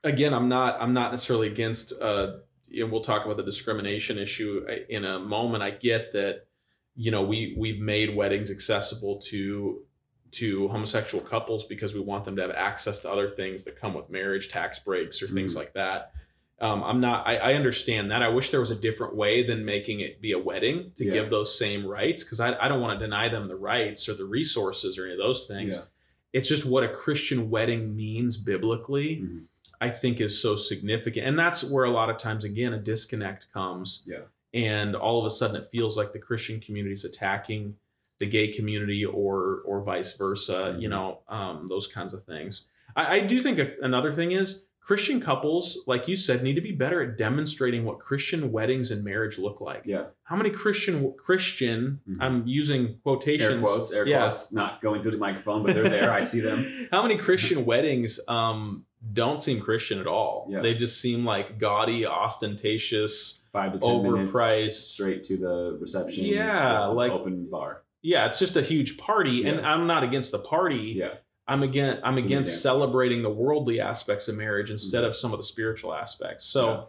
again, 0.05 0.33
I'm 0.35 0.49
not. 0.49 0.81
I'm 0.81 0.93
not 0.95 1.11
necessarily 1.11 1.49
against. 1.49 2.01
Uh, 2.01 2.39
know, 2.85 2.91
we'll 2.91 3.03
talk 3.03 3.25
about 3.25 3.37
the 3.37 3.43
discrimination 3.43 4.19
issue 4.19 4.65
uh, 4.69 4.75
in 4.89 5.05
a 5.05 5.19
moment. 5.19 5.63
I 5.63 5.71
get 5.71 6.13
that. 6.13 6.47
You 6.97 7.11
know, 7.11 7.23
we 7.23 7.55
we've 7.59 7.81
made 7.81 8.15
weddings 8.15 8.51
accessible 8.51 9.21
to 9.27 9.83
to 10.33 10.69
homosexual 10.69 11.25
couples 11.25 11.65
because 11.65 11.93
we 11.95 12.01
want 12.01 12.25
them 12.25 12.37
to 12.37 12.43
have 12.43 12.53
access 12.53 13.01
to 13.01 13.11
other 13.11 13.29
things 13.29 13.65
that 13.65 13.77
come 13.77 13.95
with 13.95 14.09
marriage, 14.11 14.49
tax 14.51 14.79
breaks, 14.79 15.21
or 15.23 15.27
things 15.29 15.55
Mhm. 15.55 15.57
like 15.59 15.73
that. 15.75 16.13
Um, 16.61 16.83
I'm 16.85 17.01
not. 17.01 17.27
I, 17.27 17.37
I 17.37 17.55
understand 17.55 18.11
that. 18.11 18.23
I 18.23 18.29
wish 18.29 18.51
there 18.51 18.61
was 18.61 18.71
a 18.71 18.77
different 18.77 19.17
way 19.17 19.47
than 19.47 19.65
making 19.65 20.01
it 20.01 20.21
be 20.21 20.33
a 20.33 20.39
wedding 20.39 20.93
to 20.97 21.05
Yeah. 21.07 21.13
give 21.13 21.31
those 21.31 21.57
same 21.59 21.87
rights 21.87 22.23
because 22.23 22.39
I, 22.41 22.55
I 22.59 22.69
don't 22.69 22.81
want 22.83 22.99
to 22.99 23.05
deny 23.07 23.29
them 23.31 23.49
the 23.49 23.57
rights 23.57 24.09
or 24.09 24.15
the 24.15 24.27
resources 24.27 24.99
or 24.99 25.05
any 25.05 25.13
of 25.15 25.19
those 25.19 25.47
things. 25.47 25.77
Yeah. 25.77 25.83
It's 26.33 26.49
just 26.49 26.67
what 26.67 26.85
a 26.85 26.89
Christian 26.89 27.49
wedding 27.51 27.97
means 27.97 28.37
biblically. 28.37 29.17
Mhm. 29.23 29.45
I 29.83 29.89
think 29.91 30.21
is 30.21 30.39
so 30.43 30.57
significant, 30.57 31.27
and 31.27 31.39
that's 31.39 31.65
where 31.65 31.85
a 31.85 31.91
lot 31.91 32.11
of 32.11 32.19
times 32.19 32.45
again 32.45 32.75
a 32.75 32.79
disconnect 32.79 33.47
comes. 33.53 34.05
Yeah. 34.07 34.25
and 34.53 34.97
all 34.97 35.21
of 35.21 35.25
a 35.27 35.31
sudden 35.31 35.55
it 35.55 35.65
feels 35.67 35.97
like 35.97 36.13
the 36.13 36.19
Christian 36.19 36.59
community 36.59 36.93
is 36.93 37.05
attacking 37.05 37.77
the 38.19 38.27
gay 38.27 38.53
community 38.53 39.05
or 39.05 39.63
or 39.65 39.81
vice 39.81 40.17
versa. 40.17 40.77
You 40.79 40.89
Mhm. 40.89 40.91
know, 40.91 41.19
um, 41.29 41.69
those 41.69 41.87
kinds 41.87 42.13
of 42.13 42.25
things. 42.25 42.69
I, 42.97 43.17
I 43.17 43.21
do 43.21 43.41
think 43.41 43.61
another 43.81 44.13
thing 44.13 44.33
is 44.33 44.67
Christian 44.81 45.21
couples, 45.21 45.85
like 45.87 46.09
you 46.09 46.17
said, 46.17 46.43
need 46.43 46.55
to 46.55 46.61
be 46.61 46.73
better 46.73 47.01
at 47.03 47.17
demonstrating 47.17 47.85
what 47.85 48.01
Christian 48.01 48.51
weddings 48.51 48.91
and 48.91 49.05
marriage 49.05 49.39
look 49.39 49.61
like. 49.61 49.83
Yeah. 49.85 50.07
How 50.25 50.35
many 50.35 50.51
Christian 50.51 51.15
Christian? 51.17 52.01
Mhm. 52.09 52.17
I'm 52.21 52.47
using 52.47 52.99
quotations. 53.05 53.53
Air 53.53 53.61
quotes, 53.61 53.93
air 53.93 54.07
Yeah. 54.09 54.23
quotes, 54.23 54.53
not 54.53 54.83
going 54.83 55.03
through 55.03 55.13
the 55.13 55.19
microphone, 55.19 55.63
but 55.65 55.75
they're 55.75 55.89
there. 55.89 56.11
I 56.13 56.23
see 56.23 56.41
them. 56.41 56.89
How 56.91 57.03
many 57.03 57.17
Christian 57.19 57.65
weddings 57.71 58.19
um, 58.27 58.85
don't 59.13 59.39
seem 59.39 59.61
Christian 59.61 60.01
at 60.01 60.09
all? 60.09 60.49
Yeah. 60.51 60.61
They 60.61 60.75
just 60.75 61.01
seem 61.01 61.25
like 61.25 61.59
gaudy, 61.61 62.05
ostentatious. 62.07 63.41
Five 63.53 63.73
to 63.73 63.79
ten 63.79 63.89
Overpriced. 63.91 64.57
minutes 64.59 64.79
straight 64.79 65.25
to 65.25 65.37
the 65.37 65.77
reception. 65.81 66.25
Yeah, 66.27 66.87
like- 66.87 67.13
open 67.13 67.49
bar. 67.51 67.83
Yeah, 68.03 68.25
it's 68.27 68.39
just 68.39 68.57
a 68.57 68.63
huge 68.63 68.97
party, 68.97 69.45
and 69.47 69.61
I'm 69.61 69.87
not 69.87 70.03
against 70.05 70.33
the 70.33 70.39
party. 70.39 70.95
Yeah, 70.97 71.15
I'm 71.51 71.63
against 71.63 72.01
I'm 72.05 72.17
against 72.17 72.63
celebrating 72.63 73.23
the 73.23 73.31
worldly 73.31 73.81
aspects 73.81 74.29
of 74.29 74.37
marriage 74.37 74.67
Mm-hmm. 74.69 74.73
instead 74.75 75.05
of 75.05 75.15
some 75.17 75.33
of 75.33 75.39
the 75.39 75.43
spiritual 75.45 75.93
aspects. 75.93 76.45
So 76.47 76.69
Yeah. 76.71 76.83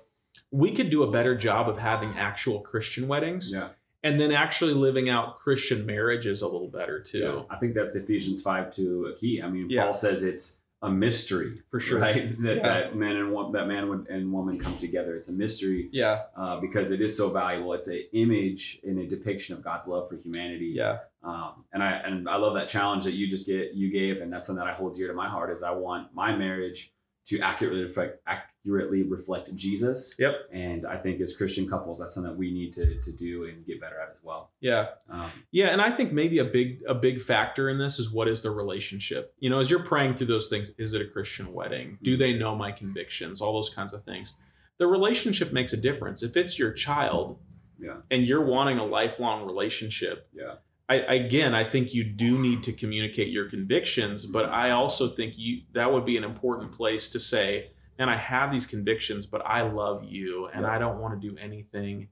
we 0.52 0.71
could 0.71 0.89
do 0.89 1.04
a 1.04 1.12
better 1.12 1.36
job 1.36 1.67
of 1.67 1.78
having 1.78 2.12
actual 2.17 2.62
Christian 2.62 3.08
weddings, 3.10 3.52
yeah. 3.54 3.69
and 4.04 4.19
then 4.21 4.32
actually 4.32 4.74
living 4.74 5.10
out 5.10 5.39
Christian 5.39 5.86
marriages 5.86 6.41
a 6.41 6.47
little 6.47 6.69
better 6.69 7.02
too. 7.02 7.45
I 7.50 7.58
think 7.58 7.74
that's 7.74 7.95
Ephesians 7.95 8.41
five 8.41 8.71
to 8.76 9.08
a 9.13 9.19
key. 9.19 9.41
I 9.41 9.50
mean. 9.50 9.69
Paul 9.76 9.93
says 9.93 10.24
it's 10.24 10.61
a 10.84 10.89
mystery 10.89 11.62
For 11.70 11.80
sure. 11.80 12.00
right? 12.00 12.30
That 12.41 12.56
Yeah. 12.58 12.63
that 12.67 12.96
man 12.96 13.15
and 13.15 13.32
wo- 13.32 13.52
that 13.52 13.67
man 13.67 13.88
would- 13.89 14.08
and 14.10 14.32
woman 14.34 14.58
come 14.60 14.76
together. 14.76 15.15
It's 15.15 15.30
a 15.30 15.34
mystery 15.34 15.89
Yeah, 15.91 16.24
uh, 16.36 16.60
because 16.60 16.89
it 16.91 17.02
is 17.02 17.15
so 17.15 17.30
valuable. 17.30 17.74
It's 17.74 17.88
an 17.88 18.04
image 18.13 18.80
and 18.84 18.98
a 19.00 19.06
depiction 19.06 19.56
of 19.56 19.63
God's 19.63 19.88
love 19.88 20.10
for 20.10 20.15
humanity. 20.17 20.74
yeah, 20.76 21.00
Um, 21.24 21.65
and 21.72 21.84
I 21.84 21.91
and 21.98 22.28
I 22.28 22.38
love 22.38 22.56
that 22.56 22.67
challenge 22.67 23.04
that 23.04 23.13
you 23.13 23.28
just 23.30 23.46
get 23.46 23.74
you 23.76 23.91
gave, 23.91 24.22
and 24.22 24.34
that's 24.34 24.48
something 24.48 24.63
that 24.65 24.72
I 24.72 24.74
hold 24.76 24.96
dear 24.96 25.08
to 25.08 25.13
my 25.13 25.30
heart. 25.30 25.52
Is 25.52 25.62
I 25.62 25.72
want 25.72 26.13
my 26.15 26.36
marriage 26.36 26.91
to 27.28 27.40
accurately 27.40 27.84
reflect 27.84 28.20
accurately 28.28 29.04
reflect 29.04 29.56
Jesus. 29.56 30.14
Yep. 30.20 30.34
And 30.52 30.86
I 30.86 30.98
think 30.98 31.20
as 31.22 31.36
Christian 31.36 31.68
couples, 31.68 32.00
that's 32.00 32.14
something 32.14 32.32
that 32.32 32.38
we 32.38 32.52
need 32.52 32.74
to 32.74 33.00
to 33.02 33.12
do 33.12 33.46
and 33.46 33.66
get 33.66 33.80
better 33.82 34.00
at 34.00 34.10
as 34.12 34.24
well. 34.24 34.52
yeah. 34.60 34.88
Um, 35.10 35.32
Yeah, 35.52 35.68
and 35.68 35.82
I 35.82 35.92
think 35.92 36.12
maybe 36.14 36.40
a 36.40 36.46
big 36.46 36.82
a 36.88 36.94
big 36.96 37.22
factor 37.22 37.70
in 37.70 37.78
this 37.78 38.00
is 38.00 38.12
what 38.12 38.28
is 38.28 38.42
the 38.42 38.52
relationship. 38.52 39.34
You 39.40 39.50
know, 39.50 39.60
as 39.60 39.70
you're 39.70 39.84
praying 39.84 40.16
through 40.16 40.28
those 40.28 40.48
things, 40.48 40.72
is 40.78 40.94
it 40.94 41.02
a 41.02 41.06
Christian 41.08 41.54
wedding? 41.54 41.98
Do 42.02 42.18
they 42.18 42.34
know 42.34 42.56
my 42.56 42.72
convictions? 42.72 43.42
All 43.42 43.54
those 43.54 43.74
kinds 43.74 43.94
of 43.94 44.04
things. 44.04 44.36
The 44.78 44.88
relationship 44.88 45.54
makes 45.54 45.74
a 45.74 45.78
difference. 45.78 46.24
If 46.24 46.36
it's 46.38 46.58
your 46.58 46.72
child, 46.74 47.40
Yeah. 47.80 47.98
and 48.12 48.26
you're 48.26 48.46
wanting 48.46 48.78
a 48.80 48.86
lifelong 48.86 49.46
relationship, 49.46 50.28
yeah. 50.34 50.56
I 50.95 51.13
again, 51.15 51.54
I 51.54 51.63
think 51.69 51.93
you 51.93 52.04
do 52.04 52.38
need 52.38 52.63
to 52.63 52.73
communicate 52.73 53.30
your 53.30 53.49
convictions, 53.49 54.25
but 54.25 54.45
I 54.49 54.71
also 54.71 55.10
think 55.10 55.34
you 55.38 55.62
that 55.73 55.91
would 55.91 56.06
be 56.06 56.17
an 56.17 56.23
important 56.23 56.71
place 56.73 57.10
to 57.12 57.19
say, 57.19 57.71
and 57.99 58.10
I 58.10 58.15
have 58.17 58.51
these 58.51 58.65
convictions, 58.65 59.25
but 59.25 59.41
I 59.45 59.62
love 59.62 60.04
you 60.04 60.47
and 60.54 60.63
Yeah. 60.63 60.71
I 60.71 60.77
don't 60.80 60.99
want 60.99 61.19
to 61.21 61.30
do 61.30 61.38
anything 61.38 62.10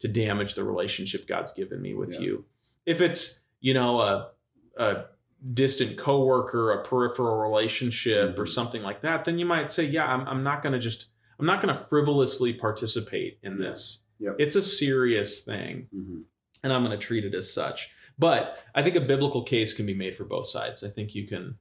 to 0.00 0.08
damage 0.08 0.54
the 0.54 0.64
relationship 0.64 1.26
God's 1.26 1.52
given 1.52 1.80
me 1.82 1.94
with 1.94 2.14
Yeah. 2.14 2.20
you. 2.20 2.44
If 2.86 3.00
it's, 3.00 3.40
you 3.60 3.74
know, 3.74 4.00
a 4.00 4.28
a 4.78 5.04
distant 5.52 5.98
coworker, 5.98 6.72
a 6.72 6.82
peripheral 6.84 7.36
relationship 7.36 8.38
or 8.38 8.44
Mhm. 8.44 8.48
something 8.48 8.82
like 8.82 9.02
that, 9.02 9.24
then 9.26 9.38
you 9.38 9.44
might 9.44 9.68
say, 9.68 9.84
yeah, 9.84 10.06
I'm, 10.06 10.26
I'm 10.26 10.42
not 10.42 10.62
going 10.62 10.72
to 10.72 10.78
just 10.78 11.10
I'm 11.38 11.46
not 11.46 11.60
going 11.60 11.74
to 11.74 11.80
frivolously 11.80 12.52
participate 12.54 13.38
in 13.42 13.58
this. 13.58 14.00
Yep. 14.20 14.36
It's 14.38 14.54
a 14.54 14.62
serious 14.62 15.44
thing 15.44 15.88
Mhm. 15.94 16.22
and 16.62 16.72
I'm 16.72 16.84
going 16.84 16.96
to 16.98 17.06
treat 17.06 17.24
it 17.24 17.34
as 17.34 17.52
such. 17.52 17.90
But 18.18 18.58
I 18.74 18.82
think 18.82 18.96
a 18.96 19.00
biblical 19.00 19.42
case 19.42 19.72
can 19.72 19.86
be 19.86 19.94
made 19.94 20.16
for 20.16 20.24
both 20.24 20.48
sides. 20.48 20.84
I 20.84 20.88
think 20.88 21.14
you 21.14 21.26
can 21.26 21.56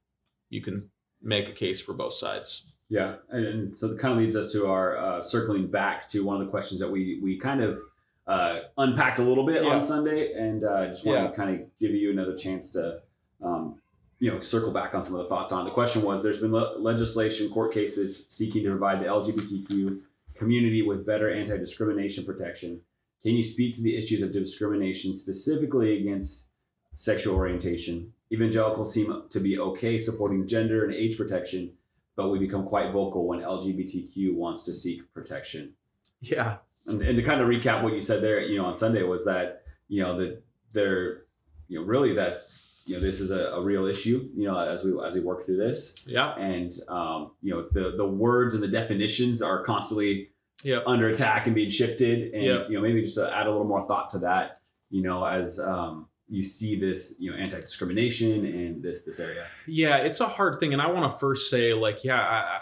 you 0.50 0.62
can 0.62 0.90
make 1.22 1.48
a 1.48 1.54
case 1.54 1.80
for 1.80 1.94
both 1.94 2.14
sides. 2.14 2.66
Yeah, 2.90 3.16
and, 3.30 3.46
and 3.46 3.78
so 3.78 3.92
it 3.92 4.00
kind 4.00 4.14
of 4.14 4.20
leads 4.20 4.36
us 4.36 4.52
to 4.52 4.68
our 4.68 4.98
uh, 4.98 5.24
circling 5.24 5.68
back 5.68 6.10
to 6.10 6.26
one 6.26 6.40
of 6.40 6.46
the 6.46 6.52
questions 6.52 6.82
that 6.82 6.92
we 6.92 7.20
we 7.24 7.38
kind 7.38 7.62
of 7.64 7.80
uh, 8.28 8.60
unpacked 8.78 9.20
a 9.20 9.24
little 9.24 9.46
bit 9.46 9.64
Yeah. 9.64 9.70
on 9.70 9.82
Sunday, 9.82 10.34
and 10.34 10.64
uh, 10.64 10.88
just 10.88 11.06
want 11.06 11.20
Yeah. 11.22 11.28
to 11.30 11.36
kind 11.36 11.50
of 11.62 11.68
give 11.80 11.92
you 11.92 12.12
another 12.12 12.36
chance 12.36 12.70
to, 12.72 13.02
um, 13.42 13.80
you 14.20 14.30
know, 14.32 14.40
circle 14.42 14.72
back 14.72 14.94
on 14.94 15.02
some 15.04 15.16
of 15.16 15.24
the 15.24 15.30
thoughts 15.30 15.52
on 15.52 15.62
it. 15.62 15.70
The 15.70 15.74
question 15.74 16.02
was: 16.04 16.22
There's 16.22 16.38
been 16.40 16.52
le- 16.52 16.78
legislation, 16.78 17.50
court 17.50 17.74
cases 17.74 18.26
seeking 18.30 18.64
to 18.64 18.70
provide 18.70 19.00
the 19.02 19.06
LGBTQ 19.08 20.02
community 20.36 20.82
with 20.82 21.06
better 21.06 21.32
anti-discrimination 21.34 22.26
protection. 22.26 22.82
Can 23.24 23.36
you 23.36 23.44
speak 23.44 23.74
to 23.76 23.84
the 23.84 23.96
issues 23.96 24.22
of 24.22 24.34
discrimination 24.34 25.16
specifically 25.16 26.00
against 26.00 26.48
sexual 26.94 27.36
orientation? 27.36 28.14
Evangelicals 28.32 28.94
seem 28.94 29.24
to 29.30 29.40
be 29.40 29.60
okay 29.60 29.98
supporting 29.98 30.48
gender 30.48 30.86
and 30.86 30.94
age 30.94 31.18
protection, 31.18 31.74
but 32.16 32.30
we 32.30 32.40
become 32.40 32.66
quite 32.66 32.92
vocal 32.92 33.28
when 33.28 33.40
LGBTQ 33.40 34.34
wants 34.36 34.64
to 34.64 34.74
seek 34.74 35.14
protection. 35.14 35.74
Yeah. 36.20 36.58
And, 36.88 37.02
and 37.02 37.16
to 37.16 37.24
kind 37.24 37.42
of 37.42 37.48
recap 37.48 37.84
what 37.84 37.94
you 37.94 38.02
said 38.02 38.24
there, 38.24 38.42
you 38.42 38.58
know, 38.58 38.66
on 38.66 38.76
Sunday 38.76 39.04
was 39.04 39.26
that, 39.26 39.64
you 39.88 40.02
know, 40.02 40.18
that 40.18 40.42
they're, 40.74 41.24
you 41.68 41.80
know, 41.80 41.86
really 41.86 42.16
that, 42.16 42.44
you 42.86 42.96
know, 42.96 43.02
this 43.02 43.20
is 43.20 43.30
a, 43.30 43.52
a 43.52 43.62
real 43.62 43.86
issue, 43.86 44.30
you 44.36 44.48
know, 44.48 44.58
as 44.58 44.84
we 44.84 44.92
as 45.06 45.14
we 45.14 45.22
work 45.22 45.46
through 45.46 45.58
this. 45.58 46.08
Yeah. 46.08 46.34
And 46.36 46.72
um, 46.88 47.32
you 47.42 47.54
know, 47.54 47.68
the 47.72 47.96
the 47.96 48.06
words 48.06 48.56
and 48.56 48.64
the 48.64 48.68
definitions 48.68 49.42
are 49.42 49.64
constantly 49.64 50.30
Yep. 50.64 50.84
under 50.86 51.10
attack 51.10 51.46
and 51.48 51.56
being 51.56 51.70
shifted. 51.70 52.34
And 52.34 52.44
Yep. 52.44 52.64
you 52.70 52.76
know, 52.76 52.82
maybe 52.82 53.02
just 53.02 53.16
to 53.16 53.32
add 53.36 53.48
a 53.48 53.52
little 53.52 53.66
more 53.68 53.86
thought 53.88 54.10
to 54.12 54.20
that, 54.20 54.60
you 54.90 55.02
know, 55.02 55.24
as 55.26 55.60
um, 55.60 56.08
you 56.30 56.42
see 56.44 56.80
this, 56.80 57.16
you 57.20 57.30
know, 57.32 57.38
anti-discrimination 57.38 58.46
in 58.46 58.82
this 58.82 59.04
this 59.04 59.20
area. 59.20 59.48
Yeah, 59.68 59.98
it's 59.98 60.20
a 60.22 60.28
hard 60.28 60.60
thing, 60.60 60.74
and 60.74 60.82
I 60.82 60.90
want 60.90 61.12
to 61.12 61.18
first 61.18 61.50
say, 61.50 61.74
like, 61.74 62.04
yeah, 62.04 62.20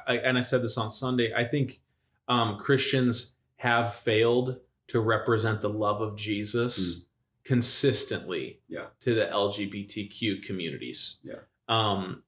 I, 0.07 0.13
I, 0.13 0.17
and 0.17 0.37
I 0.37 0.41
said 0.41 0.61
this 0.61 0.77
on 0.77 0.89
Sunday. 0.89 1.33
I 1.35 1.43
think 1.45 1.81
um, 2.27 2.57
Christians 2.57 3.35
have 3.57 3.93
failed 3.95 4.57
to 4.87 4.99
represent 5.01 5.61
the 5.61 5.69
love 5.69 6.01
of 6.01 6.15
Jesus 6.15 7.05
consistently 7.43 8.59
Yeah. 8.69 8.85
to 9.01 9.13
the 9.15 9.25
LGBTQ 9.25 10.43
communities. 10.43 11.17
Yeah. 11.23 11.33
Um, 11.67 12.23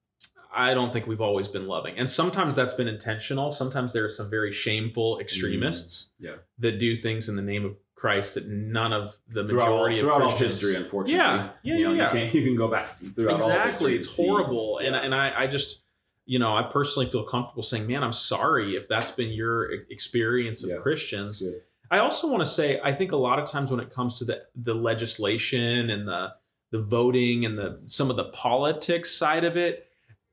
I 0.53 0.73
don't 0.73 0.91
think 0.91 1.07
we've 1.07 1.21
always 1.21 1.47
been 1.47 1.67
loving, 1.67 1.97
and 1.97 2.09
sometimes 2.09 2.55
that's 2.55 2.73
been 2.73 2.87
intentional. 2.87 3.51
Sometimes 3.51 3.93
there 3.93 4.05
are 4.05 4.09
some 4.09 4.29
very 4.29 4.51
shameful 4.53 5.19
extremists 5.19 6.11
Mm, 6.21 6.25
yeah. 6.25 6.35
that 6.59 6.79
do 6.79 6.97
things 6.97 7.29
in 7.29 7.35
the 7.35 7.41
name 7.41 7.65
of 7.65 7.75
Christ 7.95 8.33
that 8.35 8.47
none 8.47 8.91
of 8.93 9.15
the 9.29 9.47
Throughout, 9.47 9.67
all, 9.69 9.73
majority 9.75 9.99
throughout 10.01 10.21
of 10.21 10.27
all 10.29 10.35
history, 10.37 10.75
unfortunately, 10.75 11.17
Yeah, 11.17 11.49
yeah, 11.63 11.75
you 11.75 11.83
know, 11.83 11.93
yeah, 11.93 12.13
you 12.13 12.29
can 12.31 12.35
you 12.41 12.43
can 12.47 12.55
go 12.57 12.67
back 12.67 12.97
throughout 13.15 13.35
exactly. 13.35 13.95
it's 13.95 14.17
horrible. 14.17 14.79
And, 14.79 14.95
yeah. 14.95 15.01
and 15.03 15.13
I, 15.15 15.43
I 15.43 15.47
just 15.47 15.83
you 16.25 16.37
know 16.37 16.55
i 16.55 16.61
personally 16.61 17.07
feel 17.07 17.23
comfortable 17.23 17.63
saying 17.63 17.87
man 17.87 18.03
i'm 18.03 18.13
sorry 18.13 18.75
if 18.75 18.87
that's 18.87 19.09
been 19.09 19.29
your 19.31 19.71
experience 19.89 20.63
of 20.63 20.69
Yeah. 20.69 20.75
christians. 20.77 21.43
I 21.89 21.97
also 21.97 22.29
want 22.31 22.41
to 22.41 22.45
say 22.49 22.79
i 22.83 22.93
think 22.93 23.11
a 23.11 23.15
lot 23.17 23.39
of 23.39 23.49
times 23.49 23.71
when 23.71 23.79
it 23.79 23.89
comes 23.89 24.19
to 24.19 24.25
the 24.25 24.43
the 24.55 24.75
legislation 24.75 25.89
and 25.89 26.07
the 26.07 26.33
the 26.71 26.79
voting 26.79 27.43
and 27.45 27.57
the 27.57 27.81
some 27.85 28.09
of 28.11 28.15
the 28.17 28.25
politics 28.25 29.11
side 29.11 29.43
of 29.43 29.57
it 29.57 29.87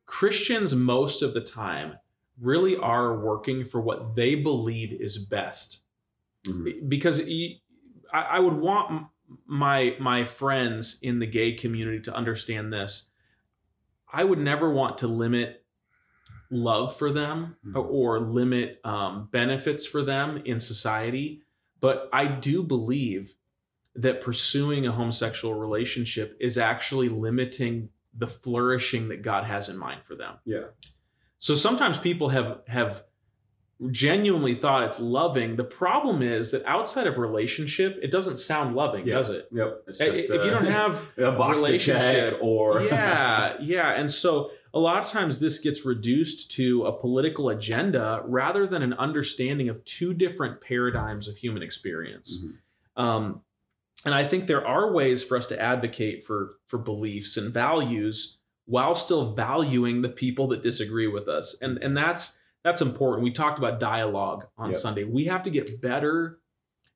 christians 0.08 0.74
most 0.74 1.20
of 1.22 1.34
the 1.34 1.40
time 1.40 1.92
really 2.40 2.76
are 2.76 3.18
working 3.20 3.64
for 3.64 3.80
what 3.80 4.16
they 4.16 4.34
believe 4.34 4.90
is 4.92 5.18
best 5.18 5.84
Mhm. 6.46 6.88
because 6.88 7.20
I 8.12 8.38
would 8.38 8.54
want 8.54 9.08
my 9.46 9.96
my 10.00 10.24
friends 10.24 10.98
in 11.02 11.18
the 11.18 11.26
gay 11.26 11.52
community 11.52 12.00
to 12.02 12.14
understand 12.14 12.72
this. 12.72 13.10
I 14.10 14.24
would 14.24 14.38
never 14.38 14.70
want 14.72 14.96
to 14.98 15.08
limit 15.08 15.66
love 16.50 16.96
for 16.96 17.12
them 17.12 17.56
Mhm. 17.66 17.74
or, 17.76 17.84
or 17.84 18.20
limit 18.20 18.80
um, 18.84 19.28
benefits 19.30 19.84
for 19.84 20.02
them 20.02 20.38
in 20.46 20.58
society, 20.60 21.42
but 21.80 22.08
I 22.12 22.26
do 22.26 22.62
believe 22.62 23.34
that 23.94 24.22
pursuing 24.22 24.86
a 24.86 24.92
homosexual 24.92 25.54
relationship 25.54 26.36
is 26.40 26.56
actually 26.56 27.10
limiting 27.10 27.90
the 28.16 28.26
flourishing 28.26 29.08
that 29.08 29.22
God 29.22 29.44
has 29.44 29.68
in 29.68 29.78
mind 29.78 30.00
for 30.06 30.14
them. 30.14 30.34
Yeah. 30.44 30.64
So 31.38 31.54
sometimes 31.54 31.98
people 31.98 32.30
have 32.30 32.60
have 32.66 33.04
genuinely 33.90 34.56
thought 34.56 34.82
it's 34.82 34.98
loving. 34.98 35.54
The 35.56 35.64
problem 35.64 36.20
is 36.20 36.50
that 36.50 36.64
outside 36.66 37.06
of 37.06 37.16
relationship, 37.16 37.96
it 38.02 38.10
doesn't 38.10 38.38
sound 38.38 38.74
loving, 38.74 39.06
Yeah. 39.06 39.14
does 39.14 39.30
it? 39.30 39.48
Yep. 39.52 39.82
It's 39.86 40.00
if 40.00 40.16
just, 40.16 40.28
you 40.30 40.40
uh, 40.40 40.50
don't 40.50 40.66
have 40.66 41.12
a 41.16 41.30
box 41.32 41.62
to 41.62 41.78
check 41.78 42.00
relationship, 42.00 42.38
or 42.42 42.80
yeah, 42.90 43.56
yeah. 43.60 43.90
And 43.92 44.10
so 44.10 44.50
a 44.74 44.80
lot 44.80 45.00
of 45.02 45.08
times 45.08 45.38
this 45.38 45.60
gets 45.60 45.84
reduced 45.84 46.50
to 46.52 46.86
a 46.86 46.92
political 46.92 47.50
agenda 47.50 48.22
rather 48.26 48.66
than 48.66 48.82
an 48.82 48.94
understanding 48.94 49.68
of 49.68 49.84
two 49.84 50.12
different 50.12 50.60
paradigms 50.60 51.28
of 51.28 51.36
human 51.36 51.62
experience. 51.62 52.44
Mhm. 52.44 53.02
Um, 53.02 53.42
and 54.04 54.14
I 54.14 54.26
think 54.26 54.46
there 54.46 54.66
are 54.66 54.92
ways 54.92 55.22
for 55.22 55.36
us 55.36 55.46
to 55.46 55.60
advocate 55.60 56.24
for 56.24 56.56
for 56.66 56.78
beliefs 56.78 57.36
and 57.36 57.52
values 57.52 58.38
while 58.66 58.94
still 58.94 59.32
valuing 59.34 60.02
the 60.02 60.08
people 60.08 60.48
that 60.48 60.62
disagree 60.62 61.06
with 61.06 61.28
us. 61.28 61.56
And 61.60 61.78
and 61.78 61.96
that's 61.96 62.38
that's 62.62 62.82
important. 62.82 63.24
We 63.24 63.30
talked 63.30 63.58
about 63.58 63.80
dialogue 63.80 64.46
on 64.58 64.70
Yep. 64.70 64.76
Sunday. 64.76 65.04
We 65.04 65.24
have 65.24 65.42
to 65.44 65.50
get 65.50 65.80
better 65.80 66.38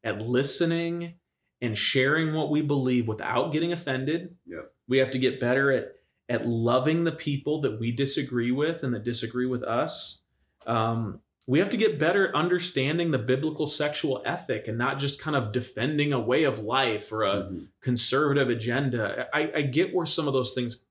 at 0.05 0.20
listening 0.20 1.14
and 1.61 1.78
sharing 1.78 2.34
what 2.34 2.50
we 2.50 2.61
believe 2.61 3.09
without 3.09 3.53
getting 3.53 3.72
offended. 3.72 4.36
Yep. 4.46 4.72
We 4.88 4.98
have 4.98 5.11
to 5.12 5.18
get 5.18 5.40
better 5.40 5.72
at 5.72 5.92
at 6.28 6.46
loving 6.46 7.05
the 7.05 7.12
people 7.12 7.62
that 7.62 7.80
we 7.80 7.90
disagree 7.90 8.53
with 8.53 8.82
and 8.82 8.94
that 8.94 9.05
disagree 9.05 9.46
with 9.46 9.62
us. 9.62 10.20
Um, 10.66 11.20
we 11.47 11.59
have 11.59 11.70
to 11.70 11.76
get 11.76 11.99
better 11.99 12.28
at 12.28 12.34
understanding 12.34 13.11
the 13.11 13.18
biblical 13.18 13.66
sexual 13.66 14.22
ethic 14.24 14.68
and 14.68 14.78
not 14.78 14.99
just 14.99 15.20
kind 15.20 15.36
of 15.36 15.51
defending 15.53 16.12
a 16.12 16.20
way 16.20 16.45
of 16.45 16.61
life 16.61 17.11
or 17.12 17.24
a 17.24 17.34
Mhm. 17.51 17.66
conservative 17.80 18.49
agenda. 18.49 19.28
I, 19.34 19.51
I 19.57 19.62
get 19.62 19.93
where 19.93 20.07
some 20.07 20.28
of 20.28 20.34
those 20.34 20.55
things 20.55 20.84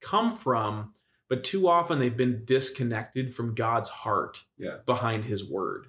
come 0.00 0.34
from, 0.34 0.94
but 1.28 1.44
too 1.44 1.68
often 1.68 1.98
they've 2.00 2.16
been 2.16 2.44
disconnected 2.44 3.34
from 3.34 3.54
God's 3.54 3.88
heart 3.88 4.44
Yeah. 4.58 4.78
behind 4.84 5.24
His 5.24 5.48
Word, 5.48 5.86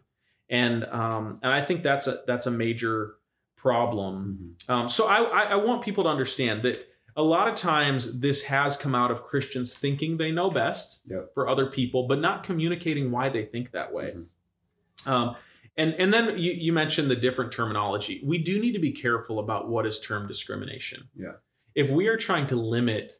and 0.49 0.85
um, 0.85 1.39
and 1.41 1.51
I 1.51 1.65
think 1.65 1.81
that's 1.83 2.05
a 2.07 2.21
that's 2.27 2.45
a 2.45 2.51
major 2.51 3.15
problem. 3.57 4.55
Mhm. 4.67 4.69
Um, 4.73 4.89
so 4.89 5.07
I, 5.07 5.23
I 5.23 5.41
I 5.51 5.55
want 5.55 5.83
people 5.83 6.03
to 6.03 6.09
understand 6.11 6.61
that 6.63 6.87
a 7.15 7.21
lot 7.21 7.47
of 7.47 7.55
times 7.55 8.19
this 8.19 8.43
has 8.43 8.75
come 8.75 8.93
out 8.93 9.09
of 9.11 9.23
Christians 9.23 9.77
thinking 9.77 10.17
they 10.17 10.31
know 10.31 10.49
best 10.51 11.01
Yep. 11.07 11.33
for 11.33 11.47
other 11.47 11.67
people, 11.67 12.07
but 12.07 12.19
not 12.19 12.43
communicating 12.43 13.09
why 13.11 13.29
they 13.29 13.45
think 13.45 13.71
that 13.71 13.93
way. 13.93 14.13
Mhm. 14.15 15.09
Um, 15.09 15.35
and 15.77 15.93
and 15.95 16.13
then 16.13 16.37
you, 16.37 16.51
you 16.53 16.73
mentioned 16.73 17.09
the 17.11 17.15
different 17.15 17.51
terminology. 17.51 18.21
We 18.23 18.37
do 18.37 18.59
need 18.59 18.73
to 18.73 18.79
be 18.79 18.91
careful 18.91 19.39
about 19.39 19.67
what 19.69 19.85
is 19.85 19.99
term 19.99 20.27
discrimination. 20.27 21.07
Yeah. 21.15 21.33
If 21.73 21.89
we 21.89 22.07
are 22.07 22.17
trying 22.17 22.47
to 22.47 22.55
limit 22.55 23.13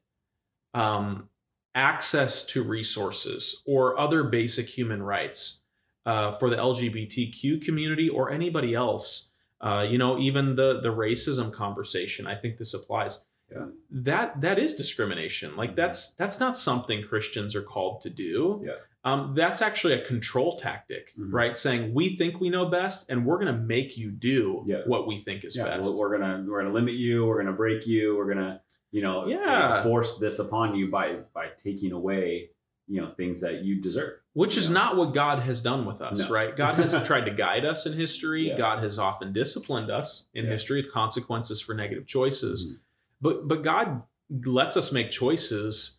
um, 0.74 1.30
access 1.74 2.46
to 2.48 2.64
resources 2.64 3.62
or 3.66 4.00
other 4.00 4.24
basic 4.24 4.68
human 4.68 5.04
rights 5.04 5.62
uh, 6.06 6.32
for 6.34 6.50
the 6.50 6.56
LGBTQ 6.56 7.64
community 7.64 8.08
or 8.10 8.32
anybody 8.32 8.74
else, 8.74 9.32
uh, 9.62 9.86
you 9.90 9.98
know, 9.98 10.18
even 10.20 10.56
the 10.56 10.80
the 10.82 10.90
racism 10.90 11.52
conversation, 11.52 12.28
I 12.28 12.36
think 12.36 12.58
this 12.58 12.74
applies. 12.74 13.24
Yeah. 13.56 13.66
That 13.92 14.42
that 14.42 14.60
is 14.60 14.76
discrimination. 14.76 15.56
Like 15.56 15.72
Mhm. 15.72 15.76
that's 15.78 16.14
that's 16.14 16.40
not 16.40 16.58
something 16.58 17.04
Christians 17.04 17.56
are 17.56 17.62
called 17.62 18.02
to 18.02 18.10
do. 18.10 18.64
Yeah. 18.66 18.74
Um, 19.04 19.34
that's 19.36 19.62
actually 19.62 19.94
a 19.94 20.04
control 20.06 20.58
tactic, 20.58 21.14
Mhm. 21.18 21.32
right? 21.32 21.56
Saying 21.56 21.94
we 21.94 22.16
think 22.16 22.40
we 22.42 22.50
know 22.50 22.66
best, 22.66 23.10
and 23.10 23.24
we're 23.26 23.36
going 23.38 23.54
to 23.56 23.62
make 23.62 23.98
you 23.98 24.10
do 24.10 24.64
Yeah. 24.66 24.82
what 24.88 25.06
we 25.08 25.22
think 25.22 25.44
is 25.46 25.56
Yeah, 25.56 25.66
best. 25.78 25.94
we're 25.96 26.18
gonna 26.18 26.44
we're 26.48 26.62
gonna 26.64 26.74
limit 26.74 26.96
you. 26.96 27.26
We're 27.26 27.38
gonna 27.44 27.56
break 27.56 27.86
you. 27.86 28.16
We're 28.18 28.28
gonna 28.34 28.62
you 28.92 29.02
know 29.02 29.28
Yeah. 29.28 29.84
force 29.84 30.18
this 30.18 30.40
upon 30.40 30.76
you 30.76 30.90
by 30.90 31.18
by 31.34 31.50
taking 31.56 31.92
away 31.92 32.50
you 32.88 33.02
know 33.02 33.10
things 33.18 33.42
that 33.42 33.64
you 33.64 33.82
deserve. 33.82 34.14
Which 34.34 34.58
is 34.58 34.68
Yeah. 34.68 34.74
not 34.76 34.96
what 34.96 35.14
God 35.14 35.40
has 35.40 35.62
done 35.62 35.86
with 35.86 36.02
us, 36.02 36.20
No. 36.20 36.30
right? 36.30 36.56
God 36.56 36.76
has 36.76 36.92
tried 37.08 37.26
to 37.26 37.32
guide 37.32 37.66
us 37.66 37.86
in 37.88 37.94
history. 37.94 38.50
Yeah. 38.50 38.58
God 38.58 38.84
has 38.84 39.00
often 39.00 39.34
disciplined 39.34 39.90
us 39.90 40.28
in 40.36 40.46
Yeah. 40.46 40.52
history 40.52 40.80
of 40.82 40.92
consequences 40.92 41.62
for 41.62 41.74
negative 41.74 42.06
choices. 42.06 42.74
Mhm. 42.74 42.80
But 43.22 43.48
but 43.48 43.64
God 43.64 44.04
lets 44.30 44.78
us 44.78 44.92
make 44.92 45.12
choices 45.12 45.98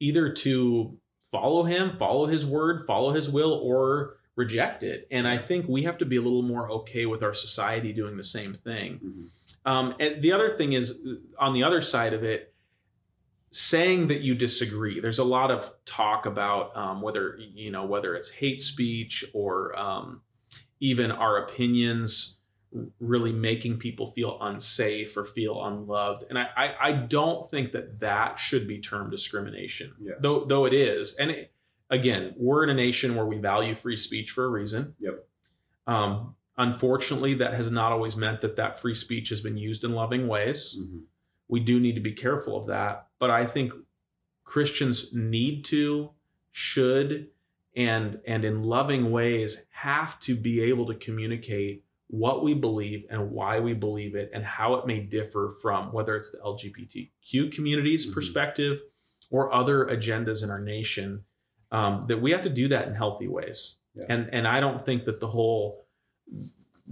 either 0.00 0.32
to 0.32 0.98
follow 1.30 1.64
him, 1.64 1.96
follow 1.96 2.26
his 2.26 2.44
word, 2.44 2.84
follow 2.86 3.12
his 3.12 3.28
will 3.28 3.52
or 3.52 4.16
reject 4.36 4.82
it. 4.82 5.06
And 5.10 5.28
I 5.28 5.38
think 5.38 5.68
we 5.68 5.82
have 5.84 5.98
to 5.98 6.06
be 6.06 6.16
a 6.16 6.22
little 6.22 6.42
more 6.42 6.70
okay 6.70 7.06
with 7.06 7.22
our 7.22 7.34
society 7.34 7.92
doing 7.92 8.16
the 8.16 8.24
same 8.24 8.54
thing. 8.54 8.98
Mhm. 8.98 9.70
Um, 9.70 9.94
and 10.00 10.22
the 10.22 10.32
other 10.32 10.50
thing 10.50 10.72
is, 10.72 11.02
on 11.38 11.52
the 11.52 11.62
other 11.62 11.80
side 11.80 12.14
of 12.14 12.24
it, 12.24 12.54
saying 13.52 14.08
that 14.08 14.20
you 14.20 14.34
disagree. 14.34 15.00
There's 15.00 15.18
a 15.18 15.24
lot 15.24 15.50
of 15.50 15.72
talk 15.84 16.26
about 16.26 16.76
um, 16.76 17.02
whether 17.02 17.36
you 17.36 17.70
know 17.70 17.84
whether 17.84 18.14
it's 18.14 18.30
hate 18.30 18.60
speech 18.60 19.24
or 19.32 19.76
um, 19.78 20.22
even 20.78 21.10
our 21.10 21.44
opinions 21.44 22.38
really 23.00 23.32
making 23.32 23.78
people 23.78 24.12
feel 24.12 24.38
unsafe 24.40 25.16
or 25.16 25.24
feel 25.24 25.64
unloved. 25.64 26.24
And 26.28 26.38
I, 26.38 26.46
I, 26.56 26.74
I 26.88 26.92
don't 26.92 27.50
think 27.50 27.72
that 27.72 27.98
that 28.00 28.38
should 28.38 28.68
be 28.68 28.80
termed 28.80 29.10
discrimination, 29.10 29.92
Yeah. 30.00 30.12
though 30.20 30.44
though 30.44 30.66
it 30.66 30.72
is. 30.72 31.16
And 31.16 31.30
it, 31.32 31.52
again, 31.90 32.32
we're 32.36 32.62
in 32.62 32.70
a 32.70 32.74
nation 32.74 33.16
where 33.16 33.26
we 33.26 33.38
value 33.38 33.74
free 33.74 33.96
speech 33.96 34.30
for 34.30 34.44
a 34.44 34.48
reason. 34.48 34.94
Yep. 35.00 35.26
Um, 35.88 36.36
unfortunately, 36.56 37.34
that 37.34 37.54
has 37.54 37.72
not 37.72 37.90
always 37.90 38.14
meant 38.16 38.40
that 38.42 38.54
that 38.56 38.78
free 38.78 38.94
speech 38.94 39.30
has 39.30 39.40
been 39.40 39.56
used 39.56 39.82
in 39.82 39.92
loving 39.92 40.28
ways. 40.28 40.78
Mhm. 40.80 41.02
We 41.48 41.58
do 41.58 41.80
need 41.80 41.96
to 41.96 42.00
be 42.00 42.12
careful 42.12 42.56
of 42.56 42.68
that. 42.68 43.08
But 43.18 43.30
I 43.30 43.46
think 43.46 43.72
Christians 44.44 45.12
need 45.12 45.64
to, 45.66 46.10
should, 46.52 47.30
and 47.76 48.20
and 48.26 48.44
in 48.44 48.62
loving 48.64 49.10
ways 49.10 49.64
have 49.70 50.18
to 50.20 50.34
be 50.36 50.60
able 50.60 50.86
to 50.86 50.94
communicate 50.94 51.84
what 52.12 52.42
we 52.42 52.54
believe 52.54 53.04
and 53.08 53.30
why 53.30 53.60
we 53.60 53.72
believe 53.72 54.16
it 54.16 54.30
and 54.34 54.44
how 54.44 54.74
it 54.74 54.86
may 54.86 54.98
differ 55.00 55.54
from 55.62 55.92
whether 55.92 56.16
it's 56.16 56.32
the 56.32 56.38
LGBTQ 56.44 57.50
community's 57.54 58.10
Mhm. 58.10 58.14
perspective 58.14 58.82
or 59.30 59.52
other 59.54 59.84
agendas 59.86 60.42
in 60.42 60.50
our 60.50 60.60
nation. 60.60 61.24
Um, 61.72 62.06
that 62.08 62.20
we 62.20 62.32
have 62.32 62.42
to 62.42 62.50
do 62.50 62.66
that 62.68 62.88
in 62.88 62.94
healthy 62.96 63.28
ways. 63.28 63.76
Yeah. 63.94 64.06
And 64.08 64.28
and 64.32 64.48
I 64.48 64.58
don't 64.58 64.84
think 64.84 65.04
that 65.04 65.20
the 65.20 65.28
whole 65.28 65.86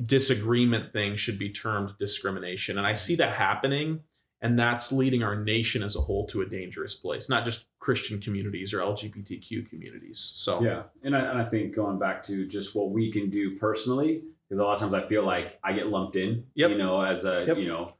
disagreement 0.04 0.92
thing 0.92 1.16
should 1.16 1.38
be 1.38 1.50
termed 1.50 1.90
discrimination. 1.98 2.78
And 2.78 2.86
I 2.86 2.92
see 2.92 3.16
that 3.16 3.34
happening, 3.34 4.00
and 4.40 4.56
that's 4.56 4.92
leading 4.92 5.24
our 5.24 5.42
nation 5.42 5.82
as 5.82 5.96
a 5.96 6.00
whole 6.00 6.28
to 6.28 6.42
a 6.42 6.46
dangerous 6.46 6.94
place, 6.94 7.28
not 7.28 7.44
just 7.44 7.66
Christian 7.80 8.20
communities 8.20 8.72
or 8.72 8.80
LGBTQ 8.80 9.68
communities. 9.68 10.20
So 10.36 10.62
Yeah, 10.62 10.84
and 11.02 11.16
I, 11.16 11.20
and 11.30 11.38
I 11.40 11.44
think 11.44 11.74
going 11.74 11.98
back 11.98 12.22
to 12.24 12.46
just 12.46 12.76
what 12.76 12.90
we 12.90 13.10
can 13.10 13.30
do 13.30 13.56
personally, 13.58 14.22
because 14.48 14.58
a 14.60 14.64
lot 14.64 14.72
of 14.74 14.80
times 14.80 14.94
I 14.94 15.06
feel 15.06 15.24
like 15.24 15.58
I 15.62 15.72
get 15.72 15.88
lumped 15.88 16.16
in, 16.16 16.44
Yep. 16.54 16.70
you 16.70 16.78
know, 16.78 17.00
as 17.02 17.24
a 17.24 17.44
Yep. 17.46 17.58
you 17.58 17.68
know 17.68 17.92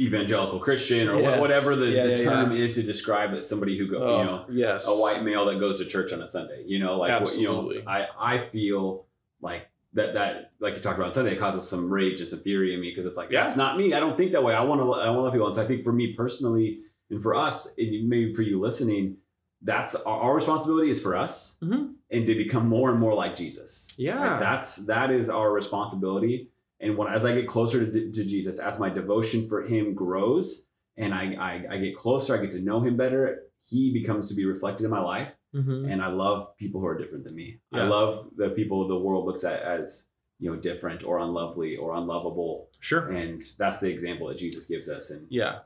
evangelical 0.00 0.58
Christian 0.58 1.08
or 1.08 1.20
Yes. 1.20 1.40
whatever 1.40 1.76
the, 1.76 1.88
Yeah, 1.90 2.02
the 2.04 2.10
yeah, 2.10 2.16
term 2.16 2.52
is 2.56 2.74
to 2.74 2.82
describe 2.82 3.32
it, 3.32 3.46
somebody 3.46 3.78
who 3.78 3.86
go, 3.86 3.98
Oh, 4.02 4.18
you 4.18 4.24
know, 4.24 4.44
yes, 4.50 4.88
a 4.88 4.90
white 4.92 5.22
male 5.22 5.44
that 5.46 5.60
goes 5.60 5.78
to 5.78 5.84
church 5.86 6.12
on 6.12 6.20
a 6.20 6.26
Sunday, 6.26 6.64
you 6.66 6.80
know, 6.80 6.98
like 6.98 7.20
what, 7.22 7.36
you 7.38 7.44
know, 7.46 7.72
I 7.86 8.08
I 8.18 8.38
feel 8.48 9.06
like 9.40 9.68
that 9.92 10.14
that 10.14 10.50
like 10.58 10.74
you 10.74 10.80
talked 10.80 10.96
about 10.98 11.06
on 11.06 11.12
Sunday 11.12 11.32
it 11.34 11.38
causes 11.38 11.68
some 11.68 11.88
rage 11.92 12.18
and 12.18 12.28
some 12.28 12.40
fury 12.40 12.74
in 12.74 12.80
me 12.80 12.90
because 12.90 13.06
it's 13.06 13.16
like 13.16 13.30
Yeah. 13.30 13.42
that's 13.42 13.56
not 13.56 13.78
me. 13.78 13.94
I 13.94 14.00
don't 14.00 14.16
think 14.16 14.32
that 14.32 14.42
way. 14.42 14.52
I 14.52 14.64
want 14.64 14.80
to 14.80 14.84
I 14.92 15.10
want 15.10 15.18
to 15.18 15.22
love 15.22 15.32
people, 15.32 15.46
and 15.46 15.54
so 15.54 15.62
I 15.62 15.66
think 15.66 15.84
for 15.84 15.92
me 15.92 16.12
personally 16.14 16.80
and 17.10 17.22
for 17.22 17.34
us, 17.36 17.72
and 17.78 18.08
maybe 18.08 18.32
for 18.34 18.42
you 18.42 18.58
listening, 18.58 19.18
that's 19.62 19.94
our, 19.94 20.20
our 20.22 20.34
responsibility 20.34 20.90
is 20.90 21.00
for 21.00 21.14
us 21.14 21.56
Mhm. 21.62 21.94
And 22.14 22.26
to 22.26 22.34
become 22.34 22.68
more 22.68 22.90
and 22.90 23.00
more 23.00 23.14
like 23.14 23.34
Jesus. 23.36 23.88
Yeah. 23.98 24.18
Like, 24.32 24.40
that's 24.40 24.86
that 24.86 25.10
is 25.10 25.28
our 25.28 25.52
responsibility. 25.52 26.48
And 26.80 26.96
when 26.96 27.08
as 27.12 27.24
I 27.24 27.34
get 27.34 27.46
closer 27.46 27.84
to, 27.84 28.12
to 28.12 28.24
Jesus, 28.24 28.58
as 28.58 28.78
my 28.78 28.90
devotion 28.90 29.48
for 29.48 29.62
Him 29.62 29.94
grows, 29.94 30.66
and 30.96 31.14
I, 31.14 31.34
I 31.34 31.74
I 31.74 31.78
get 31.78 31.96
closer, 31.96 32.36
I 32.36 32.40
get 32.42 32.50
to 32.52 32.60
know 32.60 32.80
Him 32.80 32.96
better. 32.96 33.42
He 33.62 33.92
becomes 33.92 34.28
to 34.28 34.34
be 34.34 34.44
reflected 34.44 34.84
in 34.84 34.90
my 34.90 35.00
life, 35.00 35.32
Mhm. 35.54 35.90
and 35.90 36.02
I 36.02 36.08
love 36.08 36.54
people 36.56 36.80
who 36.80 36.86
are 36.86 36.98
different 36.98 37.24
than 37.24 37.34
me. 37.34 37.60
I 37.72 37.84
love 37.84 38.28
the 38.36 38.50
people 38.50 38.86
the 38.88 38.98
world 38.98 39.24
looks 39.24 39.44
at 39.44 39.62
as 39.62 40.08
you 40.40 40.50
know 40.50 40.56
different 40.56 41.02
or 41.04 41.18
unlovely 41.18 41.76
or 41.76 41.94
unlovable, 41.94 42.68
sure, 42.80 43.10
and 43.10 43.40
that's 43.58 43.78
the 43.78 43.88
example 43.88 44.28
that 44.28 44.36
Jesus 44.38 44.66
gives 44.66 44.88
us. 44.88 45.10
And 45.10 45.26
yeah, 45.30 45.60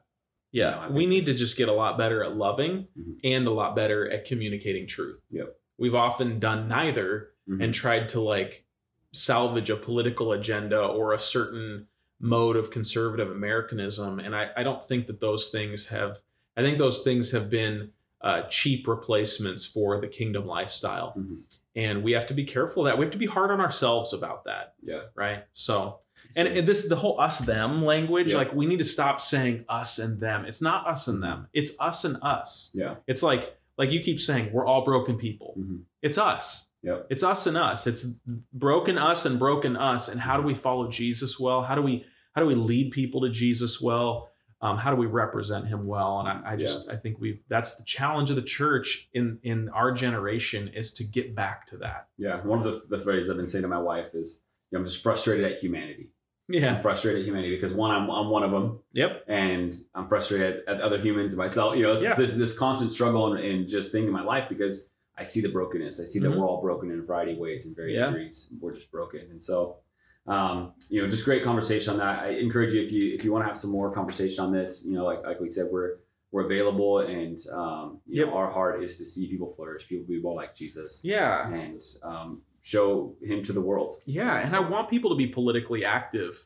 You 0.52 0.62
know, 0.62 0.70
yeah. 0.70 0.90
We 0.90 1.06
need 1.06 1.26
to 1.26 1.34
just 1.34 1.56
get 1.56 1.68
a 1.68 1.72
lot 1.72 1.98
better 1.98 2.22
at 2.22 2.36
loving 2.36 2.86
Mhm. 2.96 3.16
and 3.24 3.46
a 3.46 3.50
lot 3.50 3.74
better 3.74 4.08
at 4.10 4.24
communicating 4.26 4.86
truth. 4.86 5.20
Yep. 5.30 5.57
We've 5.78 5.94
often 5.94 6.38
done 6.40 6.68
neither 6.68 7.30
Mhm. 7.48 7.64
and 7.64 7.72
tried 7.74 8.08
to 8.10 8.20
like 8.20 8.64
salvage 9.12 9.70
a 9.70 9.76
political 9.76 10.32
agenda 10.32 10.78
or 10.80 11.14
a 11.14 11.20
certain 11.20 11.86
mode 12.20 12.56
of 12.56 12.70
conservative 12.70 13.30
Americanism. 13.30 14.18
And 14.18 14.34
I, 14.34 14.50
I 14.56 14.62
don't 14.64 14.84
think 14.84 15.06
that 15.06 15.20
those 15.20 15.48
things 15.50 15.88
have, 15.88 16.20
I 16.56 16.62
think 16.62 16.78
those 16.78 17.02
things 17.02 17.30
have 17.32 17.48
been 17.48 17.92
uh, 18.20 18.42
cheap 18.50 18.88
replacements 18.88 19.64
for 19.64 20.00
the 20.00 20.08
kingdom 20.08 20.44
lifestyle. 20.44 21.14
Mhm. 21.16 21.42
And 21.76 22.02
we 22.02 22.10
have 22.12 22.26
to 22.26 22.34
be 22.34 22.42
careful 22.44 22.84
of 22.84 22.90
that. 22.90 22.98
We 22.98 23.04
have 23.04 23.12
to 23.12 23.18
be 23.18 23.26
hard 23.28 23.52
on 23.52 23.60
ourselves 23.60 24.12
about 24.12 24.42
that, 24.46 24.74
Yeah. 24.82 25.02
right? 25.14 25.44
So, 25.52 26.00
and, 26.34 26.48
and 26.48 26.66
this, 26.66 26.88
the 26.88 26.96
whole 26.96 27.20
us 27.20 27.38
them 27.38 27.84
language, 27.84 28.32
Yeah. 28.32 28.38
like 28.38 28.52
we 28.52 28.66
need 28.66 28.78
to 28.78 28.84
stop 28.84 29.20
saying 29.20 29.64
us 29.68 30.00
and 30.00 30.18
them. 30.18 30.44
It's 30.46 30.60
not 30.60 30.88
us 30.88 31.06
and 31.06 31.22
them, 31.22 31.46
it's 31.52 31.76
us 31.78 32.04
and 32.04 32.16
us. 32.20 32.72
Yeah. 32.74 32.96
It's 33.06 33.22
like, 33.22 33.56
like 33.78 33.90
you 33.92 34.00
keep 34.00 34.20
saying, 34.20 34.50
we're 34.52 34.66
all 34.66 34.84
broken 34.84 35.16
people. 35.16 35.54
Mhm. 35.58 35.82
It's 36.02 36.18
us. 36.18 36.68
Yep. 36.82 37.06
It's 37.10 37.22
us 37.22 37.46
and 37.46 37.56
us. 37.56 37.86
It's 37.86 38.06
broken 38.52 38.98
us 38.98 39.24
and 39.26 39.38
broken 39.38 39.76
us. 39.76 40.08
And 40.08 40.20
how 40.20 40.36
do 40.36 40.42
we 40.42 40.54
follow 40.54 40.90
Jesus 40.90 41.38
well? 41.40 41.62
How 41.62 41.74
do 41.74 41.82
we 41.82 42.04
how 42.34 42.42
do 42.42 42.46
we 42.46 42.54
lead 42.54 42.92
people 42.92 43.22
to 43.22 43.30
Jesus 43.30 43.80
well? 43.80 44.28
Um, 44.60 44.76
how 44.76 44.90
do 44.90 44.96
we 44.96 45.06
represent 45.06 45.66
him 45.68 45.86
well? 45.86 46.20
And 46.20 46.28
I, 46.28 46.52
I 46.52 46.56
just 46.56 46.88
I 46.88 46.96
think 46.96 47.20
we 47.20 47.40
that's 47.48 47.76
the 47.76 47.84
challenge 47.84 48.30
of 48.30 48.36
the 48.36 48.42
church 48.42 49.08
in 49.12 49.38
in 49.42 49.68
our 49.70 49.92
generation 49.92 50.68
is 50.68 50.92
to 50.94 51.04
get 51.04 51.34
back 51.34 51.66
to 51.68 51.78
that. 51.78 52.08
Yeah. 52.16 52.40
One 52.44 52.58
of 52.58 52.64
the, 52.64 52.96
the 52.96 53.02
phrases 53.02 53.30
I've 53.30 53.36
been 53.36 53.46
saying 53.46 53.62
to 53.62 53.68
my 53.68 53.78
wife 53.78 54.14
is, 54.14 54.42
you 54.70 54.76
know, 54.76 54.80
I'm 54.80 54.86
just 54.86 55.02
frustrated 55.02 55.44
at 55.50 55.58
humanity. 55.58 56.10
Yeah. 56.48 56.74
I'm 56.76 56.82
frustrated 56.82 57.20
at 57.22 57.26
humanity 57.26 57.54
because 57.54 57.72
one, 57.72 57.90
I'm, 57.90 58.08
I'm 58.10 58.28
one 58.30 58.42
of 58.42 58.50
them, 58.50 58.80
Yep. 58.92 59.24
and 59.28 59.74
I'm 59.94 60.08
frustrated 60.08 60.62
at, 60.66 60.76
at 60.76 60.80
other 60.80 60.98
humans 61.00 61.32
and 61.32 61.38
myself. 61.38 61.76
You 61.76 61.82
know, 61.82 61.92
it's 61.94 62.02
Yeah. 62.04 62.14
this, 62.14 62.36
this 62.36 62.56
constant 62.58 62.90
struggle 62.90 63.34
and, 63.34 63.44
and 63.44 63.68
just 63.68 63.92
thing 63.92 64.04
in 64.04 64.12
my 64.12 64.22
life 64.22 64.48
because 64.48 64.90
I 65.16 65.24
see 65.24 65.40
the 65.40 65.48
brokenness. 65.50 66.00
I 66.00 66.04
see 66.04 66.18
that 66.20 66.28
Mhm. 66.30 66.38
we're 66.38 66.46
all 66.48 66.60
broken 66.62 66.90
in 66.90 67.00
a 67.00 67.02
variety 67.02 67.32
of 67.32 67.38
ways, 67.38 67.66
in 67.66 67.74
varying 67.74 67.98
Yeah. 67.98 68.06
degrees. 68.06 68.52
We're 68.60 68.74
just 68.74 68.90
broken, 68.90 69.20
and 69.30 69.42
so. 69.42 69.78
Um, 70.26 70.74
you 70.90 71.00
know, 71.00 71.08
just 71.08 71.24
great 71.24 71.42
conversation 71.42 71.92
on 71.94 71.98
that. 72.00 72.22
I 72.22 72.32
encourage 72.32 72.74
you 72.74 72.82
if 72.82 72.92
you 72.92 73.14
if 73.14 73.24
you 73.24 73.32
want 73.32 73.44
to 73.44 73.46
have 73.46 73.56
some 73.56 73.70
more 73.70 73.90
conversation 73.90 74.44
on 74.44 74.52
this. 74.52 74.84
You 74.84 74.92
know, 74.92 75.06
like 75.06 75.24
like 75.24 75.40
we 75.40 75.48
said, 75.48 75.68
we're 75.72 76.00
we're 76.32 76.44
available, 76.44 76.98
and 76.98 77.38
um, 77.50 78.00
you 78.06 78.20
Yep. 78.20 78.26
know, 78.28 78.34
our 78.34 78.50
heart 78.50 78.84
is 78.84 78.98
to 78.98 79.06
see 79.06 79.26
people 79.30 79.48
flourish, 79.56 79.88
people 79.88 80.04
be 80.06 80.20
more 80.20 80.34
like 80.36 80.54
Jesus, 80.54 81.00
Yeah. 81.02 81.50
and 81.50 81.80
um, 82.02 82.42
show 82.62 83.14
Him 83.22 83.42
to 83.44 83.52
the 83.52 83.60
world. 83.60 84.00
Yeah. 84.04 84.38
And 84.44 84.54
I 84.54 84.60
want 84.60 84.90
people 84.90 85.10
to 85.10 85.16
be 85.16 85.26
politically 85.26 85.84
active, 85.84 86.44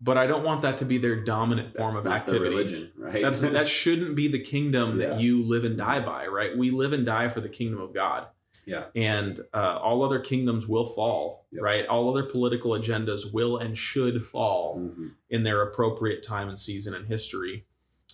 but 0.00 0.16
I 0.18 0.26
don't 0.26 0.44
want 0.44 0.62
that 0.62 0.78
to 0.78 0.84
be 0.84 0.98
their 0.98 1.24
dominant 1.24 1.74
form 1.74 1.96
of 1.96 2.06
activity. 2.06 2.44
the 2.44 2.50
religion, 2.50 2.92
right? 2.96 3.22
That's 3.22 3.40
that 3.58 3.68
shouldn't 3.68 4.14
be 4.16 4.28
the 4.28 4.40
kingdom 4.42 5.00
Yeah. 5.00 5.10
that 5.10 5.20
you 5.20 5.44
live 5.44 5.64
and 5.64 5.76
die 5.76 6.00
by, 6.00 6.26
right? 6.26 6.56
We 6.56 6.70
live 6.70 6.92
and 6.92 7.04
die 7.06 7.28
for 7.28 7.40
the 7.40 7.48
kingdom 7.48 7.80
of 7.80 7.92
God. 7.94 8.26
Yeah. 8.66 8.84
And 8.94 9.40
uh, 9.52 9.78
all 9.82 10.02
other 10.02 10.20
kingdoms 10.20 10.66
will 10.66 10.86
fall, 10.86 11.46
Yep. 11.52 11.62
right? 11.62 11.86
All 11.86 12.08
other 12.08 12.22
political 12.28 12.70
agendas 12.72 13.30
will 13.32 13.58
and 13.58 13.76
should 13.76 14.24
fall 14.26 14.78
Mhm. 14.78 15.10
in 15.28 15.42
their 15.42 15.62
appropriate 15.62 16.22
time 16.22 16.48
and 16.48 16.58
season 16.58 16.94
in 16.94 17.04
history. 17.04 17.66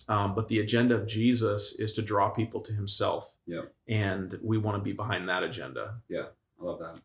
Um, 0.09 0.33
but 0.35 0.47
the 0.49 0.59
agenda 0.59 0.95
of 0.95 1.05
Jesus 1.07 1.79
is 1.79 1.93
to 1.93 2.01
draw 2.01 2.29
people 2.29 2.59
to 2.61 2.73
Himself. 2.73 3.33
Yep. 3.45 3.71
And 3.87 4.37
we 4.41 4.57
want 4.57 4.75
to 4.77 4.83
be 4.83 4.91
behind 4.93 5.29
that 5.29 5.43
agenda. 5.43 5.95
Yeah. 6.09 6.25
I 6.59 6.63
love 6.65 6.79
that. 6.79 6.95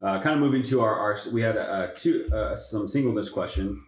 Uh, 0.00 0.20
kind 0.20 0.34
of 0.34 0.40
moving 0.40 0.62
to 0.62 0.80
our, 0.80 0.94
our 0.94 1.18
we 1.32 1.42
had 1.42 1.56
uh, 1.56 1.88
two 1.96 2.28
uh, 2.32 2.54
some 2.54 2.86
singleness 2.86 3.28
question, 3.28 3.82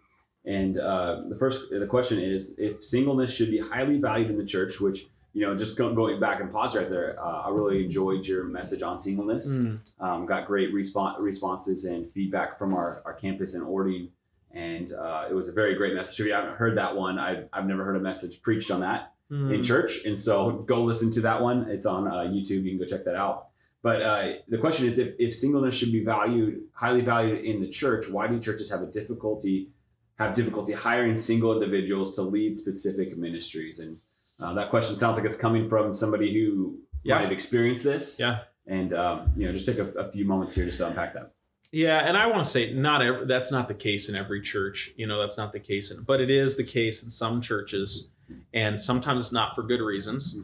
and 0.44 0.78
uh, 0.78 1.22
the 1.28 1.36
first 1.36 1.70
the 1.70 1.86
question 1.86 2.18
is 2.18 2.54
if 2.58 2.82
singleness 2.82 3.32
should 3.32 3.50
be 3.50 3.58
highly 3.58 3.98
valued 3.98 4.28
in 4.30 4.36
the 4.36 4.44
church, 4.44 4.80
which 4.80 5.06
you 5.32 5.42
know 5.46 5.56
just 5.56 5.78
go, 5.78 5.94
going 5.94 6.18
back 6.18 6.40
and 6.40 6.50
pause 6.50 6.74
right 6.74 6.90
there. 6.90 7.16
Uh, 7.24 7.42
I 7.42 7.50
really 7.50 7.84
enjoyed 7.84 8.26
your 8.26 8.42
message 8.44 8.82
on 8.82 8.98
singleness. 8.98 9.54
Um, 10.00 10.26
got 10.26 10.46
great 10.48 10.72
response 10.74 11.16
responses 11.20 11.84
and 11.84 12.10
feedback 12.12 12.58
from 12.58 12.74
our, 12.74 13.02
our 13.04 13.12
campus 13.14 13.54
in 13.54 13.62
Orting, 13.62 14.08
and 14.50 14.92
uh, 14.92 15.26
it 15.30 15.34
was 15.34 15.48
a 15.48 15.52
very 15.52 15.76
great 15.76 15.94
message. 15.94 16.18
If 16.18 16.26
you 16.26 16.32
haven't 16.32 16.56
heard 16.56 16.76
that 16.76 16.96
one, 16.96 17.20
I've, 17.20 17.48
I've 17.52 17.66
never 17.66 17.84
heard 17.84 17.94
a 17.96 18.00
message 18.00 18.42
preached 18.42 18.70
on 18.70 18.80
that 18.80 19.12
Mm. 19.30 19.54
in 19.54 19.62
church. 19.62 20.04
And 20.04 20.18
so 20.18 20.50
go 20.66 20.82
listen 20.82 21.12
to 21.12 21.20
that 21.20 21.40
one. 21.40 21.70
It's 21.70 21.86
on 21.86 22.08
uh, 22.08 22.14
YouTube. 22.34 22.64
You 22.64 22.70
can 22.70 22.78
go 22.80 22.84
check 22.84 23.04
that 23.04 23.14
out. 23.14 23.49
But 23.82 24.02
uh, 24.02 24.32
the 24.48 24.58
question 24.58 24.86
is 24.86 24.98
if, 24.98 25.14
if 25.18 25.34
singleness 25.34 25.74
should 25.74 25.92
be 25.92 26.04
valued, 26.04 26.60
highly 26.72 27.00
valued 27.00 27.44
in 27.44 27.60
the 27.62 27.68
church, 27.68 28.08
why 28.08 28.26
do 28.26 28.38
churches 28.38 28.70
have 28.70 28.82
a 28.82 28.86
difficulty, 28.86 29.70
have 30.18 30.34
difficulty 30.34 30.72
hiring 30.74 31.16
single 31.16 31.54
individuals 31.54 32.14
to 32.16 32.22
lead 32.22 32.56
specific 32.56 33.16
ministries? 33.16 33.78
And 33.78 33.96
uh, 34.38 34.52
that 34.54 34.68
question 34.68 34.96
sounds 34.96 35.16
like 35.16 35.24
it's 35.26 35.36
coming 35.36 35.68
from 35.68 35.94
somebody 35.94 36.32
who 36.34 36.78
Yeah. 37.02 37.14
might 37.14 37.22
have 37.22 37.32
experienced 37.32 37.84
this. 37.84 38.18
Yeah. 38.20 38.40
And, 38.66 38.92
um, 38.92 39.32
you 39.36 39.46
know, 39.46 39.52
just 39.52 39.64
take 39.66 39.78
a, 39.78 39.88
a 39.92 40.10
few 40.12 40.24
moments 40.26 40.54
here 40.54 40.66
just 40.66 40.78
to 40.78 40.86
unpack 40.88 41.14
that. 41.14 41.32
Yeah, 41.72 42.00
and 42.00 42.16
I 42.16 42.26
want 42.26 42.44
to 42.44 42.50
say 42.50 42.74
not 42.74 43.00
every, 43.00 43.26
that's 43.26 43.50
not 43.52 43.68
the 43.68 43.74
case 43.74 44.08
in 44.08 44.16
every 44.16 44.42
church. 44.42 44.92
You 44.96 45.06
know, 45.06 45.18
that's 45.20 45.38
not 45.38 45.52
the 45.52 45.60
case, 45.60 45.90
in, 45.92 46.02
but 46.02 46.20
it 46.20 46.28
is 46.28 46.56
the 46.56 46.64
case 46.64 47.02
in 47.04 47.10
some 47.10 47.40
churches, 47.40 48.10
and 48.52 48.78
sometimes 48.78 49.22
it's 49.22 49.32
not 49.32 49.54
for 49.54 49.62
good 49.62 49.80
reasons. 49.80 50.36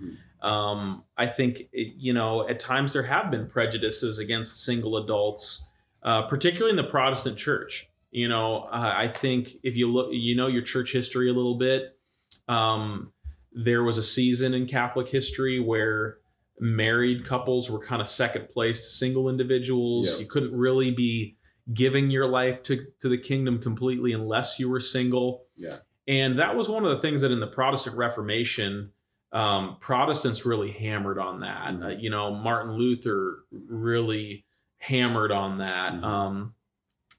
Um, 0.46 1.02
I 1.16 1.26
think 1.26 1.68
it, 1.72 1.94
you 1.96 2.12
know 2.12 2.48
at 2.48 2.60
times 2.60 2.92
there 2.92 3.02
have 3.02 3.30
been 3.30 3.48
prejudices 3.48 4.18
against 4.18 4.64
single 4.64 4.96
adults, 4.98 5.68
uh, 6.02 6.22
particularly 6.22 6.70
in 6.70 6.76
the 6.76 6.90
Protestant 6.90 7.36
church. 7.36 7.88
You 8.10 8.28
know, 8.28 8.68
uh, 8.72 8.94
I 8.96 9.08
think 9.08 9.56
if 9.62 9.76
you 9.76 9.92
look, 9.92 10.08
you 10.12 10.36
know, 10.36 10.46
your 10.46 10.62
church 10.62 10.92
history 10.92 11.28
a 11.28 11.32
little 11.32 11.58
bit. 11.58 11.98
Um, 12.48 13.12
there 13.56 13.82
was 13.82 13.96
a 13.98 14.02
season 14.02 14.54
in 14.54 14.66
Catholic 14.66 15.08
history 15.08 15.58
where 15.58 16.18
married 16.60 17.26
couples 17.26 17.70
were 17.70 17.78
kind 17.78 18.00
of 18.00 18.08
second 18.08 18.48
place 18.50 18.80
to 18.80 18.86
single 18.86 19.28
individuals. 19.28 20.12
Yeah. 20.12 20.18
You 20.18 20.26
couldn't 20.26 20.54
really 20.54 20.90
be 20.90 21.36
giving 21.72 22.10
your 22.10 22.26
life 22.26 22.62
to, 22.64 22.86
to 23.00 23.08
the 23.08 23.18
kingdom 23.18 23.60
completely 23.60 24.12
unless 24.12 24.58
you 24.58 24.68
were 24.68 24.80
single. 24.80 25.44
Yeah. 25.56 25.74
And 26.06 26.38
that 26.38 26.54
was 26.54 26.68
one 26.68 26.84
of 26.84 26.90
the 26.90 27.02
things 27.02 27.22
that 27.22 27.32
in 27.32 27.40
the 27.40 27.46
Protestant 27.46 27.96
Reformation, 27.96 28.92
um, 29.36 29.76
Protestants 29.80 30.46
really 30.46 30.70
hammered 30.72 31.18
on 31.18 31.40
that. 31.40 31.68
Mhm. 31.74 31.84
Uh, 31.84 31.88
you 31.90 32.10
know, 32.10 32.32
Martin 32.34 32.72
Luther 32.72 33.44
really 33.68 34.44
hammered 34.78 35.32
on 35.32 35.58
that. 35.58 35.92
Mhm. 35.94 36.04
Um, 36.04 36.54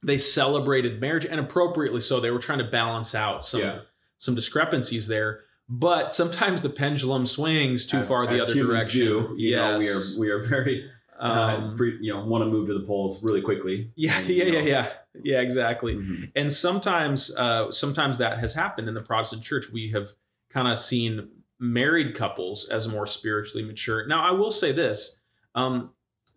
they 0.03 0.17
celebrated 0.17 1.01
marriage 1.01 1.25
and 1.25 1.39
appropriately 1.39 2.01
so. 2.01 2.19
They 2.19 2.31
were 2.31 2.39
trying 2.39 2.59
to 2.59 2.65
balance 2.65 3.13
out 3.15 3.43
some 3.43 3.61
Yeah. 3.61 3.79
some 4.19 4.33
discrepancies 4.35 5.07
there. 5.07 5.41
But 5.69 6.13
sometimes 6.13 6.61
the 6.61 6.69
pendulum 6.69 7.25
swings 7.25 7.85
too 7.85 7.97
As- 7.97 8.07
far 8.07 8.25
the 8.25 8.41
other 8.41 8.53
direction. 8.53 9.01
Do, 9.01 9.35
you 9.37 9.55
know, 9.55 9.77
we 9.77 9.89
are 9.89 10.01
we 10.19 10.29
are 10.29 10.39
very 10.39 10.89
uh, 11.19 11.57
Um, 11.59 11.75
pre, 11.75 11.97
you 11.99 12.13
know 12.13 12.23
want 12.23 12.43
to 12.43 12.49
move 12.49 12.67
to 12.67 12.73
the 12.73 12.85
polls 12.85 13.21
really 13.23 13.41
quickly. 13.41 13.91
yeah, 13.95 14.17
And, 14.19 14.27
yeah, 14.29 14.43
you 14.45 14.53
yeah, 14.53 14.59
know, 14.61 14.65
yeah, 14.67 14.93
yeah, 15.23 15.41
exactly. 15.41 15.95
mhm. 15.95 16.31
And 16.35 16.51
sometimes, 16.51 17.35
uh, 17.35 17.71
sometimes 17.71 18.17
that 18.19 18.37
has 18.39 18.53
happened 18.53 18.87
in 18.87 18.93
the 18.93 19.01
Protestant 19.01 19.41
church. 19.43 19.71
We 19.71 19.89
have 19.91 20.11
kind 20.51 20.67
of 20.67 20.77
seen 20.77 21.27
married 21.59 22.15
couples 22.15 22.67
as 22.69 22.87
more 22.87 23.07
spiritually 23.07 23.65
mature. 23.65 24.05
Now, 24.07 24.27
I 24.27 24.31
will 24.31 24.51
say 24.51 24.71
this: 24.71 25.19
um, 25.55 25.91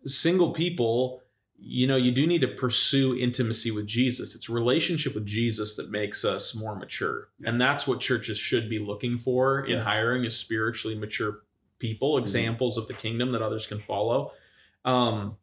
single 0.05 0.51
people, 0.51 1.21
you 1.57 1.87
know, 1.87 1.95
you 1.95 2.11
do 2.11 2.25
need 2.25 2.41
to 2.41 2.47
pursue 2.47 3.17
intimacy 3.17 3.71
with 3.71 3.87
Jesus. 3.87 4.35
It's 4.35 4.49
relationship 4.49 5.13
with 5.15 5.25
Jesus 5.25 5.75
that 5.75 5.91
makes 5.91 6.25
us 6.25 6.55
more 6.55 6.75
mature, 6.75 7.29
and 7.43 7.59
that's 7.59 7.87
what 7.87 7.99
churches 7.99 8.37
should 8.37 8.69
be 8.69 8.79
looking 8.79 9.17
for 9.17 9.65
in 9.65 9.79
hiring 9.79 10.25
is 10.25 10.35
spiritually 10.35 10.97
mature 10.97 11.41
people, 11.79 12.17
examples 12.17 12.77
of 12.77 12.87
the 12.87 12.93
kingdom 12.93 13.31
that 13.31 13.41
others 13.41 13.65
can 13.65 13.79
follow. 13.79 14.31
Um, 14.85 15.37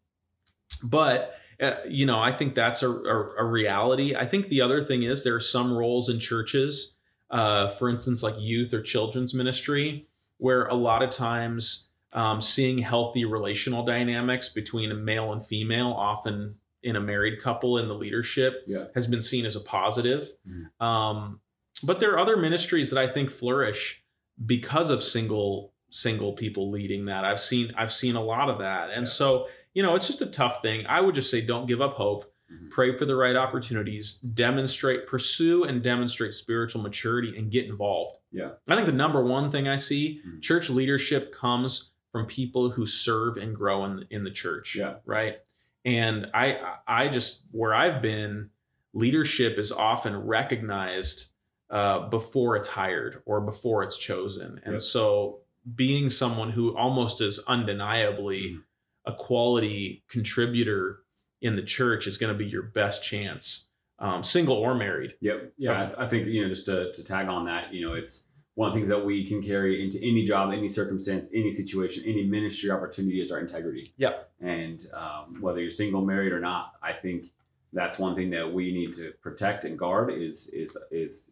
but 0.82 1.34
uh, 1.60 1.72
you 1.88 2.06
know, 2.06 2.20
I 2.20 2.32
think 2.32 2.54
that's 2.54 2.82
a, 2.82 2.88
a, 2.90 3.34
a 3.38 3.44
reality. 3.44 4.14
I 4.14 4.26
think 4.26 4.48
the 4.48 4.60
other 4.60 4.84
thing 4.84 5.02
is 5.02 5.24
there 5.24 5.34
are 5.34 5.40
some 5.40 5.72
roles 5.72 6.08
in 6.08 6.20
churches, 6.20 6.96
uh, 7.30 7.68
for 7.68 7.88
instance, 7.88 8.22
like 8.22 8.34
youth 8.38 8.72
or 8.72 8.82
children's 8.82 9.34
ministry, 9.34 10.06
where 10.38 10.66
a 10.66 10.74
lot 10.74 11.02
of 11.02 11.10
times 11.10 11.88
um, 12.12 12.40
seeing 12.40 12.78
healthy 12.78 13.24
relational 13.26 13.84
dynamics 13.84 14.48
between 14.48 14.90
a 14.90 14.94
male 14.94 15.32
and 15.32 15.44
female, 15.46 15.92
often 15.92 16.54
in 16.82 16.96
a 16.96 17.00
married 17.00 17.42
couple 17.42 17.76
in 17.78 17.86
the 17.88 17.94
leadership, 17.94 18.62
Yeah. 18.66 18.84
has 18.94 19.06
been 19.06 19.20
seen 19.20 19.44
as 19.44 19.56
a 19.56 19.60
positive. 19.60 20.32
Mhm. 20.48 20.80
Um, 20.84 21.40
but 21.82 22.00
there 22.00 22.12
are 22.12 22.18
other 22.18 22.36
ministries 22.36 22.90
that 22.90 22.98
I 22.98 23.12
think 23.12 23.30
flourish 23.30 24.02
because 24.46 24.90
of 24.90 25.02
single 25.02 25.72
single 25.90 26.34
people 26.34 26.70
leading 26.70 27.06
that. 27.06 27.24
I've 27.24 27.40
seen 27.40 27.72
I've 27.76 27.92
seen 27.92 28.14
a 28.14 28.22
lot 28.22 28.48
of 28.50 28.58
that, 28.58 28.90
and 28.90 29.06
Yeah. 29.06 29.10
so 29.12 29.48
you 29.74 29.82
know 29.82 29.94
it's 29.94 30.06
just 30.06 30.20
a 30.22 30.26
tough 30.26 30.60
thing. 30.62 30.86
I 30.86 31.00
would 31.00 31.14
just 31.14 31.30
say 31.30 31.40
don't 31.40 31.66
give 31.66 31.80
up 31.80 31.94
hope. 31.94 32.30
Mhm. 32.50 32.70
Pray 32.70 32.92
for 32.92 33.04
the 33.04 33.14
right 33.16 33.36
opportunities. 33.36 34.18
Demonstrate, 34.18 35.06
pursue, 35.06 35.64
and 35.64 35.82
demonstrate 35.82 36.32
spiritual 36.34 36.82
maturity, 36.82 37.36
and 37.36 37.50
get 37.50 37.66
involved. 37.66 38.16
Yeah. 38.32 38.52
I 38.68 38.74
think 38.74 38.86
the 38.86 38.92
number 38.92 39.22
one 39.24 39.50
thing 39.50 39.68
I 39.68 39.76
see 39.76 40.22
Mhm. 40.26 40.42
church 40.42 40.70
leadership 40.70 41.32
comes 41.32 41.90
from 42.12 42.26
people 42.26 42.70
who 42.70 42.86
serve 42.86 43.36
and 43.36 43.54
grow 43.54 43.84
in 43.84 44.06
in 44.10 44.24
the 44.24 44.30
church. 44.30 44.74
Yeah. 44.76 44.96
Right. 45.04 45.38
And 45.84 46.26
I 46.34 46.76
I 46.86 47.08
just 47.08 47.44
where 47.52 47.74
I've 47.74 48.00
been, 48.02 48.50
leadership 48.94 49.58
is 49.58 49.70
often 49.72 50.16
recognized 50.16 51.30
uh, 51.70 52.08
before 52.08 52.56
it's 52.56 52.68
hired 52.68 53.20
or 53.26 53.42
before 53.42 53.82
it's 53.82 53.98
chosen. 53.98 54.58
And 54.64 54.72
Yep. 54.76 54.80
so 54.80 55.40
being 55.74 56.08
someone 56.08 56.50
who 56.50 56.74
almost 56.74 57.20
is 57.20 57.38
undeniably 57.40 58.52
Mhm. 58.54 58.62
a 59.04 59.12
quality 59.12 60.02
contributor 60.08 61.00
in 61.42 61.56
the 61.56 61.62
church 61.62 62.06
is 62.06 62.16
going 62.18 62.32
to 62.32 62.38
be 62.38 62.46
your 62.46 62.62
best 62.62 63.02
chance, 63.04 63.66
um, 63.98 64.22
single 64.24 64.56
or 64.56 64.74
married. 64.74 65.14
Yep. 65.20 65.52
Yeah. 65.58 65.92
I, 65.96 66.04
I 66.04 66.08
think, 66.08 66.26
you 66.26 66.42
know, 66.42 66.48
just 66.48 66.66
to, 66.66 66.92
to 66.92 67.04
tag 67.04 67.28
on 67.28 67.44
that, 67.46 67.72
you 67.72 67.86
know, 67.86 67.94
it's 67.94 68.24
one 68.54 68.68
of 68.68 68.74
the 68.74 68.78
things 68.80 68.88
that 68.88 69.04
we 69.04 69.24
can 69.28 69.40
carry 69.42 69.84
into 69.84 69.98
any 69.98 70.24
job, 70.24 70.52
any 70.52 70.68
circumstance, 70.68 71.28
any 71.32 71.50
situation, 71.50 72.02
any 72.06 72.24
ministry 72.24 72.70
opportunity 72.72 73.20
is 73.20 73.30
our 73.30 73.38
integrity. 73.38 73.92
Yep. 73.98 74.30
And 74.40 74.84
um, 74.94 75.36
whether 75.40 75.60
you're 75.60 75.70
single, 75.70 76.04
married, 76.04 76.32
or 76.32 76.40
not, 76.40 76.72
I 76.82 76.92
think 76.92 77.26
that's 77.72 77.98
one 78.00 78.16
thing 78.16 78.30
that 78.30 78.52
we 78.52 78.72
need 78.72 78.94
to 78.94 79.12
protect 79.20 79.64
and 79.64 79.78
guard 79.78 80.10
is 80.10 80.48
is 80.48 80.76
is 80.90 81.30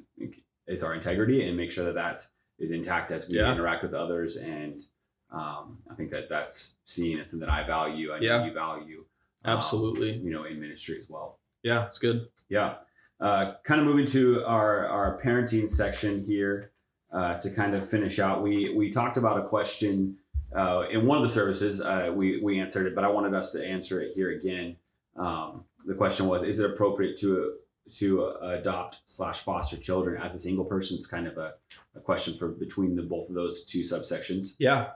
is 0.69 0.83
our 0.83 0.95
integrity 0.95 1.49
and 1.49 1.57
make 1.57 1.71
sure 1.71 1.87
that 1.87 1.95
that 1.95 2.27
is 2.59 2.73
intact 2.73 3.11
as 3.11 3.27
we 3.29 3.39
Yeah. 3.39 3.51
interact 3.53 3.83
with 3.83 3.95
others. 3.95 4.37
And 4.37 4.85
um, 5.33 5.79
I 5.91 5.95
think 5.97 6.11
that 6.13 6.29
that's 6.29 6.75
seen. 6.85 7.19
It's 7.19 7.33
something 7.33 7.49
that 7.49 7.53
I 7.53 7.67
value. 7.67 8.13
I 8.13 8.19
know 8.21 8.25
Yeah. 8.27 8.45
you 8.45 8.53
value. 8.53 9.05
Um, 9.47 9.57
Absolutely. 9.57 10.19
you 10.19 10.31
know, 10.31 10.45
in 10.45 10.61
ministry 10.61 10.99
as 10.99 11.09
well. 11.09 11.39
Yeah, 11.63 11.87
it's 11.87 11.99
good. 11.99 12.29
Yeah. 12.49 12.75
Uh, 13.21 13.55
kind 13.65 13.81
of 13.81 13.87
moving 13.87 14.05
to 14.07 14.45
our, 14.45 14.87
our 14.87 15.21
parenting 15.23 15.69
section 15.69 16.25
here 16.25 16.73
uh, 17.13 17.39
to 17.39 17.51
kind 17.51 17.75
of 17.75 17.89
finish 17.89 18.19
out. 18.19 18.43
We 18.43 18.75
we 18.77 18.91
talked 18.91 19.17
about 19.17 19.39
a 19.39 19.49
question 19.49 20.19
uh, 20.55 20.85
in 20.91 21.07
one 21.07 21.17
of 21.17 21.23
the 21.23 21.29
services. 21.29 21.81
Uh, 21.81 22.13
we 22.15 22.41
we 22.43 22.61
answered 22.61 22.87
it, 22.87 22.95
but 22.95 23.05
I 23.05 23.09
wanted 23.09 23.35
us 23.35 23.53
to 23.53 23.67
answer 23.67 24.01
it 24.03 24.13
here 24.15 24.33
again. 24.33 24.77
Um, 25.17 25.65
the 25.87 25.95
question 25.95 26.27
was: 26.27 26.43
Is 26.43 26.59
it 26.59 26.71
appropriate 26.71 27.17
to 27.21 27.55
to 27.95 28.35
adopt 28.43 28.99
slash 29.07 29.41
foster 29.41 29.77
children 29.77 30.21
as 30.21 30.35
a 30.35 30.39
single 30.39 30.65
person? 30.65 30.97
It's 30.97 31.07
kind 31.07 31.27
of 31.27 31.39
a, 31.39 31.55
a 31.95 32.01
question 32.01 32.37
for 32.37 32.49
between 32.49 32.97
the 32.97 33.03
both 33.03 33.29
of 33.29 33.35
those 33.35 33.65
two 33.65 33.81
subsections. 33.81 34.57
Yeah. 34.59 34.89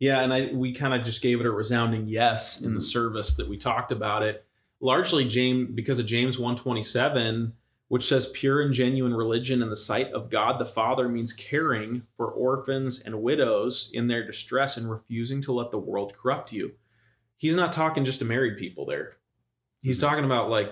Yeah, 0.00 0.20
and 0.20 0.32
I 0.32 0.50
we 0.52 0.72
kind 0.72 0.94
of 0.94 1.04
just 1.04 1.22
gave 1.22 1.40
it 1.40 1.46
a 1.46 1.50
resounding 1.50 2.06
yes 2.06 2.62
in 2.62 2.72
the 2.74 2.80
Mhm. 2.80 2.82
service 2.90 3.36
that 3.36 3.48
we 3.48 3.56
talked 3.56 3.90
about 3.92 4.22
it. 4.22 4.44
Largely 4.80 5.24
James 5.24 5.70
because 5.74 5.98
of 5.98 6.06
James 6.06 6.38
127, 6.38 7.52
which 7.88 8.04
says 8.04 8.30
pure 8.32 8.60
and 8.60 8.72
genuine 8.72 9.14
religion 9.14 9.60
in 9.62 9.70
the 9.70 9.76
sight 9.76 10.12
of 10.12 10.30
God 10.30 10.60
the 10.60 10.64
Father 10.66 11.08
means 11.08 11.32
caring 11.32 12.06
for 12.16 12.26
orphans 12.30 13.00
and 13.00 13.22
widows 13.22 13.90
in 13.92 14.06
their 14.06 14.24
distress 14.24 14.76
and 14.76 14.88
refusing 14.90 15.40
to 15.42 15.52
let 15.52 15.70
the 15.70 15.78
world 15.78 16.12
corrupt 16.14 16.52
you. 16.52 16.72
He's 17.36 17.56
not 17.56 17.72
talking 17.72 18.04
just 18.04 18.18
to 18.20 18.24
married 18.24 18.58
people 18.58 18.84
there. 18.86 19.16
He's 19.82 19.98
Mhm. 19.98 20.02
talking 20.02 20.24
about 20.24 20.50
like 20.50 20.70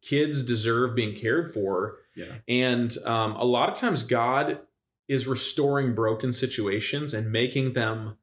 kids 0.00 0.42
deserve 0.44 0.94
being 0.94 1.14
cared 1.14 1.50
for 1.52 1.98
Yeah. 2.14 2.36
and 2.48 2.96
um, 3.04 3.32
a 3.36 3.44
lot 3.44 3.68
of 3.70 3.76
times, 3.76 4.02
God 4.02 4.60
is 5.08 5.26
restoring 5.26 5.94
broken 5.94 6.30
situations 6.32 7.12
and 7.12 7.30
making 7.32 7.72
them 7.74 8.16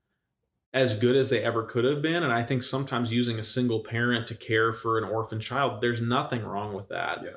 as 0.74 0.98
good 0.98 1.16
as 1.16 1.30
they 1.30 1.44
ever 1.44 1.64
could 1.64 1.84
have 1.84 2.02
been. 2.02 2.24
And 2.24 2.32
I 2.32 2.44
think 2.44 2.64
sometimes 2.64 3.12
using 3.12 3.40
a 3.40 3.44
single 3.44 3.82
parent 3.82 4.28
to 4.28 4.36
care 4.36 4.74
for 4.74 4.98
an 4.98 5.04
orphan 5.04 5.40
child, 5.40 5.82
there's 5.82 6.02
nothing 6.02 6.44
wrong 6.44 6.74
with 6.74 6.88
that. 6.90 7.20
Yeah. 7.24 7.32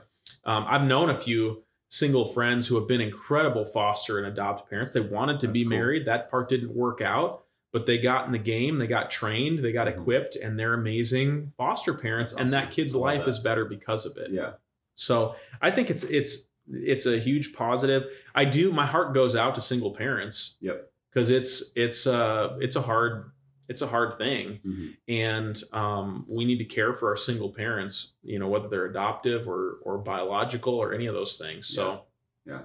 Um, 0.44 0.64
I've 0.68 0.82
known 0.84 1.10
a 1.10 1.16
few 1.16 1.62
single 1.88 2.26
friends 2.28 2.66
who 2.66 2.76
have 2.76 2.86
been 2.88 3.00
incredible 3.00 3.64
foster 3.66 4.18
and 4.18 4.26
adopt 4.26 4.68
parents. 4.70 4.92
They 4.92 5.00
wanted 5.00 5.40
to 5.40 5.46
That's 5.46 5.52
be 5.52 5.62
cool. 5.64 5.70
married. 5.70 6.06
That 6.06 6.30
part 6.30 6.48
didn't 6.48 6.74
work 6.74 7.00
out. 7.00 7.40
But 7.72 7.86
they 7.86 7.98
got 7.98 8.26
in 8.26 8.30
the 8.32 8.38
game, 8.38 8.78
they 8.78 8.86
got 8.86 9.10
trained, 9.10 9.58
they 9.58 9.72
got 9.72 9.88
Mhm. 9.88 9.98
equipped, 9.98 10.36
and 10.36 10.56
they're 10.56 10.74
amazing 10.74 11.52
foster 11.56 11.92
parents. 11.92 12.30
That's 12.32 12.40
And 12.42 12.50
that 12.50 12.70
kid's 12.70 12.94
life 12.94 13.24
that. 13.24 13.30
is 13.30 13.40
better 13.40 13.64
because 13.64 14.06
of 14.06 14.16
it. 14.16 14.30
Yeah. 14.30 14.52
So 14.94 15.34
I 15.60 15.72
think 15.72 15.90
it's 15.90 16.04
it's 16.04 16.48
it's 16.72 17.04
a 17.06 17.18
huge 17.18 17.52
positive. 17.52 18.06
I 18.34 18.44
do 18.44 18.70
my 18.72 18.86
heart 18.86 19.12
goes 19.12 19.34
out 19.34 19.56
to 19.56 19.60
single 19.60 19.90
parents. 19.90 20.56
Yep. 20.60 20.88
Because 21.14 21.30
it's 21.30 21.70
it's 21.76 22.06
uh 22.08 22.56
it's 22.60 22.74
a 22.76 22.82
hard 22.82 23.30
it's 23.68 23.80
a 23.82 23.86
hard 23.86 24.18
thing, 24.18 24.58
Mhm. 24.66 24.96
and 25.08 25.62
um, 25.72 26.26
we 26.28 26.44
need 26.44 26.58
to 26.58 26.66
care 26.66 26.92
for 26.92 27.08
our 27.10 27.16
single 27.16 27.50
parents. 27.50 28.12
You 28.22 28.38
know 28.40 28.48
whether 28.48 28.68
they're 28.68 28.86
adoptive 28.86 29.48
or 29.48 29.78
or 29.82 29.98
biological 29.98 30.74
or 30.74 30.92
any 30.92 31.06
of 31.06 31.14
those 31.14 31.36
things. 31.38 31.68
So 31.68 32.02
yeah. 32.44 32.62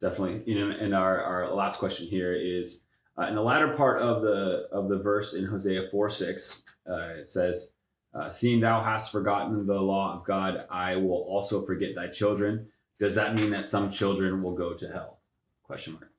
definitely 0.00 0.42
you 0.50 0.58
know 0.60 0.74
and 0.74 0.94
our, 0.94 1.20
our 1.22 1.52
last 1.54 1.78
question 1.78 2.06
here 2.06 2.34
is 2.34 2.84
uh, 3.18 3.26
in 3.28 3.34
the 3.34 3.42
latter 3.42 3.68
part 3.74 4.00
of 4.00 4.22
the 4.22 4.68
of 4.72 4.88
the 4.88 4.98
verse 4.98 5.34
in 5.34 5.44
hosea 5.46 5.88
4 5.90 6.08
6 6.10 6.62
uh, 6.88 6.94
it 7.20 7.26
says 7.26 7.72
uh, 8.14 8.28
seeing 8.30 8.60
thou 8.60 8.82
hast 8.82 9.10
forgotten 9.12 9.66
the 9.66 9.80
law 9.80 10.14
of 10.16 10.24
god 10.24 10.66
i 10.70 10.96
will 10.96 11.22
also 11.28 11.64
forget 11.64 11.94
thy 11.94 12.08
children 12.08 12.66
does 12.98 13.14
that 13.14 13.34
mean 13.34 13.50
that 13.50 13.64
some 13.66 13.90
children 13.90 14.42
will 14.42 14.54
go 14.54 14.72
to 14.74 14.86
hell 14.88 15.20
question 15.62 15.94
mark 15.94 16.10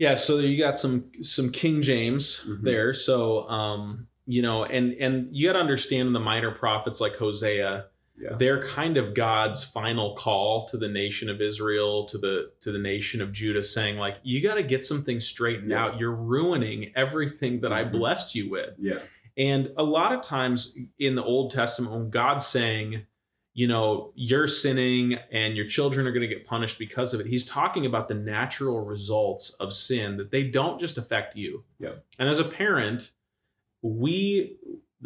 yeah, 0.00 0.14
so 0.16 0.38
you 0.38 0.58
got 0.58 0.76
some 0.76 1.04
some 1.22 1.50
King 1.52 1.80
James 1.82 2.44
Mhm. 2.48 2.62
there. 2.62 2.92
So 2.94 3.48
um, 3.48 4.08
you 4.26 4.42
know, 4.42 4.64
and 4.64 4.92
and 4.94 5.28
you 5.36 5.46
got 5.48 5.52
to 5.54 5.58
understand 5.60 6.14
the 6.14 6.20
minor 6.20 6.50
prophets 6.50 7.00
like 7.00 7.14
Hosea, 7.16 7.86
yeah 8.20 8.36
they're 8.38 8.62
kind 8.62 8.96
of 8.96 9.14
God's 9.14 9.64
final 9.64 10.14
call 10.14 10.66
to 10.68 10.76
the 10.76 10.88
nation 10.88 11.28
of 11.30 11.40
Israel, 11.40 12.04
to 12.06 12.18
the 12.18 12.50
to 12.60 12.72
the 12.72 12.78
nation 12.78 13.20
of 13.20 13.32
Judah, 13.32 13.62
saying 13.62 13.96
like, 13.98 14.16
you 14.22 14.42
got 14.42 14.54
to 14.54 14.62
get 14.62 14.84
some 14.84 15.02
things 15.04 15.26
straightened 15.26 15.70
Yeah. 15.70 15.82
out. 15.84 15.98
You're 16.00 16.14
ruining 16.36 16.92
everything 16.96 17.60
that 17.62 17.72
I 17.72 17.84
Mhm. 17.84 17.92
blessed 17.92 18.34
you 18.34 18.50
with. 18.50 18.74
yeah 18.78 19.00
And 19.36 19.70
a 19.78 19.82
lot 19.82 20.12
of 20.12 20.20
times 20.22 20.76
in 20.98 21.14
the 21.14 21.22
Old 21.24 21.50
Testament, 21.50 21.92
when 21.94 22.10
God's 22.10 22.46
saying, 22.46 23.06
you 23.60 23.66
know, 23.68 24.10
you're 24.14 24.48
sinning 24.48 25.18
and 25.30 25.54
your 25.54 25.66
children 25.66 26.06
are 26.06 26.12
going 26.12 26.26
to 26.26 26.34
get 26.34 26.46
punished 26.46 26.78
because 26.78 27.12
of 27.12 27.20
it, 27.20 27.26
he's 27.26 27.44
talking 27.44 27.84
about 27.84 28.08
the 28.08 28.14
natural 28.14 28.80
results 28.80 29.50
of 29.60 29.70
sin 29.74 30.16
that 30.16 30.30
they 30.30 30.44
don't 30.44 30.80
just 30.80 30.96
affect 30.96 31.36
you. 31.36 31.62
Yeah. 31.78 31.96
And 32.18 32.26
as 32.26 32.38
a 32.38 32.44
parent, 32.44 33.10
we, 33.82 34.56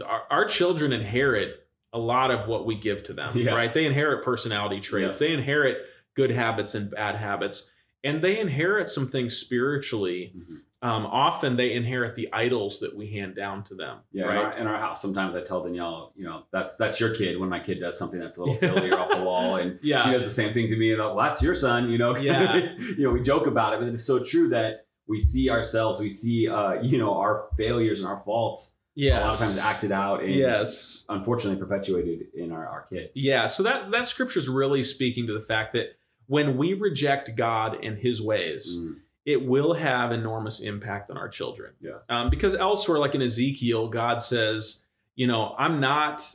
our, 0.07 0.23
our 0.31 0.45
children 0.45 0.93
inherit 0.93 1.67
a 1.93 1.99
lot 1.99 2.31
of 2.31 2.47
what 2.49 2.65
we 2.65 2.77
give 2.79 3.03
to 3.05 3.13
them, 3.13 3.37
Yeah. 3.37 3.55
right? 3.55 3.75
They 3.75 3.87
inherit 3.87 4.25
personality 4.25 4.81
traits, 4.81 5.19
they 5.19 5.33
inherit 5.33 5.79
good 6.15 6.31
habits 6.31 6.77
and 6.77 6.89
bad 6.93 7.17
habits, 7.17 7.69
and 8.05 8.23
they 8.23 8.39
inherit 8.39 8.89
some 8.89 9.09
things 9.09 9.37
spiritually 9.37 10.33
Mhm. 10.37 10.61
Um, 10.85 11.07
often 11.07 11.57
they 11.57 11.73
inherit 11.73 12.15
the 12.15 12.29
idols 12.33 12.79
that 12.81 12.95
we 12.95 13.11
hand 13.11 13.35
down 13.35 13.65
to 13.65 13.75
them. 13.75 13.99
yeah 14.13 14.25
in, 14.31 14.37
our, 14.37 14.59
in 14.59 14.67
our 14.67 14.79
house 14.79 15.01
sometimes 15.03 15.35
i 15.35 15.41
tell 15.41 15.63
danielle 15.65 16.13
you 16.15 16.25
know 16.25 16.45
that's 16.53 16.77
that's 16.77 17.01
your 17.01 17.15
kid 17.15 17.41
when 17.41 17.49
my 17.49 17.59
kid 17.59 17.81
does 17.81 17.99
something 17.99 18.21
that's 18.21 18.37
a 18.37 18.41
little 18.41 18.55
silly 18.65 18.91
or 18.91 18.99
off 19.01 19.11
the 19.11 19.23
wall 19.23 19.57
and 19.57 19.79
Yeah. 19.83 20.05
she 20.05 20.11
does 20.13 20.25
the 20.25 20.31
same 20.31 20.53
thing 20.53 20.69
to 20.69 20.77
me 20.77 20.93
and 20.93 21.01
well 21.01 21.17
that's 21.17 21.43
your 21.43 21.55
son 21.55 21.89
you 21.91 21.99
know 21.99 22.17
Yeah. 22.31 22.57
you 22.79 23.03
know 23.05 23.11
we 23.11 23.23
joke 23.23 23.47
about 23.47 23.73
it 23.75 23.81
but 23.81 23.89
it's 23.89 24.05
so 24.05 24.23
true 24.23 24.49
that 24.51 24.87
we 25.09 25.19
see 25.19 25.51
ourselves 25.51 26.01
we 26.01 26.11
see 26.11 26.49
uh 26.49 26.75
you 26.83 26.99
know 26.99 27.15
our 27.19 27.49
failures 27.57 28.01
and 28.01 28.09
our 28.09 28.19
faults 28.19 28.73
Yes. 28.97 29.21
a 29.21 29.25
lot 29.25 29.33
of 29.33 29.39
times 29.41 29.59
acted 29.59 29.91
out 29.91 30.23
and 30.23 30.33
Yes. 30.35 31.05
unfortunately 31.09 31.59
perpetuated 31.59 32.27
in 32.35 32.53
our, 32.53 32.65
our 32.69 32.87
kids 32.93 33.17
Yeah. 33.21 33.47
So 33.47 33.63
that 33.65 33.91
that 33.91 34.07
scripture 34.07 34.39
is 34.39 34.49
really 34.49 34.83
speaking 34.85 35.27
to 35.27 35.33
the 35.33 35.41
fact 35.45 35.73
that 35.73 35.97
when 36.27 36.57
we 36.57 36.75
reject 36.75 37.35
God 37.37 37.77
and 37.83 37.99
His 37.99 38.23
ways, 38.23 38.79
Mm, 38.79 38.95
it 39.25 39.47
will 39.47 39.73
have 39.75 40.13
enormous 40.13 40.61
impact 40.61 41.11
on 41.11 41.17
our 41.17 41.29
children. 41.29 41.73
Yeah. 41.81 41.99
Um, 42.09 42.31
because 42.31 42.55
elsewhere, 42.55 42.99
like 42.99 43.15
in 43.15 43.23
Ezekiel, 43.23 43.89
God 43.89 44.21
says, 44.21 44.85
you 45.17 45.27
know, 45.27 45.55
I'm 45.59 45.81
not, 45.81 46.31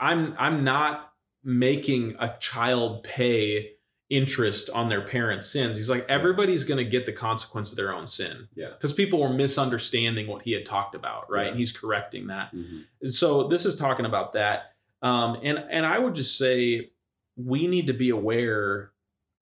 I'm 0.00 0.34
I'm 0.38 0.64
not 0.64 1.12
making 1.44 2.16
a 2.18 2.34
child 2.40 3.02
pay 3.04 3.72
interest 4.10 4.68
on 4.70 4.88
their 4.90 5.00
parents' 5.02 5.46
sins. 5.46 5.76
He's 5.76 5.88
like, 5.88 6.04
everybody's 6.08 6.64
going 6.64 6.76
to 6.84 6.90
get 6.90 7.06
the 7.06 7.12
consequence 7.12 7.70
of 7.70 7.76
their 7.76 7.94
own 7.94 8.06
sin. 8.06 8.46
Yeah. 8.54 8.68
Because 8.70 8.92
people 8.92 9.20
were 9.20 9.32
misunderstanding 9.32 10.26
what 10.26 10.42
he 10.42 10.52
had 10.52 10.66
talked 10.66 10.94
about, 10.94 11.30
right? 11.30 11.44
Yeah. 11.44 11.48
And 11.50 11.58
he's 11.58 11.72
correcting 11.72 12.26
that. 12.26 12.54
mhm. 12.54 12.84
So 13.06 13.48
this 13.48 13.64
is 13.64 13.74
talking 13.76 14.04
about 14.04 14.34
that. 14.34 14.74
Um, 15.02 15.38
and 15.42 15.58
and 15.58 15.84
I 15.86 15.98
would 15.98 16.14
just 16.14 16.36
say 16.38 16.90
we 17.36 17.66
need 17.66 17.86
to 17.86 17.94
be 17.94 18.10
aware 18.10 18.91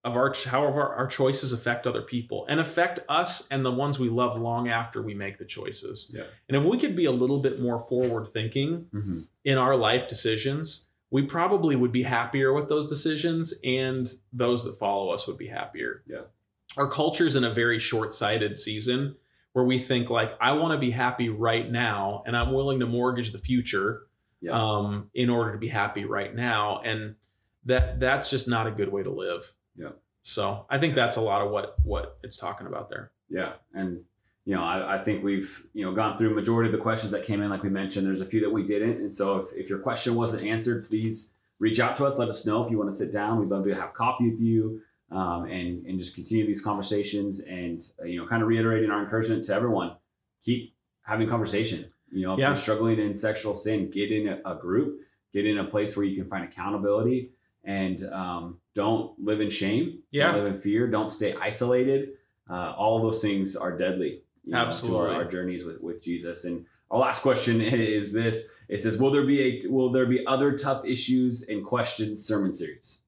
of 0.02 0.16
our 0.16 0.32
how 0.46 0.62
our, 0.62 0.94
our 0.94 1.06
choices 1.06 1.52
affect 1.52 1.86
other 1.86 2.00
people 2.02 2.46
and 2.48 2.58
affect 2.58 3.00
us 3.08 3.46
and 3.50 3.64
the 3.64 3.70
ones 3.70 3.98
we 3.98 4.08
love 4.08 4.40
long 4.40 4.68
after 4.68 5.02
we 5.02 5.12
make 5.14 5.36
the 5.38 5.44
choices. 5.44 6.10
Yeah. 6.14 6.22
And 6.48 6.56
if 6.56 6.64
we 6.64 6.78
could 6.78 6.96
be 6.96 7.04
a 7.04 7.10
little 7.12 7.40
bit 7.40 7.60
more 7.60 7.80
forward 7.80 8.28
thinking 8.32 8.86
Mhm. 8.94 9.24
in 9.44 9.58
our 9.58 9.76
life 9.76 10.08
decisions, 10.08 10.88
we 11.10 11.22
probably 11.26 11.76
would 11.76 11.92
be 11.92 12.02
happier 12.02 12.52
with 12.54 12.68
those 12.68 12.86
decisions 12.88 13.52
and 13.64 14.10
those 14.32 14.64
that 14.64 14.78
follow 14.78 15.10
us 15.10 15.26
would 15.26 15.36
be 15.36 15.48
happier. 15.48 16.02
Yeah. 16.06 16.22
Our 16.78 16.88
culture's 16.88 17.36
in 17.36 17.44
a 17.44 17.52
very 17.52 17.78
short-sighted 17.78 18.56
season 18.56 19.16
where 19.52 19.64
we 19.64 19.78
think 19.78 20.08
like 20.08 20.32
I 20.40 20.52
want 20.52 20.72
to 20.72 20.78
be 20.78 20.92
happy 20.92 21.28
right 21.28 21.70
now 21.70 22.22
and 22.26 22.34
I'm 22.36 22.52
willing 22.52 22.80
to 22.80 22.86
mortgage 22.86 23.32
the 23.32 23.38
future 23.38 24.06
Yeah. 24.40 24.52
um, 24.52 25.10
in 25.12 25.28
order 25.28 25.52
to 25.52 25.58
be 25.58 25.68
happy 25.68 26.06
right 26.06 26.34
now 26.34 26.80
and 26.86 27.16
that 27.66 28.00
that's 28.00 28.30
just 28.30 28.48
not 28.48 28.66
a 28.66 28.70
good 28.70 28.90
way 28.90 29.02
to 29.02 29.10
live. 29.10 29.52
Yeah. 29.80 29.88
So 30.22 30.66
I 30.68 30.78
think 30.78 30.94
that's 30.94 31.16
a 31.16 31.20
lot 31.20 31.40
of 31.44 31.50
what 31.50 31.76
what 31.84 32.18
it's 32.22 32.36
talking 32.36 32.66
about 32.66 32.90
there. 32.90 33.10
Yeah, 33.28 33.52
and 33.74 34.04
you 34.44 34.54
know, 34.54 34.62
I, 34.62 34.96
I 34.96 34.98
think 35.04 35.24
we've 35.24 35.66
you 35.72 35.84
know 35.84 35.92
gone 35.94 36.16
through 36.18 36.34
majority 36.34 36.68
of 36.68 36.72
the 36.72 36.82
questions 36.82 37.12
that 37.12 37.24
came 37.24 37.40
in. 37.42 37.48
Like 37.50 37.62
we 37.62 37.70
mentioned, 37.70 38.06
there's 38.06 38.20
a 38.20 38.26
few 38.26 38.40
that 38.40 38.50
we 38.52 38.62
didn't, 38.62 38.98
and 39.00 39.14
so 39.14 39.38
if, 39.38 39.46
if 39.54 39.70
your 39.70 39.78
question 39.78 40.14
wasn't 40.14 40.42
answered, 40.44 40.86
please 40.88 41.32
reach 41.58 41.80
out 41.80 41.96
to 41.96 42.06
us. 42.06 42.18
Let 42.18 42.28
us 42.28 42.44
know 42.46 42.62
if 42.64 42.70
you 42.70 42.76
want 42.78 42.90
to 42.90 42.96
sit 42.96 43.12
down. 43.12 43.40
We'd 43.40 43.48
love 43.48 43.64
to 43.64 43.74
have 43.74 43.94
coffee 43.94 44.30
with 44.30 44.40
you, 44.40 44.82
um, 45.10 45.44
and 45.46 45.86
and 45.86 45.98
just 45.98 46.14
continue 46.14 46.46
these 46.46 46.62
conversations. 46.62 47.40
And 47.40 47.80
uh, 48.00 48.04
you 48.04 48.20
know, 48.20 48.26
kind 48.28 48.42
of 48.42 48.48
reiterating 48.48 48.90
our 48.90 49.02
encouragement 49.02 49.44
to 49.44 49.54
everyone: 49.54 49.96
keep 50.44 50.74
having 51.02 51.28
conversation. 51.28 51.90
You 52.12 52.26
know, 52.26 52.32
if 52.34 52.40
Yeah. 52.40 52.48
you're 52.48 52.56
struggling 52.56 52.98
in 52.98 53.14
sexual 53.14 53.54
sin, 53.54 53.90
get 53.90 54.10
in 54.12 54.28
a, 54.28 54.40
a 54.44 54.54
group. 54.56 55.00
get 55.32 55.46
in 55.46 55.58
a 55.58 55.64
place 55.64 55.96
where 55.96 56.04
you 56.04 56.20
can 56.20 56.28
find 56.28 56.44
accountability 56.44 57.30
and 57.62 58.02
um, 58.12 58.59
don't 58.74 59.18
live 59.22 59.40
in 59.40 59.50
shame. 59.50 60.02
Yeah. 60.10 60.32
Don't 60.32 60.44
live 60.44 60.54
in 60.54 60.60
fear. 60.60 60.86
Don't 60.86 61.10
stay 61.10 61.34
isolated. 61.34 62.10
Uh, 62.48 62.72
all 62.76 62.96
of 62.96 63.02
those 63.02 63.22
things 63.22 63.56
are 63.56 63.76
deadly. 63.76 64.22
you 64.44 64.52
know, 64.52 64.58
Absolutely. 64.58 64.98
To 64.98 65.14
our, 65.14 65.22
our 65.22 65.24
journeys 65.24 65.64
with, 65.64 65.80
with 65.80 66.02
Jesus. 66.02 66.44
And 66.44 66.66
our 66.90 66.98
last 66.98 67.22
question 67.22 67.60
is 67.60 68.12
this: 68.12 68.52
It 68.68 68.78
says, 68.78 68.98
"Will 68.98 69.10
there 69.10 69.26
be 69.26 69.64
a 69.64 69.68
will 69.68 69.90
there 69.90 70.06
be 70.06 70.26
other 70.26 70.56
tough 70.56 70.84
issues 70.84 71.48
and 71.48 71.64
questions 71.64 72.24
sermon 72.24 72.52
series?" 72.52 73.00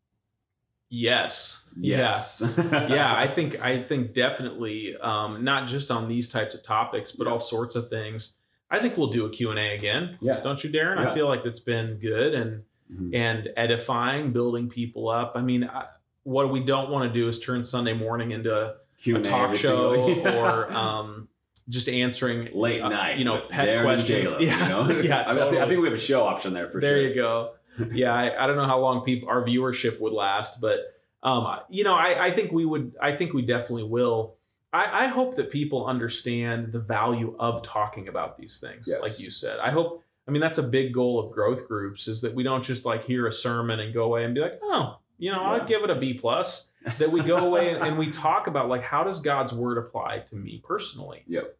Yes. 0.88 1.62
Yes. 1.80 2.42
Yeah. 2.44 2.88
yeah, 2.94 3.16
I 3.16 3.26
think 3.26 3.58
I 3.60 3.82
think 3.82 4.12
definitely 4.12 4.94
um, 5.00 5.42
not 5.42 5.66
just 5.66 5.90
on 5.90 6.06
these 6.06 6.28
types 6.28 6.54
of 6.54 6.62
topics, 6.62 7.12
but 7.12 7.26
all 7.26 7.40
sorts 7.40 7.76
of 7.76 7.88
things. 7.88 8.34
I 8.70 8.78
think 8.78 8.96
we'll 8.96 9.08
do 9.10 9.26
a 9.26 9.30
Q&A 9.30 9.74
again. 9.74 10.18
Yeah. 10.20 10.40
Don't 10.40 10.62
you, 10.64 10.70
Darren? 10.70 10.96
Yeah. 10.96 11.10
I 11.10 11.14
feel 11.14 11.28
like 11.28 11.44
it's 11.44 11.60
been 11.60 11.98
good 11.98 12.34
and 12.34 12.62
Mhm. 12.90 13.14
and 13.14 13.48
edifying, 13.56 14.32
building 14.32 14.68
people 14.68 15.08
up. 15.08 15.32
I 15.34 15.40
mean, 15.42 15.64
I, 15.64 15.86
what 16.24 16.50
we 16.52 16.60
don't 16.60 16.90
want 16.90 17.12
to 17.12 17.18
do 17.20 17.28
is 17.28 17.40
turn 17.40 17.64
Sunday 17.64 17.92
morning 17.94 18.30
into 18.32 18.54
a, 18.54 18.74
Q&A 19.00 19.18
a 19.18 19.22
talk 19.22 19.56
show 19.56 19.94
or 20.38 20.72
um, 20.72 21.28
just 21.68 21.88
answering 21.88 22.48
late 22.54 22.80
uh, 22.80 22.88
night. 22.88 23.18
you 23.18 23.24
know, 23.24 23.40
pet 23.48 23.66
Darren 23.68 23.84
questions. 23.84 24.30
Yeah. 24.40 24.62
you 24.62 24.68
know? 24.68 25.00
Yeah, 25.02 25.22
I, 25.22 25.34
mean, 25.34 25.38
think, 25.50 25.56
I 25.62 25.68
think 25.68 25.80
we 25.80 25.88
have 25.88 25.96
a 25.96 26.00
show 26.00 26.24
option 26.24 26.52
there 26.54 26.68
for 26.68 26.80
there 26.80 26.90
sure. 26.94 27.02
There 27.02 27.08
you 27.08 27.14
go. 27.14 27.52
Yeah, 27.92 28.12
I, 28.12 28.44
I 28.44 28.46
don't 28.46 28.56
know 28.56 28.66
how 28.66 28.78
long 28.80 29.02
people 29.04 29.28
our 29.30 29.42
viewership 29.42 29.98
would 30.00 30.12
last, 30.12 30.60
but 30.60 30.78
um, 31.22 31.46
you 31.70 31.84
know, 31.84 31.94
I, 31.94 32.26
I 32.26 32.34
think 32.34 32.52
we 32.52 32.64
would. 32.66 32.92
I 33.00 33.16
think 33.16 33.32
we 33.32 33.42
definitely 33.42 33.84
will. 33.84 34.34
I, 34.74 35.04
I 35.04 35.06
hope 35.08 35.36
that 35.36 35.50
people 35.50 35.86
understand 35.86 36.72
the 36.72 36.80
value 36.80 37.34
of 37.38 37.62
talking 37.62 38.08
about 38.08 38.36
these 38.36 38.60
things, 38.60 38.86
Yes. 38.90 39.00
like 39.00 39.18
you 39.20 39.30
said. 39.30 39.58
I 39.58 39.70
hope. 39.70 40.02
I 40.26 40.30
mean, 40.30 40.40
that's 40.40 40.58
a 40.58 40.62
big 40.62 40.92
goal 40.94 41.18
of 41.18 41.32
growth 41.32 41.66
groups 41.66 42.06
is 42.08 42.20
that 42.20 42.34
we 42.34 42.42
don't 42.42 42.62
just 42.64 42.84
like 42.84 43.04
hear 43.04 43.26
a 43.26 43.32
sermon 43.32 43.80
and 43.80 43.92
go 43.92 44.04
away 44.04 44.24
and 44.24 44.34
be 44.34 44.40
like, 44.40 44.58
oh, 44.62 44.98
you 45.18 45.32
know, 45.32 45.40
Yeah. 45.42 45.50
I'd 45.62 45.68
give 45.68 45.82
it 45.82 45.90
a 45.90 45.96
B 45.96 46.14
plus. 46.14 46.68
That 46.98 47.10
we 47.12 47.22
go 47.22 47.36
away 47.38 47.70
and, 47.72 47.82
and 47.86 47.98
we 47.98 48.10
talk 48.10 48.46
about 48.48 48.68
like 48.68 48.82
how 48.82 49.04
does 49.04 49.20
God's 49.20 49.52
word 49.52 49.78
apply 49.78 50.24
to 50.30 50.34
me 50.36 50.60
personally. 50.64 51.22
Yep. 51.28 51.56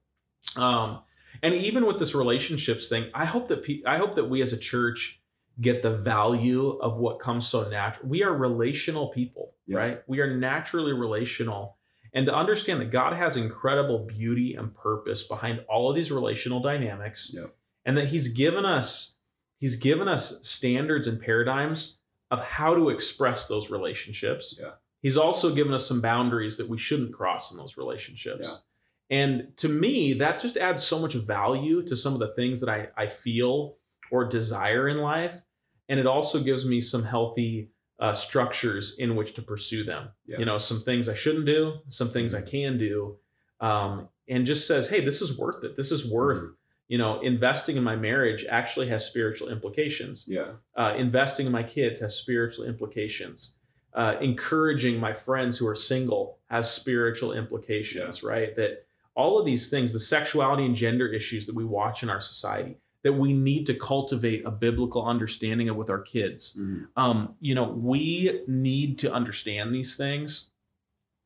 Um, 0.57 1.01
and 1.43 1.55
even 1.55 1.87
with 1.87 1.99
this 1.99 2.15
relationships 2.15 2.89
thing, 2.89 3.11
I 3.15 3.25
hope 3.25 3.49
that 3.49 3.65
pe- 3.65 3.83
I 3.87 3.99
hope 3.99 4.17
that 4.17 4.29
we 4.29 4.43
as 4.43 4.53
a 4.53 4.59
church 4.59 5.21
get 5.61 5.83
the 5.83 5.91
value 5.97 6.71
of 6.81 6.99
what 6.99 7.21
comes 7.21 7.47
so 7.47 7.69
natural. 7.69 8.09
We 8.09 8.23
are 8.25 8.33
relational 8.35 9.09
people, 9.09 9.53
Yeah. 9.67 9.79
right? 9.79 10.03
We 10.09 10.21
are 10.21 10.37
naturally 10.37 10.93
relational. 10.93 11.77
And 12.15 12.27
to 12.27 12.35
understand 12.35 12.81
that 12.81 12.91
God 12.91 13.13
has 13.15 13.37
incredible 13.37 14.01
beauty 14.07 14.55
and 14.55 14.75
purpose 14.75 15.27
behind 15.27 15.65
all 15.69 15.89
of 15.89 15.95
these 15.97 16.11
relational 16.11 16.61
dynamics, 16.61 17.33
Yep. 17.35 17.55
And 17.85 17.97
that 17.97 18.09
He's 18.09 18.29
given 18.33 18.65
us 18.65 19.17
He's 19.59 19.77
given 19.77 20.09
us 20.09 20.41
standards 20.47 21.07
and 21.07 21.21
paradigms 21.21 22.01
of 22.33 22.41
how 22.41 22.75
to 22.75 22.89
express 22.91 23.47
those 23.47 23.71
relationships. 23.71 24.59
Yeah. 24.61 24.71
He's 25.03 25.17
also 25.17 25.55
given 25.55 25.73
us 25.73 25.87
some 25.87 26.01
boundaries 26.01 26.57
that 26.57 26.69
we 26.69 26.79
shouldn't 26.79 27.13
cross 27.13 27.53
in 27.53 27.59
those 27.59 27.77
relationships. 27.77 28.63
And 29.11 29.57
to 29.59 29.69
me, 29.69 30.15
that 30.15 30.41
just 30.41 30.57
adds 30.57 30.83
so 30.83 30.99
much 30.99 31.15
value 31.15 31.83
to 31.87 31.95
some 31.97 32.13
of 32.15 32.19
the 32.19 32.33
things 32.35 32.61
that 32.61 32.71
I, 32.71 32.89
I 32.97 33.07
feel 33.07 33.77
or 34.11 34.25
desire 34.25 34.89
in 34.89 34.99
life. 34.99 35.43
And 35.89 36.01
it 36.01 36.07
also 36.07 36.41
gives 36.41 36.65
me 36.65 36.81
some 36.81 37.05
healthy 37.05 37.71
uh, 38.01 38.15
structures 38.15 38.97
in 38.99 39.15
which 39.15 39.35
to 39.35 39.43
pursue 39.43 39.85
them. 39.85 40.09
Yeah. 40.27 40.39
You 40.39 40.45
know, 40.45 40.59
some 40.59 40.81
things 40.81 41.09
I 41.09 41.15
shouldn't 41.15 41.47
do, 41.47 41.75
some 41.89 42.11
things 42.11 42.35
I 42.35 42.43
can 42.43 42.79
do, 42.79 43.19
um, 43.61 44.09
and 44.29 44.45
just 44.47 44.67
says, 44.67 44.89
hey, 44.89 45.05
this 45.05 45.23
is 45.23 45.39
worth 45.39 45.63
it. 45.63 45.77
This 45.77 45.93
is 45.93 46.11
worth, 46.11 46.39
Mhm. 46.39 46.55
You 46.89 46.99
know, 46.99 47.21
investing 47.21 47.77
in 47.77 47.83
my 47.83 47.97
marriage 47.97 48.45
actually 48.49 48.89
has 48.89 49.07
spiritual 49.07 49.49
implications 49.49 50.27
Yeah. 50.29 50.53
uh, 50.77 50.95
investing 50.97 51.47
in 51.47 51.53
my 51.53 51.63
kids 51.63 52.01
has 52.01 52.15
spiritual 52.15 52.67
implications. 52.67 53.55
Uh, 53.95 54.17
encouraging 54.21 54.99
my 54.99 55.13
friends 55.13 55.59
who 55.59 55.67
are 55.69 55.75
single 55.77 56.39
has 56.49 56.71
spiritual 56.71 57.33
implications, 57.33 58.23
right? 58.23 58.57
That 58.57 58.85
all 59.15 59.39
of 59.39 59.45
these 59.45 59.69
things, 59.69 59.93
the 59.93 60.01
sexuality 60.01 60.65
and 60.65 60.75
gender 60.75 61.07
issues 61.07 61.47
that 61.47 61.55
we 61.55 61.65
watch 61.65 62.03
in 62.03 62.09
our 62.09 62.21
society, 62.21 62.79
that 63.03 63.13
we 63.13 63.33
need 63.35 63.67
to 63.67 63.75
cultivate 63.75 64.45
a 64.47 64.51
biblical 64.51 65.05
understanding 65.05 65.69
of 65.69 65.77
with 65.77 65.91
our 65.91 66.01
kids. 66.01 66.57
Mhm. 66.59 66.87
Um, 66.97 67.35
you 67.41 67.55
know, 67.55 67.65
we 67.71 68.41
need 68.47 68.99
to 69.01 69.13
understand 69.13 69.75
these 69.75 69.97
things. 69.97 70.51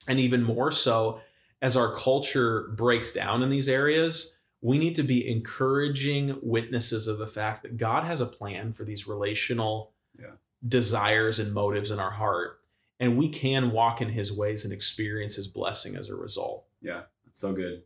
And 0.08 0.18
even 0.18 0.42
more 0.42 0.72
so, 0.72 1.20
as 1.62 1.76
our 1.76 1.94
culture 1.94 2.68
breaks 2.76 3.12
down 3.12 3.42
in 3.42 3.50
these 3.50 3.68
areas, 3.68 4.35
we 4.62 4.78
need 4.78 4.96
to 4.96 5.02
be 5.02 5.28
encouraging 5.30 6.38
witnesses 6.42 7.06
of 7.08 7.18
the 7.18 7.26
fact 7.26 7.62
that 7.62 7.76
God 7.76 8.04
has 8.04 8.20
a 8.20 8.26
plan 8.26 8.72
for 8.72 8.84
these 8.84 9.06
relational 9.06 9.92
Yeah. 10.18 10.32
desires 10.66 11.38
and 11.38 11.52
motives 11.52 11.90
in 11.90 11.98
our 11.98 12.10
heart. 12.10 12.60
And 12.98 13.18
we 13.18 13.28
can 13.28 13.72
walk 13.72 14.00
in 14.00 14.08
his 14.08 14.32
ways 14.32 14.64
and 14.64 14.72
experience 14.72 15.34
his 15.36 15.46
blessing 15.46 15.96
as 15.96 16.08
a 16.08 16.14
result. 16.16 16.64
Yeah. 16.80 17.02
It's 17.28 17.38
so 17.38 17.52
good. 17.52 17.82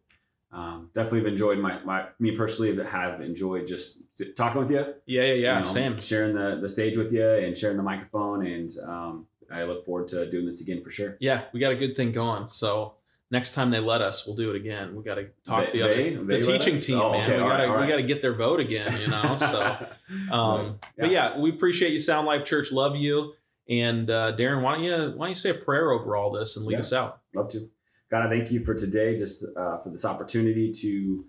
Um, 0.53 0.91
definitely 0.95 1.21
have 1.21 1.29
enjoyed 1.29 1.59
my, 1.59 1.81
my 1.85 2.07
me 2.18 2.37
personally 2.37 2.77
have 2.85 3.21
enjoyed 3.21 3.66
just 3.68 4.03
talking 4.37 4.61
with 4.62 4.71
you. 4.71 4.95
Yeah, 5.07 5.23
yeah, 5.23 5.33
yeah. 5.35 5.59
you 5.59 5.64
know, 5.64 5.71
Same. 5.71 6.01
Sharing 6.01 6.35
the, 6.35 6.59
the 6.61 6.68
stage 6.68 6.97
with 6.97 7.12
you 7.12 7.29
and 7.29 7.57
sharing 7.57 7.77
the 7.77 7.83
microphone. 7.83 8.47
And 8.47 8.71
um, 8.85 9.27
I 9.51 9.64
look 9.64 9.85
forward 9.85 10.09
to 10.09 10.31
doing 10.31 10.47
this 10.47 10.61
again 10.61 10.83
for 10.83 10.91
sure. 10.91 11.16
Yeah, 11.21 11.43
we 11.53 11.61
got 11.61 11.73
a 11.73 11.77
good 11.77 11.95
thing 11.97 12.12
going. 12.12 12.49
So 12.49 12.95
next 13.31 13.53
time 13.55 13.70
they 13.70 13.78
let 13.81 14.01
us, 14.03 14.26
we'll 14.26 14.37
do 14.37 14.51
it 14.51 14.57
again. 14.57 14.95
We 14.95 15.03
got 15.05 15.14
to 15.16 15.28
talk 15.47 15.66
They- 15.66 15.72
the 15.78 15.83
other 15.85 15.95
they- 15.95 16.14
the 16.14 16.24
they 16.24 16.41
teaching 16.43 16.81
team, 16.81 16.99
Oh, 16.99 17.12
man. 17.12 17.31
okay, 17.31 17.41
we 17.43 17.49
got 17.49 17.57
to 17.59 17.66
right, 17.68 17.81
we 17.83 17.89
got 17.89 17.97
to 17.97 18.03
get 18.03 18.22
their 18.22 18.35
vote 18.35 18.61
again, 18.61 18.93
you 19.01 19.09
know. 19.09 19.37
So, 19.37 19.61
um, 20.33 20.61
Right. 20.66 20.74
but 20.99 21.11
yeah, 21.11 21.39
we 21.39 21.51
appreciate 21.51 21.93
you, 21.93 21.99
Sound 21.99 22.26
Life 22.26 22.45
Church. 22.45 22.72
Love 22.72 22.97
you. 22.97 23.35
And 23.68 24.11
uh, 24.11 24.35
Darren, 24.37 24.62
why 24.62 24.74
don't 24.74 24.85
you 24.85 24.93
why 25.16 25.26
don't 25.26 25.28
you 25.28 25.35
say 25.37 25.51
a 25.51 25.55
prayer 25.55 25.93
over 25.93 26.16
all 26.16 26.33
this 26.33 26.57
and 26.57 26.66
lead 26.66 26.74
Yeah. 26.74 26.81
us 26.81 26.93
out? 26.93 27.20
Love 27.35 27.49
to. 27.51 27.70
God, 28.11 28.26
I 28.26 28.28
thank 28.28 28.51
you 28.51 28.64
for 28.64 28.74
today, 28.74 29.16
just 29.16 29.45
uh, 29.57 29.78
for 29.78 29.91
this 29.91 30.05
opportunity 30.05 30.72
to, 30.72 31.24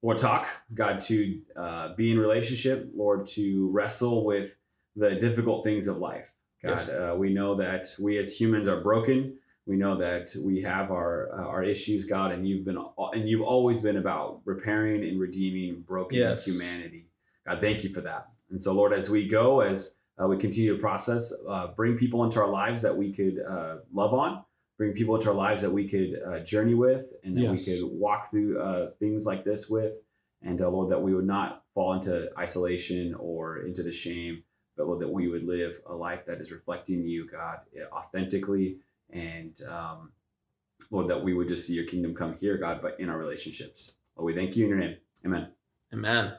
Lord, 0.00 0.16
talk. 0.16 0.48
God, 0.72 0.98
to 1.02 1.40
uh, 1.54 1.94
be 1.94 2.10
in 2.10 2.18
relationship. 2.18 2.90
Lord, 2.96 3.26
to 3.28 3.68
wrestle 3.70 4.24
with 4.24 4.52
the 4.96 5.16
difficult 5.16 5.64
things 5.64 5.86
of 5.86 5.98
life. 5.98 6.32
God, 6.62 6.70
Yes. 6.70 6.88
uh, 6.88 7.14
we 7.18 7.34
know 7.34 7.56
that 7.56 7.94
we 8.00 8.16
as 8.16 8.34
humans 8.40 8.66
are 8.66 8.80
broken. 8.80 9.36
We 9.66 9.76
know 9.76 9.96
that 9.98 10.30
we 10.44 10.60
have 10.62 10.90
our 10.90 11.30
uh, 11.32 11.46
our 11.46 11.62
issues, 11.64 12.04
God, 12.04 12.32
and 12.32 12.46
you've 12.46 12.64
been 12.64 12.78
and 12.98 13.28
you've 13.28 13.42
always 13.42 13.80
been 13.80 13.96
about 13.96 14.40
repairing 14.44 15.02
and 15.04 15.18
redeeming 15.18 15.80
broken 15.86 16.18
Yes. 16.18 16.44
humanity. 16.44 17.06
God, 17.46 17.60
thank 17.60 17.82
you 17.82 17.90
for 17.90 18.02
that. 18.02 18.28
And 18.50 18.60
so, 18.60 18.72
Lord, 18.74 18.92
as 18.92 19.08
we 19.08 19.26
go, 19.26 19.60
as 19.60 19.96
uh, 20.22 20.26
we 20.26 20.36
continue 20.36 20.74
to 20.76 20.80
process, 20.80 21.32
uh, 21.48 21.68
bring 21.68 21.96
people 21.96 22.24
into 22.24 22.40
our 22.40 22.48
lives 22.48 22.82
that 22.82 22.96
we 22.96 23.12
could 23.12 23.38
uh, 23.40 23.76
love 23.92 24.12
on, 24.12 24.44
bring 24.76 24.92
people 24.92 25.16
into 25.16 25.28
our 25.30 25.34
lives 25.34 25.62
that 25.62 25.70
we 25.72 25.88
could 25.88 26.20
uh, 26.26 26.40
journey 26.40 26.74
with, 26.74 27.06
and 27.24 27.36
that 27.36 27.42
Yes. 27.42 27.66
we 27.66 27.78
could 27.80 27.84
walk 27.98 28.30
through 28.30 28.60
uh, 28.60 28.90
things 28.98 29.24
like 29.24 29.44
this 29.44 29.68
with. 29.70 29.94
And 30.42 30.60
uh, 30.60 30.68
Lord, 30.68 30.90
that 30.92 31.00
we 31.00 31.14
would 31.14 31.26
not 31.26 31.64
fall 31.74 31.94
into 31.94 32.30
isolation 32.38 33.14
or 33.18 33.60
into 33.60 33.82
the 33.82 33.92
shame, 33.92 34.42
but 34.76 34.86
Lord, 34.86 35.00
that 35.00 35.08
we 35.10 35.26
would 35.28 35.44
live 35.44 35.80
a 35.86 35.94
life 35.94 36.26
that 36.26 36.38
is 36.38 36.52
reflecting 36.52 37.02
you, 37.06 37.26
God, 37.26 37.60
authentically. 37.92 38.76
And 39.14 39.58
um, 39.70 40.12
Lord, 40.90 41.08
that 41.08 41.22
we 41.22 41.34
would 41.34 41.48
just 41.48 41.66
see 41.66 41.74
your 41.74 41.86
kingdom 41.86 42.14
come 42.14 42.36
here, 42.36 42.58
God, 42.58 42.80
but 42.82 42.98
in 43.00 43.08
our 43.08 43.18
relationships. 43.18 43.94
Lord, 44.16 44.34
we 44.34 44.40
thank 44.40 44.56
you 44.56 44.64
in 44.64 44.70
your 44.70 44.78
name. 44.78 44.96
Amen. 45.24 45.48
Amen. 45.92 46.34